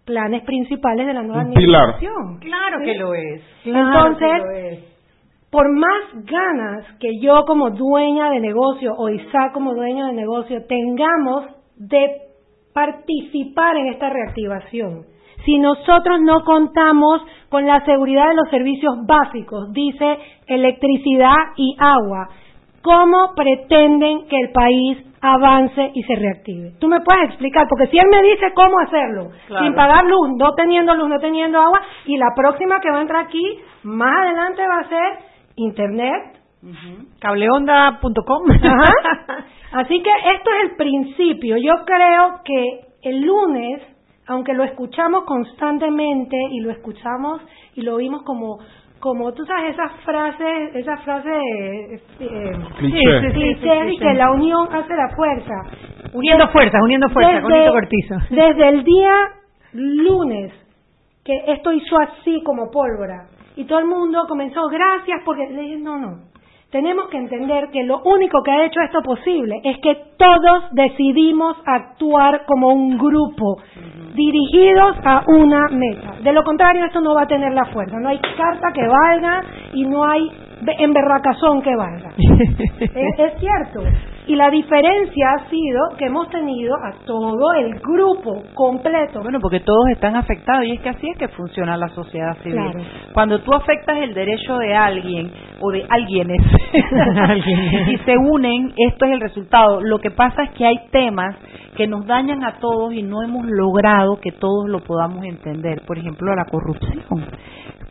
planes 0.04 0.42
principales 0.44 1.06
de 1.06 1.14
la 1.14 1.22
nueva 1.22 1.42
Un 1.42 1.52
pilar. 1.54 1.82
administración. 1.90 2.38
Claro 2.40 2.78
¿Sí? 2.78 2.84
que 2.84 2.94
lo 2.98 3.14
es. 3.14 3.42
Entonces, 3.64 4.18
Claro 4.18 4.18
que 4.18 4.38
lo 4.38 4.50
es. 4.68 4.84
por 5.50 5.68
más 5.72 6.24
ganas 6.24 6.84
que 7.00 7.08
yo 7.20 7.44
como 7.46 7.70
dueña 7.70 8.30
de 8.30 8.40
negocio 8.40 8.94
o 8.96 9.08
Isaac 9.08 9.52
como 9.52 9.74
dueño 9.74 10.06
de 10.06 10.12
negocio 10.12 10.64
tengamos 10.66 11.44
de 11.76 12.06
participar 12.74 13.76
en 13.76 13.86
esta 13.88 14.10
reactivación, 14.10 15.06
si 15.44 15.58
nosotros 15.58 16.20
no 16.20 16.44
contamos 16.44 17.22
con 17.48 17.66
la 17.66 17.84
seguridad 17.84 18.28
de 18.28 18.34
los 18.34 18.48
servicios 18.50 18.94
básicos, 19.06 19.72
dice 19.72 20.18
electricidad 20.46 21.36
y 21.56 21.76
agua, 21.78 22.28
¿cómo 22.82 23.34
pretenden 23.34 24.26
que 24.28 24.36
el 24.38 24.50
país 24.52 24.98
avance 25.20 25.90
y 25.94 26.02
se 26.04 26.14
reactive? 26.16 26.72
Tú 26.78 26.88
me 26.88 27.00
puedes 27.00 27.24
explicar, 27.30 27.66
porque 27.68 27.86
si 27.88 27.98
él 27.98 28.06
me 28.10 28.22
dice 28.22 28.52
cómo 28.54 28.78
hacerlo, 28.80 29.30
Claro. 29.46 29.64
sin 29.64 29.74
pagar 29.74 30.04
luz, 30.04 30.30
no 30.38 30.54
teniendo 30.54 30.94
luz, 30.94 31.08
no 31.08 31.18
teniendo 31.18 31.58
agua, 31.58 31.80
y 32.04 32.16
la 32.16 32.28
próxima 32.36 32.80
que 32.80 32.90
va 32.90 32.98
a 32.98 33.02
entrar 33.02 33.24
aquí, 33.24 33.58
más 33.84 34.12
adelante 34.24 34.62
va 34.66 34.78
a 34.80 34.88
ser 34.88 35.18
internet. 35.56 36.32
Cableonda.com. 37.20 38.50
Ajá. 38.50 39.44
Así 39.72 40.02
que 40.02 40.10
esto 40.34 40.50
es 40.52 40.70
el 40.70 40.76
principio. 40.76 41.56
Yo 41.58 41.72
creo 41.84 42.40
que 42.44 42.80
el 43.02 43.20
lunes, 43.22 43.82
aunque 44.28 44.52
lo 44.54 44.64
escuchamos 44.64 45.24
constantemente 45.24 46.36
y 46.50 46.60
lo 46.60 46.70
escuchamos 46.70 47.40
y 47.74 47.82
lo 47.82 47.94
oímos 47.94 48.22
como 48.22 48.58
como 48.98 49.32
tú 49.34 49.44
sabes 49.44 49.74
esas 49.74 49.92
frases 50.04 50.74
esas 50.74 51.02
frases 51.04 51.32
eh, 51.32 52.00
eh, 52.20 52.52
Cliché. 52.78 52.98
sí, 52.98 53.20
sí, 53.20 53.26
sí, 53.26 53.32
cliché. 53.32 53.92
y 53.92 53.98
que 53.98 54.14
la 54.14 54.30
unión 54.32 54.68
hace 54.72 54.94
la 54.94 55.10
fuerza 55.14 55.54
Uniendo 56.12 56.48
fuerzas, 56.48 56.80
uniendo 56.82 57.08
fuerzas, 57.10 57.42
con 57.42 57.52
Nito 57.52 57.72
Cortizo. 57.72 58.14
desde 58.30 58.68
el 58.68 58.84
día 58.84 59.12
lunes 59.72 60.52
que 61.24 61.42
esto 61.48 61.72
hizo 61.72 61.98
así 61.98 62.42
como 62.44 62.70
pólvora 62.70 63.26
y 63.56 63.64
todo 63.64 63.78
el 63.80 63.86
mundo 63.86 64.24
comenzó 64.28 64.66
gracias 64.68 65.20
porque 65.24 65.46
le 65.50 65.60
dije 65.62 65.76
no 65.78 65.98
no 65.98 66.35
tenemos 66.70 67.08
que 67.08 67.16
entender 67.16 67.68
que 67.70 67.84
lo 67.84 68.02
único 68.04 68.42
que 68.42 68.50
ha 68.50 68.64
hecho 68.64 68.80
esto 68.80 69.00
posible 69.02 69.60
es 69.64 69.78
que 69.78 69.94
todos 70.18 70.64
decidimos 70.72 71.56
actuar 71.64 72.44
como 72.46 72.68
un 72.68 72.98
grupo 72.98 73.58
dirigidos 74.14 74.96
a 75.04 75.22
una 75.28 75.68
meta. 75.70 76.14
De 76.22 76.32
lo 76.32 76.42
contrario, 76.42 76.84
esto 76.86 77.00
no 77.00 77.14
va 77.14 77.22
a 77.22 77.26
tener 77.26 77.52
la 77.52 77.66
fuerza. 77.66 77.98
No 78.00 78.08
hay 78.08 78.18
carta 78.36 78.72
que 78.72 78.86
valga 78.86 79.42
y 79.74 79.84
no 79.84 80.04
hay 80.04 80.28
be- 80.62 80.74
emberracazón 80.78 81.62
que 81.62 81.74
valga. 81.76 82.10
es, 82.80 83.18
es 83.18 83.40
cierto. 83.40 83.80
Y 84.26 84.34
la 84.34 84.50
diferencia 84.50 85.26
ha 85.36 85.48
sido 85.48 85.80
que 85.98 86.06
hemos 86.06 86.28
tenido 86.30 86.74
a 86.74 86.92
todo 87.04 87.52
el 87.54 87.78
grupo 87.80 88.42
completo. 88.54 89.20
Bueno, 89.22 89.38
porque 89.40 89.60
todos 89.60 89.88
están 89.90 90.16
afectados 90.16 90.64
y 90.64 90.72
es 90.72 90.80
que 90.80 90.88
así 90.88 91.08
es 91.08 91.18
que 91.18 91.28
funciona 91.28 91.76
la 91.76 91.88
sociedad 91.90 92.36
civil. 92.42 92.58
Claro. 92.58 92.80
Cuando 93.12 93.40
tú 93.40 93.54
afectas 93.54 93.98
el 93.98 94.14
derecho 94.14 94.58
de 94.58 94.74
alguien 94.74 95.30
o 95.60 95.70
de 95.70 95.86
alguienes 95.88 96.06
Alguienes. 96.06 96.40
y 97.88 97.98
se 97.98 98.16
unen, 98.16 98.72
esto 98.76 99.06
es 99.06 99.12
el 99.12 99.20
resultado. 99.20 99.80
Lo 99.80 99.98
que 99.98 100.10
pasa 100.10 100.44
es 100.44 100.50
que 100.50 100.66
hay 100.66 100.78
temas 100.90 101.36
que 101.76 101.86
nos 101.86 102.06
dañan 102.06 102.42
a 102.44 102.58
todos 102.58 102.92
y 102.92 103.02
no 103.02 103.22
hemos 103.22 103.46
logrado 103.46 104.18
que 104.20 104.32
todos 104.32 104.68
lo 104.68 104.80
podamos 104.80 105.24
entender. 105.24 105.82
Por 105.86 105.98
ejemplo, 105.98 106.34
la 106.34 106.44
corrupción. 106.50 107.04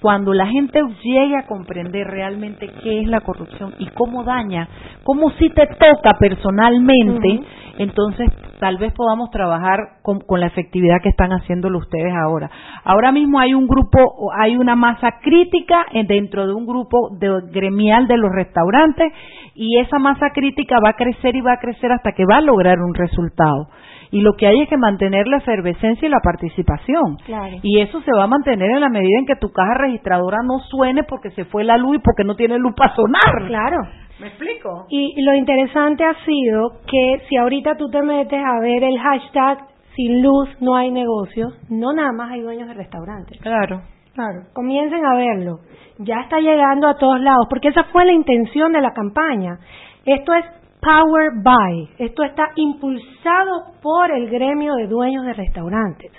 Cuando 0.02 0.34
la 0.34 0.46
gente 0.48 0.80
llegue 1.04 1.36
a 1.38 1.48
comprender 1.48 2.06
realmente 2.06 2.70
qué 2.84 3.02
es 3.02 3.08
la 3.08 3.22
corrupción 3.22 3.74
y 3.80 3.88
cómo 3.88 4.24
daña, 4.24 4.68
cómo 5.04 5.32
si 5.32 5.50
te 5.50 5.66
toca 5.68 6.14
personalmente, 6.20 7.39
entonces 7.80 8.30
tal 8.60 8.78
vez 8.78 8.93
podamos 8.93 9.32
trabajar 9.32 9.80
con, 10.04 10.20
con 10.20 10.39
la 10.39 10.48
efectividad 10.48 11.02
que 11.02 11.10
están 11.10 11.32
haciéndolo 11.32 11.80
ustedes 11.80 12.14
ahora. 12.14 12.50
Ahora 12.84 13.12
mismo 13.12 13.39
hay 13.39 13.54
un 13.54 13.68
grupo, 13.68 14.32
hay 14.38 14.58
una 14.58 14.76
masa 14.76 15.20
crítica 15.22 15.86
en- 15.91 16.08
dentro 16.08 16.46
de 16.46 16.54
un 16.54 16.66
grupo 16.66 17.10
de- 17.20 17.41
gremial 17.52 18.08
de 18.08 18.18
los 18.18 18.32
restaurantes 18.32 19.12
y 19.56 19.80
esa 19.80 19.98
masa 19.98 20.30
crítica 20.34 20.76
va 20.86 20.89
a 20.89 20.93
crecer 20.93 21.36
y 21.36 21.41
va 21.41 21.54
a 21.54 21.60
crecer 21.60 21.91
hasta 21.91 22.12
que 22.12 22.26
va 22.30 22.38
a 22.38 22.41
lograr 22.41 22.78
un 22.80 22.93
resultado. 22.93 23.70
Y 24.12 24.22
lo 24.22 24.34
que 24.34 24.47
hay 24.47 24.62
es 24.62 24.70
que 24.70 24.78
mantener 24.78 25.28
la 25.28 25.38
efervescencia 25.38 26.08
y 26.08 26.12
la 26.12 26.20
participación. 26.22 27.18
Claro. 27.26 27.58
Y 27.62 27.80
eso 27.80 28.01
se 28.01 28.12
va 28.18 28.24
a 28.24 28.28
mantener 28.28 28.72
en 28.72 28.82
la 28.82 28.89
medida 28.89 29.20
en 29.20 29.26
que 29.26 29.36
tu 29.36 29.51
caja 29.51 29.74
registradora 29.76 30.38
no 30.43 30.60
suene 30.70 31.03
porque 31.03 31.32
se 31.32 31.45
fue 31.45 31.64
la 31.64 31.78
luz 31.78 31.97
y 31.97 31.99
porque 31.99 32.24
no 32.24 32.36
tiene 32.36 32.58
luz 32.58 32.74
para 32.76 32.95
sonar. 32.95 33.47
Claro. 33.47 33.78
¿Me 34.20 34.28
explico? 34.28 34.86
Y 34.89 35.22
lo 35.22 35.36
interesante 35.36 36.03
ha 36.06 36.16
sido 36.24 36.80
que 36.88 37.22
si 37.28 37.36
ahorita 37.36 37.76
tú 37.76 37.89
te 37.89 38.01
metes 38.01 38.39
a 38.39 38.60
ver 38.62 38.84
el 38.84 38.97
hashtag 38.97 39.60
sin 39.95 40.22
luz 40.22 40.49
no 40.62 40.76
hay 40.76 40.91
negocio, 40.91 41.49
no 41.70 41.93
nada 41.93 42.12
más 42.14 42.32
hay 42.32 42.41
dueños 42.41 42.68
de 42.68 42.74
restaurantes. 42.74 43.39
Claro. 43.41 43.82
Claro. 44.14 44.43
Comiencen 44.53 45.06
a 45.06 45.16
verlo. 45.16 45.60
Ya 45.99 46.22
está 46.22 46.39
llegando 46.39 46.88
a 46.88 46.95
todos 46.95 47.20
lados, 47.20 47.47
porque 47.49 47.68
esa 47.68 47.84
fue 47.86 48.06
la 48.06 48.14
intención 48.14 48.72
de 48.72 48.82
la 48.82 48.93
campaña. 48.93 49.60
Esto 50.06 50.34
es 50.34 50.45
Power 50.86 51.31
By. 51.41 51.89
Esto 51.97 52.21
está 52.21 52.51
impulsado 52.55 53.73
por 53.81 54.11
el 54.11 54.29
gremio 54.29 54.75
de 54.75 54.86
dueños 54.86 55.25
de 55.25 55.33
restaurantes. 55.33 56.11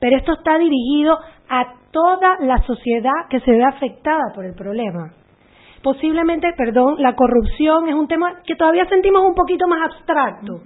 Pero 0.00 0.16
esto 0.16 0.32
está 0.32 0.56
dirigido 0.56 1.18
a 1.50 1.66
toda 1.90 2.38
la 2.40 2.56
sociedad 2.66 3.28
que 3.28 3.40
se 3.40 3.50
ve 3.50 3.62
afectada 3.62 4.32
por 4.34 4.46
el 4.46 4.54
problema. 4.54 5.12
Posiblemente, 5.82 6.48
perdón, 6.56 6.96
la 6.98 7.14
corrupción 7.14 7.88
es 7.88 7.94
un 7.94 8.08
tema 8.08 8.40
que 8.46 8.56
todavía 8.56 8.86
sentimos 8.88 9.22
un 9.22 9.34
poquito 9.34 9.68
más 9.68 9.80
abstracto. 9.92 10.62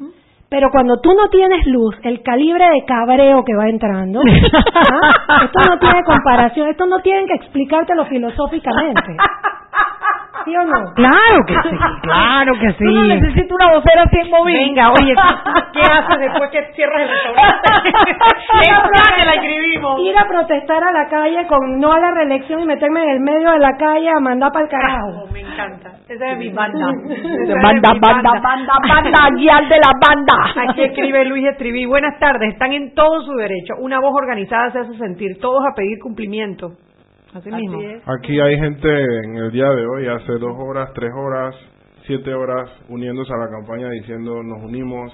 Pero 0.49 0.69
cuando 0.71 1.01
tú 1.01 1.13
no 1.15 1.29
tienes 1.29 1.67
luz, 1.67 1.97
el 2.05 2.23
calibre 2.23 2.65
de 2.65 2.85
cabreo 2.87 3.45
que 3.45 3.57
va 3.57 3.69
entrando, 3.69 4.21
¿ah? 4.23 5.45
esto 5.45 5.61
no 5.69 5.79
tiene 5.81 6.05
comparación, 6.05 6.69
esto 6.69 6.87
no 6.87 7.01
tienen 7.01 7.27
que 7.27 7.35
explicártelo 7.35 8.07
filosóficamente. 8.07 9.17
¿Sí 10.45 10.57
o 10.57 10.65
no? 10.65 10.95
Claro 10.95 11.45
que 11.47 11.55
sí, 11.55 11.77
claro 12.03 12.53
que 12.61 12.71
sí. 12.73 12.85
Tú 12.85 12.93
no 12.93 13.05
necesitas 13.05 13.51
una 13.51 13.73
vocera 13.75 14.05
en 14.11 14.31
móvil. 14.31 14.57
Venga, 14.57 14.91
oye, 14.91 15.15
¿qué 15.73 15.81
haces 15.81 16.19
después 16.19 16.51
que 16.51 16.73
cierras 16.75 17.03
el 17.03 17.09
restaurante? 17.09 17.91
Ir 18.67 18.75
a 18.75 18.83
Ya 18.83 19.17
que 19.17 19.25
la 19.25 19.35
escribimos. 19.35 20.01
Ir 20.01 20.19
a 20.19 20.25
protestar 20.27 20.83
a 20.85 20.93
la 20.93 21.09
calle 21.09 21.47
con 21.47 21.79
no 21.81 21.93
a 21.93 22.01
la 22.01 22.11
reelección 22.13 22.61
y 22.61 22.67
meterme 22.67 23.03
en 23.05 23.11
el 23.11 23.21
medio 23.21 23.51
de 23.53 23.59
la 23.59 23.77
calle 23.77 24.09
a 24.09 24.21
mandar 24.21 24.51
para 24.53 24.65
el 24.65 24.71
carajo. 24.71 25.27
Me 25.33 25.41
encanta. 25.41 25.93
Esa 26.09 26.33
es 26.33 26.39
mi 26.39 26.49
banda. 26.53 26.87
Banda, 27.63 27.93
banda, 28.01 28.33
banda, 28.43 28.73
banda, 28.89 29.37
guial 29.37 29.69
de 29.69 29.77
la 29.77 29.93
banda. 30.01 30.71
Aquí 30.71 30.83
escribe 30.83 31.25
Luis 31.25 31.47
Estribí. 31.47 31.87
Buenas 31.87 32.19
tardes. 32.19 32.53
Están 32.53 32.73
en 32.73 32.95
todo 32.95 33.23
su 33.23 33.33
derecho. 33.35 33.75
Una 33.79 34.01
voz 34.01 34.15
organizada 34.15 34.71
se 34.73 34.79
hace 34.81 34.95
sentir. 34.99 35.39
Todos 35.41 35.65
a 35.65 35.75
pedir 35.75 35.99
cumplimiento. 36.01 36.73
Así, 37.35 37.51
mismo. 37.51 37.79
Aquí 38.07 38.41
hay 38.41 38.59
gente 38.59 38.89
en 39.25 39.37
el 39.37 39.51
día 39.53 39.69
de 39.69 39.87
hoy, 39.87 40.07
hace 40.09 40.33
dos 40.33 40.57
horas, 40.59 40.91
tres 40.95 41.11
horas, 41.17 41.55
siete 42.07 42.35
horas, 42.35 42.71
uniéndose 42.89 43.33
a 43.33 43.37
la 43.37 43.49
campaña 43.51 43.89
diciendo 43.91 44.43
nos 44.43 44.63
unimos, 44.65 45.13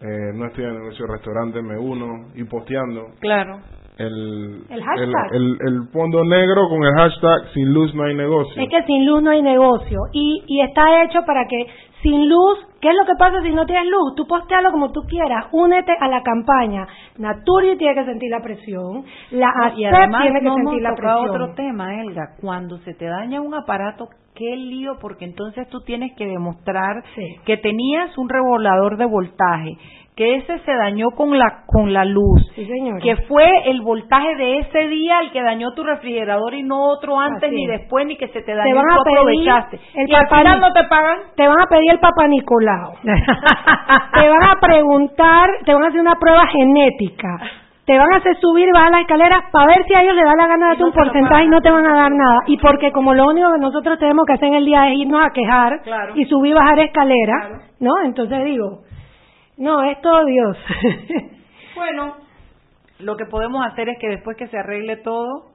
eh, 0.00 0.32
no 0.34 0.46
estoy 0.46 0.64
en 0.64 0.70
el 0.70 0.78
negocio 0.78 1.06
de 1.06 1.12
restaurante, 1.12 1.60
me 1.62 1.76
uno, 1.78 2.28
y 2.34 2.44
posteando 2.44 3.08
Claro. 3.20 3.58
el, 3.98 4.62
El 4.70 4.82
hashtag. 4.82 5.32
el, 5.34 5.58
el 5.66 5.88
fondo 5.92 6.24
negro 6.24 6.68
con 6.70 6.82
el 6.84 6.94
hashtag 6.94 7.48
sin 7.52 7.74
luz 7.74 7.92
no 7.94 8.04
hay 8.04 8.14
negocio. 8.14 8.62
Es 8.62 8.68
que 8.70 8.82
sin 8.86 9.04
luz 9.04 9.22
no 9.22 9.30
hay 9.30 9.42
negocio. 9.42 9.98
Y, 10.12 10.44
y 10.46 10.60
está 10.62 11.02
hecho 11.04 11.18
para 11.26 11.46
que 11.48 11.66
sin 12.02 12.28
luz, 12.28 12.58
¿qué 12.80 12.88
es 12.88 12.94
lo 12.94 13.04
que 13.06 13.16
pasa 13.18 13.42
si 13.42 13.50
no 13.50 13.66
tienes 13.66 13.86
luz? 13.86 14.14
Tú 14.14 14.26
postealo 14.26 14.70
como 14.70 14.92
tú 14.92 15.02
quieras, 15.08 15.46
únete 15.52 15.92
a 15.98 16.08
la 16.08 16.22
campaña. 16.22 16.86
Naturi 17.18 17.76
tiene 17.76 17.94
que 17.94 18.04
sentir 18.04 18.30
la 18.30 18.40
presión, 18.40 19.04
la 19.30 19.52
y 19.74 19.84
ASEP 19.84 19.94
además 19.94 20.22
tiene 20.22 20.40
que 20.40 20.44
no 20.44 20.54
sentir 20.54 20.78
hemos 20.78 20.82
la 20.82 20.94
presión. 20.94 21.30
otro 21.30 21.54
tema, 21.54 22.00
Elga. 22.00 22.36
Cuando 22.40 22.78
se 22.78 22.94
te 22.94 23.06
daña 23.06 23.40
un 23.40 23.54
aparato, 23.54 24.08
qué 24.34 24.56
lío, 24.56 24.98
porque 25.00 25.24
entonces 25.24 25.68
tú 25.68 25.80
tienes 25.80 26.14
que 26.16 26.26
demostrar 26.26 27.02
que 27.44 27.56
tenías 27.56 28.16
un 28.16 28.28
regulador 28.28 28.96
de 28.96 29.06
voltaje, 29.06 29.76
que 30.18 30.34
ese 30.34 30.58
se 30.58 30.72
dañó 30.74 31.10
con 31.16 31.38
la 31.38 31.62
con 31.64 31.92
la 31.92 32.04
luz, 32.04 32.42
que 32.56 33.14
fue 33.28 33.44
el 33.66 33.82
voltaje 33.82 34.34
de 34.34 34.58
ese 34.58 34.88
día 34.88 35.20
el 35.20 35.30
que 35.30 35.40
dañó 35.40 35.70
tu 35.74 35.84
refrigerador 35.84 36.54
y 36.54 36.64
no 36.64 36.88
otro 36.90 37.20
antes 37.20 37.52
ni 37.52 37.68
después 37.68 38.04
ni 38.04 38.16
que 38.16 38.26
se 38.26 38.42
te 38.42 38.52
dañó 38.52 38.68
te 38.68 38.74
van 38.74 38.90
a 38.90 39.04
pedir 39.04 39.18
aprovechaste. 39.18 39.80
el 39.94 40.10
y 40.10 40.14
al 40.16 40.26
final 40.28 40.60
no 40.60 40.72
te 40.72 40.82
pagan. 40.88 41.18
te 41.36 41.46
van 41.46 41.60
a 41.60 41.66
pedir 41.68 41.92
el 41.92 42.00
papá 42.00 42.26
Nicolau 42.26 42.94
te 43.04 44.28
van 44.28 44.42
a 44.42 44.60
preguntar 44.60 45.50
te 45.64 45.72
van 45.72 45.84
a 45.84 45.86
hacer 45.86 46.00
una 46.00 46.14
prueba 46.18 46.46
genética 46.48 47.38
te 47.86 47.96
van 47.96 48.12
a 48.12 48.16
hacer 48.16 48.36
subir 48.40 48.68
y 48.68 48.72
bajar 48.72 48.90
las 48.90 49.00
escaleras 49.02 49.44
para 49.52 49.66
ver 49.66 49.84
si 49.86 49.94
a 49.94 50.02
ellos 50.02 50.16
les 50.16 50.24
da 50.24 50.34
la 50.36 50.48
gana 50.48 50.64
de 50.66 50.70
darte 50.72 50.84
un 50.84 50.92
porcentaje 50.92 51.44
y 51.44 51.48
no 51.48 51.60
te 51.62 51.70
van 51.70 51.86
a 51.86 51.94
dar 51.94 52.10
nada. 52.12 52.40
Y 52.46 52.58
porque 52.58 52.92
como 52.92 53.14
lo 53.14 53.24
único 53.24 53.50
que 53.50 53.60
nosotros 53.60 53.98
tenemos 53.98 54.26
que 54.26 54.34
hacer 54.34 54.48
en 54.48 54.54
el 54.56 54.66
día 54.66 54.90
es 54.92 54.98
irnos 54.98 55.24
a 55.24 55.30
quejar 55.30 55.80
Claro. 55.84 56.12
y 56.14 56.26
subir 56.26 56.50
y 56.50 56.54
bajar 56.54 56.80
escaleras, 56.80 57.62
¿no? 57.80 57.92
Entonces 58.04 58.44
digo, 58.44 58.80
no, 59.58 59.82
es 59.82 60.00
todo 60.00 60.24
Dios. 60.24 60.56
Bueno, 61.76 62.16
lo 62.98 63.16
que 63.16 63.26
podemos 63.26 63.64
hacer 63.64 63.88
es 63.88 63.98
que 64.00 64.08
después 64.08 64.36
que 64.36 64.48
se 64.48 64.58
arregle 64.58 64.96
todo, 64.96 65.52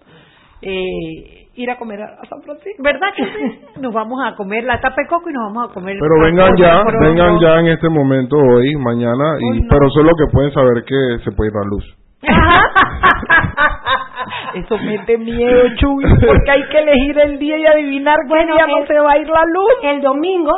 eh, 0.62 1.48
ir 1.56 1.70
a 1.70 1.78
comer 1.78 2.02
a 2.02 2.06
a 2.22 2.26
San 2.30 2.42
Francisco. 2.44 2.82
¿Verdad 2.82 3.10
que 3.14 3.26
sí? 3.26 3.60
Nos 3.82 3.94
vamos 3.94 4.22
a 4.26 4.34
comer 4.36 4.64
la 4.64 4.80
tapa 4.80 5.02
de 5.02 5.08
coco 5.10 5.30
y 5.30 5.34
nos 5.34 5.52
vamos 5.52 5.70
a 5.70 5.74
comer. 5.74 5.98
Pero 6.00 6.22
vengan 6.24 6.56
ya, 6.56 6.82
vengan 7.02 7.38
ya 7.40 7.60
en 7.60 7.68
este 7.68 7.90
momento 7.90 8.38
hoy, 8.38 8.74
mañana, 8.78 9.36
y 9.40 9.68
pero 9.68 9.90
solo 9.90 10.12
que 10.18 10.28
pueden 10.32 10.54
saber 10.54 10.86
que 10.86 11.20
se 11.26 11.32
puede 11.34 11.50
ir 11.50 11.56
la 11.56 11.66
luz. 11.66 11.98
Eso 14.56 14.78
mete 14.78 15.18
miedo, 15.18 15.76
Chuy, 15.76 16.06
porque 16.26 16.52
hay 16.52 16.64
que 16.70 16.80
elegir 16.80 17.20
el 17.20 17.38
día 17.40 17.58
y 17.58 17.66
adivinar 17.66 18.16
qué 18.24 18.30
Bueno, 18.30 18.56
día 18.56 18.68
no 18.68 18.86
se 18.88 18.98
va 18.98 19.12
a 19.12 19.18
ir 19.18 19.28
la 19.28 19.44
luz. 19.46 19.74
El 19.84 20.00
domingo 20.02 20.54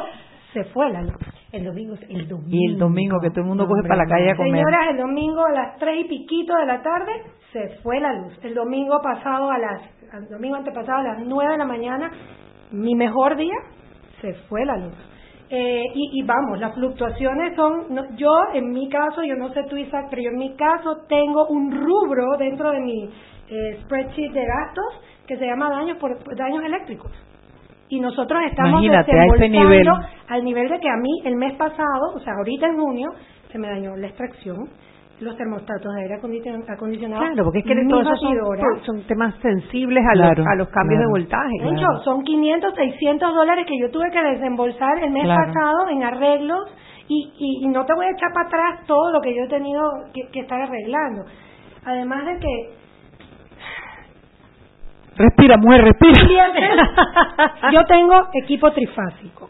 se 0.54 0.66
fue 0.66 0.92
la 0.92 1.02
luz. 1.02 1.35
El 1.56 1.64
domingo, 1.64 1.96
el 2.10 2.28
domingo. 2.28 2.50
Y 2.52 2.66
el 2.72 2.78
domingo 2.78 3.20
que 3.22 3.30
todo 3.30 3.42
el 3.42 3.48
mundo 3.48 3.66
coge 3.68 3.84
para 3.84 4.04
la 4.04 4.06
calle 4.06 4.32
a 4.32 4.36
comer. 4.36 4.52
Señoras, 4.52 4.80
el 4.92 4.98
domingo 4.98 5.46
a 5.46 5.52
las 5.52 5.78
tres 5.78 6.06
y 6.06 6.10
piquito 6.10 6.56
de 6.58 6.66
la 6.66 6.82
tarde 6.82 7.12
se 7.54 7.70
fue 7.82 8.00
la 8.02 8.12
luz. 8.14 8.38
El 8.44 8.54
domingo 8.54 9.00
pasado 9.02 9.50
a 9.50 9.58
las, 9.58 9.82
el 10.14 10.28
domingo 10.30 10.58
antepasado 10.58 11.00
a 11.00 11.04
las 11.04 11.20
nueve 11.26 11.52
de 11.54 11.58
la 11.58 11.66
mañana, 11.66 12.12
mi 12.72 12.94
mejor 12.96 13.38
día, 13.38 13.56
se 14.22 14.34
fue 14.50 14.66
la 14.66 14.76
luz. 14.78 14.94
Eh, 15.50 15.84
y, 15.94 16.20
y 16.20 16.24
vamos, 16.26 16.60
las 16.60 16.74
fluctuaciones 16.74 17.56
son, 17.56 17.94
no- 17.94 18.16
yo 18.18 18.32
en 18.54 18.72
mi 18.72 18.90
caso, 18.90 19.24
yo 19.24 19.36
no 19.36 19.54
sé 19.54 19.64
tú 19.70 19.78
Isaac, 19.78 20.08
pero 20.10 20.24
yo 20.24 20.30
en 20.32 20.38
mi 20.38 20.56
caso 20.56 20.98
tengo 21.08 21.48
un 21.50 21.72
rubro 21.72 22.36
dentro 22.38 22.72
de 22.72 22.80
mi 22.82 23.04
eh, 23.50 23.78
spreadsheet 23.84 24.32
de 24.34 24.44
gastos 24.44 25.02
que 25.28 25.38
se 25.38 25.46
llama 25.46 25.70
daños 25.70 25.98
por 26.00 26.18
daños 26.36 26.64
eléctricos. 26.66 27.12
Y 27.90 28.00
nosotros 28.00 28.42
estamos 28.50 28.82
Imagínate, 28.82 29.12
desembolsando 29.16 29.60
nivel. 29.70 29.88
al 30.30 30.44
nivel 30.44 30.70
de 30.70 30.80
que 30.80 30.90
a 30.90 30.98
mí 30.98 31.12
el 31.26 31.36
mes 31.36 31.54
pasado, 31.54 32.14
o 32.16 32.20
sea, 32.20 32.34
ahorita 32.38 32.66
en 32.68 32.78
junio, 32.78 33.12
se 33.52 33.60
me 33.60 33.68
dañó 33.70 33.96
la 33.96 34.08
extracción, 34.08 34.58
los 35.22 35.38
termostatos 35.38 35.94
de 35.94 36.02
aire 36.02 36.16
acondicion- 36.20 36.66
acondicionado. 36.68 37.22
Claro, 37.24 37.44
porque 37.46 37.60
es 37.60 37.66
que 37.66 37.76
mi 37.76 37.88
todos 37.88 38.08
esos 38.22 38.86
son, 38.86 39.02
temas 39.04 39.34
sensibles 39.42 40.04
a, 40.04 40.14
Claro, 40.14 40.44
los, 40.44 40.48
a 40.48 40.56
los 40.56 40.68
cambios 40.70 40.98
claro. 41.00 41.08
de 41.08 41.12
voltaje. 41.12 41.54
De 41.62 41.70
hecho, 41.70 41.88
son 42.04 42.24
500, 42.24 42.74
600 42.76 43.34
dólares 43.36 43.66
que 43.68 43.80
yo 43.80 43.90
tuve 43.92 44.10
que 44.12 44.22
desembolsar 44.22 45.04
el 45.04 45.12
mes 45.12 45.24
Claro. 45.24 45.54
pasado 45.54 45.90
en 45.90 46.04
arreglos 46.04 46.66
y, 47.08 47.32
y, 47.38 47.66
y 47.66 47.68
no 47.70 47.86
te 47.86 47.94
voy 47.94 48.08
a 48.08 48.12
echar 48.12 48.34
para 48.34 48.48
atrás 48.48 48.88
todo 48.88 49.12
lo 49.12 49.22
que 49.22 49.34
yo 49.36 49.44
he 49.44 49.48
tenido 49.48 49.84
que, 50.14 50.28
que 50.34 50.40
estar 50.42 50.60
arreglando. 50.60 51.24
Además 51.86 52.26
de 52.26 52.40
que 52.40 52.70
Respira, 55.18 55.58
mujer, 55.58 55.82
respira. 55.84 56.22
yo 57.72 57.84
tengo 57.86 58.14
equipo 58.34 58.72
trifásico, 58.72 59.50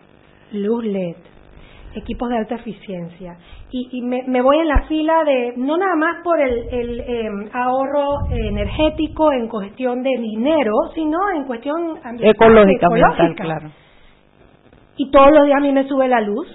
luz 0.54 0.84
LED, 0.86 1.16
equipos 1.96 2.30
de 2.30 2.38
alta 2.38 2.56
eficiencia 2.56 3.38
y, 3.72 3.90
y 3.98 4.02
me, 4.02 4.24
me 4.28 4.42
voy 4.42 4.60
en 4.60 4.68
la 4.68 4.84
fila 4.88 5.24
de 5.24 5.54
no 5.58 5.78
nada 5.78 5.96
más 5.96 6.18
por 6.24 6.40
el, 6.40 6.68
el, 6.72 7.00
em, 7.00 7.50
ahorro 7.54 8.28
energético 8.32 9.32
en 9.32 9.48
cuestión 9.48 10.04
de 10.04 10.12
dinero, 10.20 10.72
sino 10.94 11.18
en 11.36 11.46
cuestión 11.46 11.98
ambiental, 12.04 12.30
Ecológica, 12.30 12.88
ambiental, 12.88 13.14
ecológica. 13.14 13.44
claro. 13.44 13.70
y 14.98 15.10
todos 15.10 15.32
los 15.32 15.46
días 15.46 15.58
a 15.58 15.62
mí 15.62 15.72
me 15.72 15.88
sube 15.88 16.08
la 16.08 16.22
luz. 16.22 16.48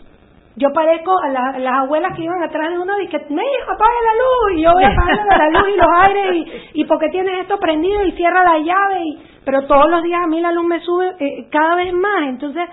Yo 0.56 0.72
parezco 0.72 1.12
a, 1.22 1.28
la- 1.28 1.50
a 1.54 1.58
las 1.58 1.72
abuelas 1.84 2.14
que 2.16 2.22
iban 2.22 2.42
atrás 2.42 2.70
de 2.70 2.78
uno 2.78 3.00
y 3.00 3.06
que, 3.08 3.18
me 3.30 3.42
hijo, 3.42 3.70
apaga 3.72 3.92
la 4.04 4.14
luz. 4.14 4.58
Y 4.58 4.62
yo 4.62 4.72
voy 4.72 4.84
apagando 4.84 5.36
la 5.38 5.48
luz 5.60 5.68
y 5.74 5.76
los 5.78 5.88
aires 6.08 6.36
y, 6.74 6.80
y 6.80 6.84
porque 6.84 7.08
tienes 7.08 7.40
esto 7.40 7.58
prendido 7.58 8.04
y 8.04 8.12
cierra 8.12 8.42
la 8.44 8.58
llave. 8.58 9.04
Y, 9.04 9.22
pero 9.44 9.62
todos 9.66 9.88
los 9.90 10.02
días 10.02 10.20
a 10.22 10.26
mí 10.26 10.40
la 10.40 10.52
luz 10.52 10.66
me 10.66 10.80
sube 10.80 11.12
eh, 11.20 11.46
cada 11.50 11.76
vez 11.76 11.92
más. 11.94 12.24
Entonces, 12.28 12.68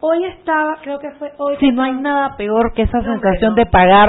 hoy 0.00 0.24
estaba, 0.24 0.76
creo 0.82 0.98
que 1.00 1.10
fue 1.18 1.32
hoy. 1.38 1.56
Si 1.58 1.70
no 1.70 1.82
hay 1.82 1.92
nada 1.92 2.36
peor 2.36 2.72
que 2.74 2.82
esa 2.82 3.00
sensación 3.02 3.54
de 3.56 3.66
pagar 3.66 4.08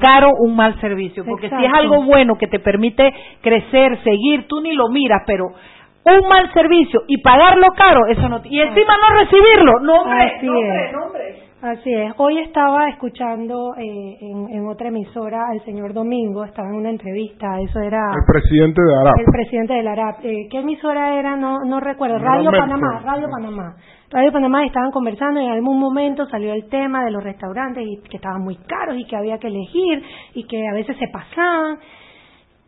caro 0.00 0.28
un 0.38 0.54
mal 0.54 0.78
servicio, 0.80 1.24
porque 1.24 1.48
si 1.48 1.64
es 1.64 1.72
algo 1.74 2.02
bueno 2.04 2.36
que 2.38 2.46
te 2.46 2.60
permite 2.60 3.12
crecer, 3.42 3.98
seguir, 4.04 4.46
tú 4.48 4.60
ni 4.60 4.74
lo 4.74 4.88
miras, 4.88 5.22
pero 5.26 5.46
un 5.46 6.28
mal 6.28 6.52
servicio 6.52 7.00
y 7.08 7.20
pagarlo 7.22 7.68
caro, 7.76 8.00
eso 8.08 8.28
no 8.28 8.40
y 8.44 8.60
encima 8.60 8.94
no 8.98 9.16
recibirlo, 9.18 9.72
no 9.80 9.94
hombre, 10.02 10.34
Así 10.36 10.46
no, 10.46 10.52
hombre, 10.58 10.84
es. 10.86 10.92
no, 10.92 11.04
hombre. 11.06 11.43
Así 11.64 11.90
es. 11.90 12.12
Hoy 12.18 12.40
estaba 12.40 12.90
escuchando 12.90 13.74
eh, 13.78 14.18
en, 14.20 14.50
en 14.50 14.68
otra 14.68 14.88
emisora 14.88 15.48
al 15.50 15.64
señor 15.64 15.94
Domingo, 15.94 16.44
estaba 16.44 16.68
en 16.68 16.74
una 16.74 16.90
entrevista, 16.90 17.58
eso 17.58 17.80
era 17.80 18.12
El 18.12 18.24
presidente 18.26 18.82
de 18.82 18.94
Arap. 19.00 19.18
el 19.18 19.24
presidente 19.32 19.72
del 19.72 19.88
ARAP. 19.88 20.24
Eh, 20.24 20.46
¿Qué 20.50 20.58
emisora 20.58 21.18
era? 21.18 21.36
No, 21.36 21.64
no 21.64 21.80
recuerdo. 21.80 22.18
Radio. 22.18 22.50
Panamá, 22.50 23.00
Radio 23.02 23.28
Panamá. 23.30 23.76
Radio 24.10 24.30
Panamá 24.30 24.66
estaban 24.66 24.90
conversando 24.90 25.40
y 25.40 25.46
en 25.46 25.52
algún 25.52 25.80
momento 25.80 26.26
salió 26.26 26.52
el 26.52 26.68
tema 26.68 27.02
de 27.02 27.12
los 27.12 27.24
restaurantes 27.24 27.82
y 27.86 27.96
que 28.10 28.18
estaban 28.18 28.42
muy 28.42 28.56
caros 28.56 28.98
y 28.98 29.06
que 29.06 29.16
había 29.16 29.38
que 29.38 29.46
elegir 29.46 30.02
y 30.34 30.46
que 30.46 30.68
a 30.68 30.74
veces 30.74 30.98
se 30.98 31.08
pasaban. 31.08 31.78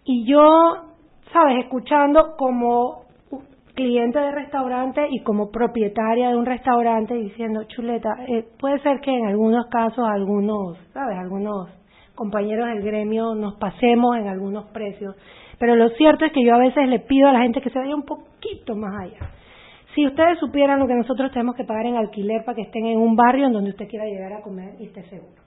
Y 0.05 0.25
yo, 0.27 0.73
sabes, 1.35 1.59
escuchando 1.65 2.35
como 2.39 3.06
cliente 3.77 4.19
de 4.19 4.33
restaurante 4.33 5.07
y 5.11 5.23
como 5.23 5.51
propietaria 5.51 6.31
de 6.31 6.37
un 6.37 6.47
restaurante 6.47 7.15
diciendo, 7.15 7.63
chuleta, 7.69 8.09
eh, 8.27 8.45
puede 8.59 8.81
ser 8.81 9.01
que 9.01 9.15
en 9.15 9.27
algunos 9.27 9.67
casos 9.67 10.05
algunos, 10.09 10.79
sabes, 10.93 11.17
algunos 11.19 11.69
compañeros 12.15 12.67
del 12.69 12.83
gremio 12.83 13.35
nos 13.35 13.55
pasemos 13.57 14.17
en 14.17 14.29
algunos 14.29 14.65
precios, 14.73 15.15
pero 15.59 15.77
lo 15.77 15.91
cierto 15.91 16.25
es 16.25 16.33
que 16.33 16.45
yo 16.45 16.55
a 16.55 16.59
veces 16.59 16.89
le 16.89 17.01
pido 17.01 17.29
a 17.29 17.33
la 17.33 17.43
gente 17.43 17.61
que 17.61 17.71
se 17.71 17.79
vaya 17.79 17.95
un 17.95 18.05
poquito 18.05 18.75
más 18.75 18.99
allá. 18.99 19.31
Si 19.95 20.07
ustedes 20.07 20.39
supieran 20.39 20.81
lo 20.81 20.87
que 20.87 20.95
nosotros 20.95 21.31
tenemos 21.31 21.55
que 21.55 21.65
pagar 21.65 21.87
en 21.87 21.97
alquiler 21.97 22.45
para 22.45 22.57
que 22.57 22.63
estén 22.63 22.87
en 22.87 22.99
un 22.99 23.15
barrio 23.15 23.47
en 23.47 23.53
donde 23.53 23.71
usted 23.71 23.89
quiera 23.89 24.07
llegar 24.07 24.33
a 24.33 24.43
comer 24.43 24.75
y 24.81 24.87
esté 24.87 25.03
seguro. 25.05 25.43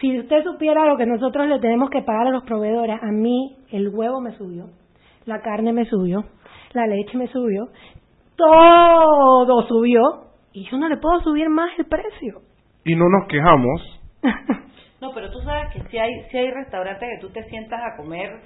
Si 0.00 0.18
usted 0.20 0.44
supiera 0.44 0.86
lo 0.86 0.96
que 0.96 1.06
nosotros 1.06 1.48
le 1.48 1.58
tenemos 1.58 1.90
que 1.90 2.02
pagar 2.02 2.28
a 2.28 2.30
los 2.30 2.44
proveedores, 2.44 3.02
a 3.02 3.10
mí 3.10 3.56
el 3.72 3.88
huevo 3.88 4.20
me 4.20 4.32
subió, 4.32 4.66
la 5.26 5.40
carne 5.40 5.72
me 5.72 5.86
subió, 5.86 6.24
la 6.72 6.86
leche 6.86 7.16
me 7.16 7.28
subió, 7.28 7.68
todo 8.36 9.62
subió 9.68 10.00
y 10.52 10.68
yo 10.70 10.78
no 10.78 10.88
le 10.88 10.96
puedo 10.96 11.20
subir 11.20 11.48
más 11.48 11.70
el 11.78 11.86
precio. 11.86 12.40
Y 12.84 12.94
no 12.94 13.08
nos 13.08 13.28
quejamos. 13.28 14.00
No, 15.00 15.12
pero 15.14 15.30
tú 15.30 15.38
sabes 15.42 15.72
que 15.72 15.88
si 15.88 15.96
hay, 15.96 16.24
si 16.28 16.36
hay 16.36 16.50
restaurantes 16.50 17.08
que 17.08 17.24
tú 17.24 17.32
te 17.32 17.44
sientas 17.48 17.80
a 17.80 17.96
comer 17.96 18.40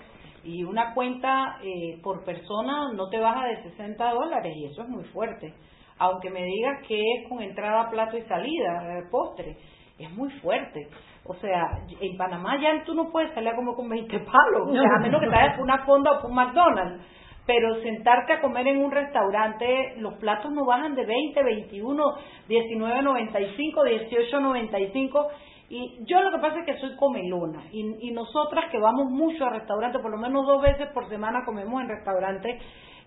y 0.44 0.64
una 0.64 0.92
cuenta 0.92 1.56
eh, 1.62 1.98
por 2.02 2.24
persona 2.24 2.92
no 2.94 3.08
te 3.08 3.18
baja 3.18 3.46
de 3.46 3.62
60 3.62 4.10
dólares 4.10 4.52
y 4.54 4.66
eso 4.66 4.82
es 4.82 4.88
muy 4.90 5.04
fuerte. 5.04 5.54
Aunque 5.98 6.28
me 6.28 6.44
digas 6.44 6.86
que 6.86 7.00
es 7.00 7.28
con 7.28 7.40
entrada, 7.40 7.88
plato 7.88 8.18
y 8.18 8.22
salida, 8.22 9.02
postre, 9.10 9.56
es 9.98 10.10
muy 10.10 10.30
fuerte. 10.40 10.88
O 11.24 11.34
sea, 11.36 11.78
en 12.00 12.16
Panamá 12.18 12.60
ya 12.60 12.84
tú 12.84 12.94
no 12.94 13.10
puedes 13.10 13.32
salir 13.32 13.48
a 13.48 13.56
comer 13.56 13.74
con 13.74 13.88
20 13.88 14.18
palos, 14.18 14.68
o 14.68 14.72
sea, 14.72 14.96
a 14.96 15.00
menos 15.00 15.20
que 15.20 15.28
te 15.28 15.34
vayas 15.34 15.56
por 15.56 15.64
una 15.64 15.86
fonda 15.86 16.12
o 16.12 16.20
por 16.20 16.30
un 16.30 16.36
McDonald's. 16.36 17.02
Pero 17.47 17.80
sentarte 17.82 18.34
a 18.34 18.40
comer 18.40 18.68
en 18.68 18.78
un 18.78 18.93
restaurante, 18.93 19.95
los 19.99 20.14
platos 20.14 20.53
no 20.53 20.64
bajan 20.64 20.95
de 20.95 21.05
20, 21.05 21.43
21, 21.43 22.05
19.95, 22.49 23.74
18.95. 24.20 25.26
Y 25.70 26.05
yo 26.05 26.22
lo 26.22 26.30
que 26.30 26.38
pasa 26.38 26.61
es 26.61 26.66
que 26.66 26.78
soy 26.78 26.95
comelona. 26.97 27.64
Y, 27.72 28.09
y 28.09 28.11
nosotras 28.12 28.70
que 28.70 28.78
vamos 28.78 29.11
mucho 29.11 29.45
a 29.45 29.51
restaurantes, 29.51 30.01
por 30.01 30.11
lo 30.11 30.18
menos 30.18 30.47
dos 30.47 30.62
veces 30.62 30.88
por 30.93 31.09
semana 31.09 31.45
comemos 31.45 31.82
en 31.82 31.88
restaurantes, 31.88 32.62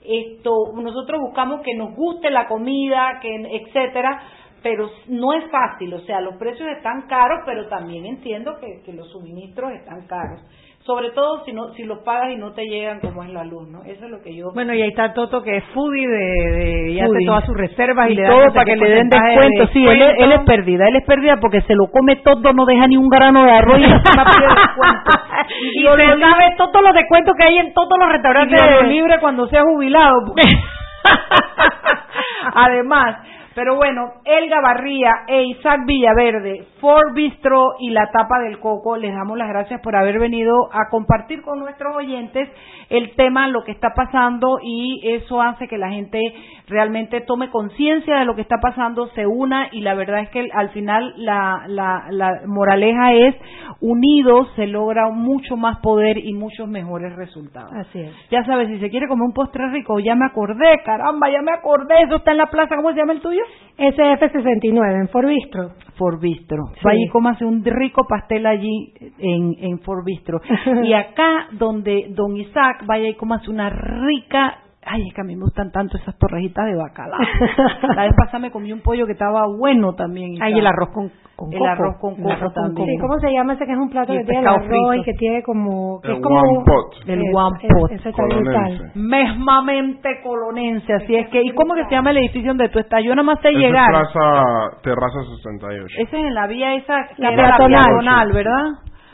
esto, 0.08 0.72
nosotros 0.74 1.20
buscamos 1.22 1.62
que 1.62 1.74
nos 1.74 1.96
guste 1.96 2.30
la 2.30 2.48
comida, 2.48 3.20
que 3.22 3.36
etcétera, 3.36 4.22
pero 4.62 4.90
no 5.08 5.34
es 5.34 5.44
fácil, 5.52 5.94
o 5.94 6.00
sea, 6.02 6.22
los 6.22 6.38
precios 6.38 6.68
están 6.70 7.04
caros, 7.08 7.42
pero 7.46 7.68
también 7.68 8.06
entiendo 8.06 8.58
que, 8.60 8.82
que 8.84 8.94
los 8.94 9.12
suministros 9.12 9.72
están 9.74 10.08
caros. 10.08 10.42
Sobre 10.86 11.10
todo 11.12 11.44
si 11.46 11.52
no 11.52 11.74
si 11.74 11.84
los 11.84 11.98
pagas 12.04 12.30
y 12.32 12.36
no 12.36 12.52
te 12.54 12.64
llegan 12.66 13.00
como 13.00 13.24
es 13.24 13.30
la 13.32 13.44
luz, 13.44 13.68
¿no? 13.70 13.82
Eso 13.86 14.06
es 14.06 14.12
lo 14.12 14.22
que 14.22 14.36
yo 14.36 14.52
Bueno, 14.54 14.72
y 14.76 14.84
ahí 14.84 14.90
está 14.90 15.16
Toto 15.16 15.42
que 15.42 15.58
es 15.58 15.64
foodie 15.74 16.08
de, 16.08 16.52
de 16.52 16.92
y 16.92 17.00
hace 17.00 17.26
todas 17.26 17.44
sus 17.44 17.58
reservas 17.58 18.08
y, 18.08 18.12
y 18.14 18.16
le 18.18 18.22
da 18.22 18.30
todo 18.30 18.54
para 18.54 18.66
que 18.66 18.76
le 18.76 18.88
den 18.90 19.10
de 19.10 19.18
descuento. 19.20 19.68
Sí, 19.74 19.84
él, 19.84 20.00
es- 20.04 20.16
él 20.20 20.32
es 20.32 20.42
perdida, 20.42 20.88
él 20.88 20.96
es 20.98 21.06
perdida 21.08 21.38
porque 21.42 21.62
se 21.62 21.74
lo 21.74 21.88
come 21.88 22.18
todo, 22.18 22.54
no 22.54 22.66
deja 22.68 22.86
ni 22.86 22.98
un 22.98 23.10
grano 23.10 23.44
de 23.46 23.52
arroz 23.52 23.80
y 23.80 23.84
encima 23.84 24.26
pide 24.26 24.48
descuento. 24.48 25.12
y 25.74 25.82
se 25.82 26.20
sabe 26.20 26.54
todos 26.58 26.84
los 26.84 26.94
descuentos 26.94 27.34
que 27.36 27.48
hay 27.48 27.58
en 27.58 27.74
todos 27.74 27.98
los 27.98 28.12
restaurantes 28.12 28.62
Y 28.62 28.72
lo 28.72 28.78
de- 28.82 28.88
libre 28.88 29.20
cuando 29.20 29.48
sea 29.48 29.64
jubilado. 29.64 30.36
Además, 32.54 33.18
Pero 33.56 33.78
bueno, 33.78 34.12
Elga 34.26 34.60
Barría 34.62 35.12
e 35.28 35.44
Isaac 35.46 35.86
Villaverde, 35.86 36.66
Ford 36.82 37.14
Bistro 37.14 37.76
y 37.80 37.90
la 37.90 38.12
Tapa 38.12 38.40
del 38.40 38.60
Coco, 38.60 38.98
les 38.98 39.16
damos 39.16 39.38
las 39.38 39.48
gracias 39.48 39.80
por 39.80 39.96
haber 39.96 40.20
venido 40.20 40.54
a 40.74 40.90
compartir 40.90 41.42
con 41.42 41.60
nuestros 41.60 41.96
oyentes 41.96 42.50
el 42.90 43.16
tema, 43.16 43.48
lo 43.48 43.64
que 43.64 43.72
está 43.72 43.94
pasando 43.96 44.60
y 44.62 45.00
eso 45.06 45.42
hace 45.42 45.70
que 45.70 45.78
la 45.78 45.90
gente 45.90 46.20
realmente 46.68 47.22
tome 47.22 47.50
conciencia 47.50 48.18
de 48.20 48.26
lo 48.26 48.36
que 48.36 48.42
está 48.42 48.58
pasando, 48.62 49.08
se 49.16 49.26
una 49.26 49.70
y 49.72 49.80
la 49.80 49.94
verdad 49.94 50.20
es 50.20 50.30
que 50.32 50.50
al 50.54 50.72
final 50.72 51.14
la, 51.16 51.64
la, 51.68 52.08
la 52.10 52.42
moraleja 52.46 53.14
es 53.14 53.36
unidos 53.80 54.50
se 54.58 54.68
logra 54.68 55.10
mucho 55.12 55.56
más 55.56 55.80
poder 55.80 56.18
y 56.18 56.34
muchos 56.34 56.68
mejores 56.68 57.16
resultados. 57.16 57.72
Así 57.74 58.02
es. 58.02 58.12
Ya 58.30 58.44
sabes, 58.44 58.68
si 58.68 58.80
se 58.80 58.90
quiere 58.90 59.08
comer 59.08 59.28
un 59.28 59.34
postre 59.34 59.70
rico, 59.70 60.00
ya 60.00 60.16
me 60.16 60.26
acordé, 60.26 60.82
caramba, 60.84 61.30
ya 61.30 61.42
me 61.42 61.54
acordé, 61.54 61.96
eso 62.04 62.18
está 62.18 62.32
en 62.32 62.38
la 62.38 62.48
plaza, 62.48 62.76
¿cómo 62.76 62.92
se 62.92 62.98
llama 62.98 63.14
el 63.14 63.22
tuyo? 63.22 63.45
SF69, 63.78 65.02
en 65.02 65.10
Forbistro. 65.10 65.72
Forbistro. 65.98 66.58
Sí. 66.76 66.82
Vaya 66.84 67.00
y 67.06 67.10
cómase 67.10 67.46
un 67.46 67.64
rico 67.64 68.06
pastel 68.08 68.46
allí 68.46 68.94
en, 69.20 69.56
en 69.60 69.80
Forbistro. 69.80 70.40
y 70.84 70.94
acá, 70.94 71.48
donde 71.52 72.08
don 72.10 72.38
Isaac, 72.38 72.86
vaya 72.86 73.10
y 73.10 73.16
cómase 73.16 73.50
una 73.50 73.70
rica 73.70 74.60
Ay, 74.88 75.02
es 75.08 75.14
que 75.16 75.22
a 75.22 75.24
mí 75.24 75.36
me 75.36 75.42
gustan 75.46 75.72
tanto 75.72 75.98
esas 75.98 76.16
torrejitas 76.20 76.64
de 76.68 76.76
bacalao. 76.76 77.20
La 77.96 78.04
vez 78.04 78.14
pasada 78.16 78.38
me 78.40 78.52
comí 78.52 78.72
un 78.72 78.82
pollo 78.82 79.06
que 79.08 79.14
estaba 79.14 79.48
bueno 79.58 79.94
también. 79.96 80.36
Ay, 80.42 80.54
el 80.60 80.68
arroz 80.68 80.90
con, 80.94 81.10
con 81.36 81.52
El 81.52 81.58
coco. 81.58 81.72
arroz 81.72 81.96
con 82.00 82.12
El 82.14 82.18
coco 82.22 82.32
arroz 82.34 82.54
con 82.54 82.64
también. 82.66 82.88
Sí, 82.90 82.98
¿Cómo 83.02 83.20
se 83.20 83.32
llama 83.34 83.54
ese 83.54 83.66
que 83.66 83.72
es 83.72 83.78
un 83.80 83.90
plato 83.90 84.14
Y 84.14 84.18
que 84.20 84.24
tiene 84.26 84.42
el 84.42 84.48
arroz 84.48 84.68
frito. 84.68 84.94
y 84.94 85.04
que 85.04 85.14
tiene 85.14 85.42
como... 85.44 86.00
que 86.02 86.08
El 86.10 86.14
es 86.18 86.22
como 86.22 86.40
one 86.40 86.64
pot. 86.66 87.10
El 87.10 87.20
es- 87.24 87.36
one 87.36 87.58
es- 87.64 87.70
pot. 87.82 87.92
ese 87.92 88.10
está 88.10 88.22
Colonense. 88.22 88.84
Mesmamente 88.96 90.10
colonense, 90.24 90.94
así 90.94 91.16
es 91.16 91.30
que... 91.30 91.42
¿Y 91.44 91.52
cómo 91.56 91.74
que 91.74 91.84
se 91.86 91.92
llama 91.92 92.12
el 92.12 92.18
edificio 92.18 92.50
donde 92.50 92.70
tú 92.70 92.80
estás? 92.80 93.04
Yo 93.04 93.12
nada 93.16 93.24
más 93.24 93.40
sé 93.42 93.50
Esa 93.50 93.58
es 93.58 93.64
llegar. 93.66 93.90
Plaza 93.90 94.78
Terraza 94.84 95.20
68. 95.44 95.86
Ese 95.98 96.04
es 96.04 96.14
en 96.26 96.34
la 96.34 96.48
vía 96.48 96.76
esa, 96.76 97.08
que 97.16 97.24
La 97.24 97.30
peatonal. 97.36 97.70
diagonal, 97.84 98.32
¿verdad? 98.34 98.66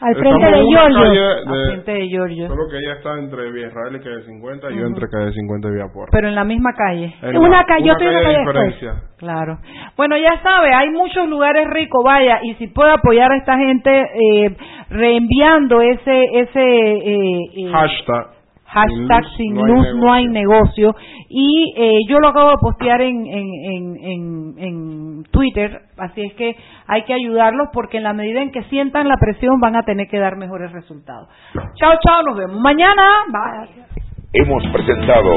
Al 0.02 0.16
frente 0.16 0.45
de 0.45 0.64
una 0.64 0.82
Giorgio. 0.89 0.99
calle 1.04 1.20
Al 1.45 1.45
de- 1.45 1.66
frente 1.72 1.91
de 1.93 2.08
Giorgio. 2.10 2.47
Solo 2.47 2.64
que 2.70 2.78
ella 2.78 2.93
está 2.93 3.20
entre 3.20 3.52
Vía 3.52 3.68
Israel 3.68 3.95
y 3.95 3.99
Calle 3.99 4.22
50 4.26 4.72
y 4.72 4.78
yo 4.78 4.86
entre 4.88 5.08
Calle 5.10 5.32
50 5.32 5.68
y 5.68 5.72
Vía 5.72 5.86
Puerta. 5.93 6.10
Pero 6.12 6.28
en 6.28 6.36
la 6.36 6.43
misma 6.43 6.74
calle. 6.74 7.14
En 7.22 7.38
una 7.38 7.58
la- 7.60 7.66
calle, 7.66 7.86
yo 7.86 7.91
estoy 7.93 8.08
en 8.08 8.14
una 8.14 8.22
calle 8.24 8.38
después. 8.74 8.99
Claro. 9.18 9.60
Bueno, 9.97 10.18
ya 10.18 10.41
sabe, 10.41 10.74
hay 10.74 10.89
muchos 10.89 11.28
lugares 11.30 11.68
ricos, 11.70 12.04
vaya, 12.04 12.39
y 12.43 12.56
si 12.56 12.68
puede 12.68 12.91
apoyar 12.91 13.32
a 13.32 13.38
esta 13.38 13.56
gente 13.58 13.91
eh, 13.91 14.58
reenviando 14.89 15.82
ese 15.82 16.24
ese 16.39 16.60
eh, 16.62 17.39
eh, 17.56 17.72
Hashtag. 17.72 18.28
Hashtag 18.74 19.24
sin 19.38 19.56
luz, 19.56 19.88
no 19.96 20.14
hay 20.14 20.28
negocio 20.28 20.96
y 21.30 21.74
eh, 21.78 22.00
yo 22.08 22.20
lo 22.20 22.30
acabo 22.30 22.52
de 22.52 22.58
postear 22.62 23.02
en, 23.02 23.26
en, 23.28 23.48
en, 23.64 23.96
en, 24.04 24.54
en 24.58 25.24
Twitter, 25.32 25.82
así 25.98 26.22
es 26.22 26.34
que 26.34 26.56
hay 26.88 27.04
que 27.04 27.14
ayudarlos 27.14 27.70
porque 27.74 27.98
en 27.98 28.04
la 28.04 28.14
medida 28.14 28.42
en 28.42 28.52
que 28.52 28.64
sientan 28.64 29.08
la 29.08 29.18
presión 29.18 29.60
van 29.60 29.76
a 29.76 29.84
tener 29.84 30.08
que 30.08 30.20
dar 30.20 30.38
mejores 30.38 30.72
resultados. 30.72 31.28
Chao, 31.76 31.94
chao, 32.06 32.24
nos 32.24 32.38
vemos 32.38 32.60
mañana. 32.60 33.04
Bye. 33.28 34.02
Hemos 34.34 34.64
presentado 34.72 35.30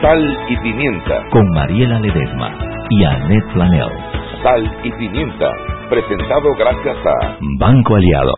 Sal 0.00 0.38
y 0.48 0.56
Pimienta. 0.56 1.28
Con 1.30 1.48
Mariela 1.50 2.00
Ledesma 2.00 2.58
y 2.90 3.04
Annette 3.04 3.52
Flanell. 3.52 3.92
Sal 4.42 4.78
y 4.82 4.90
Pimienta. 4.92 5.48
Presentado 5.88 6.48
gracias 6.58 6.96
a 7.06 7.38
Banco 7.60 7.94
Aliado. 7.94 8.30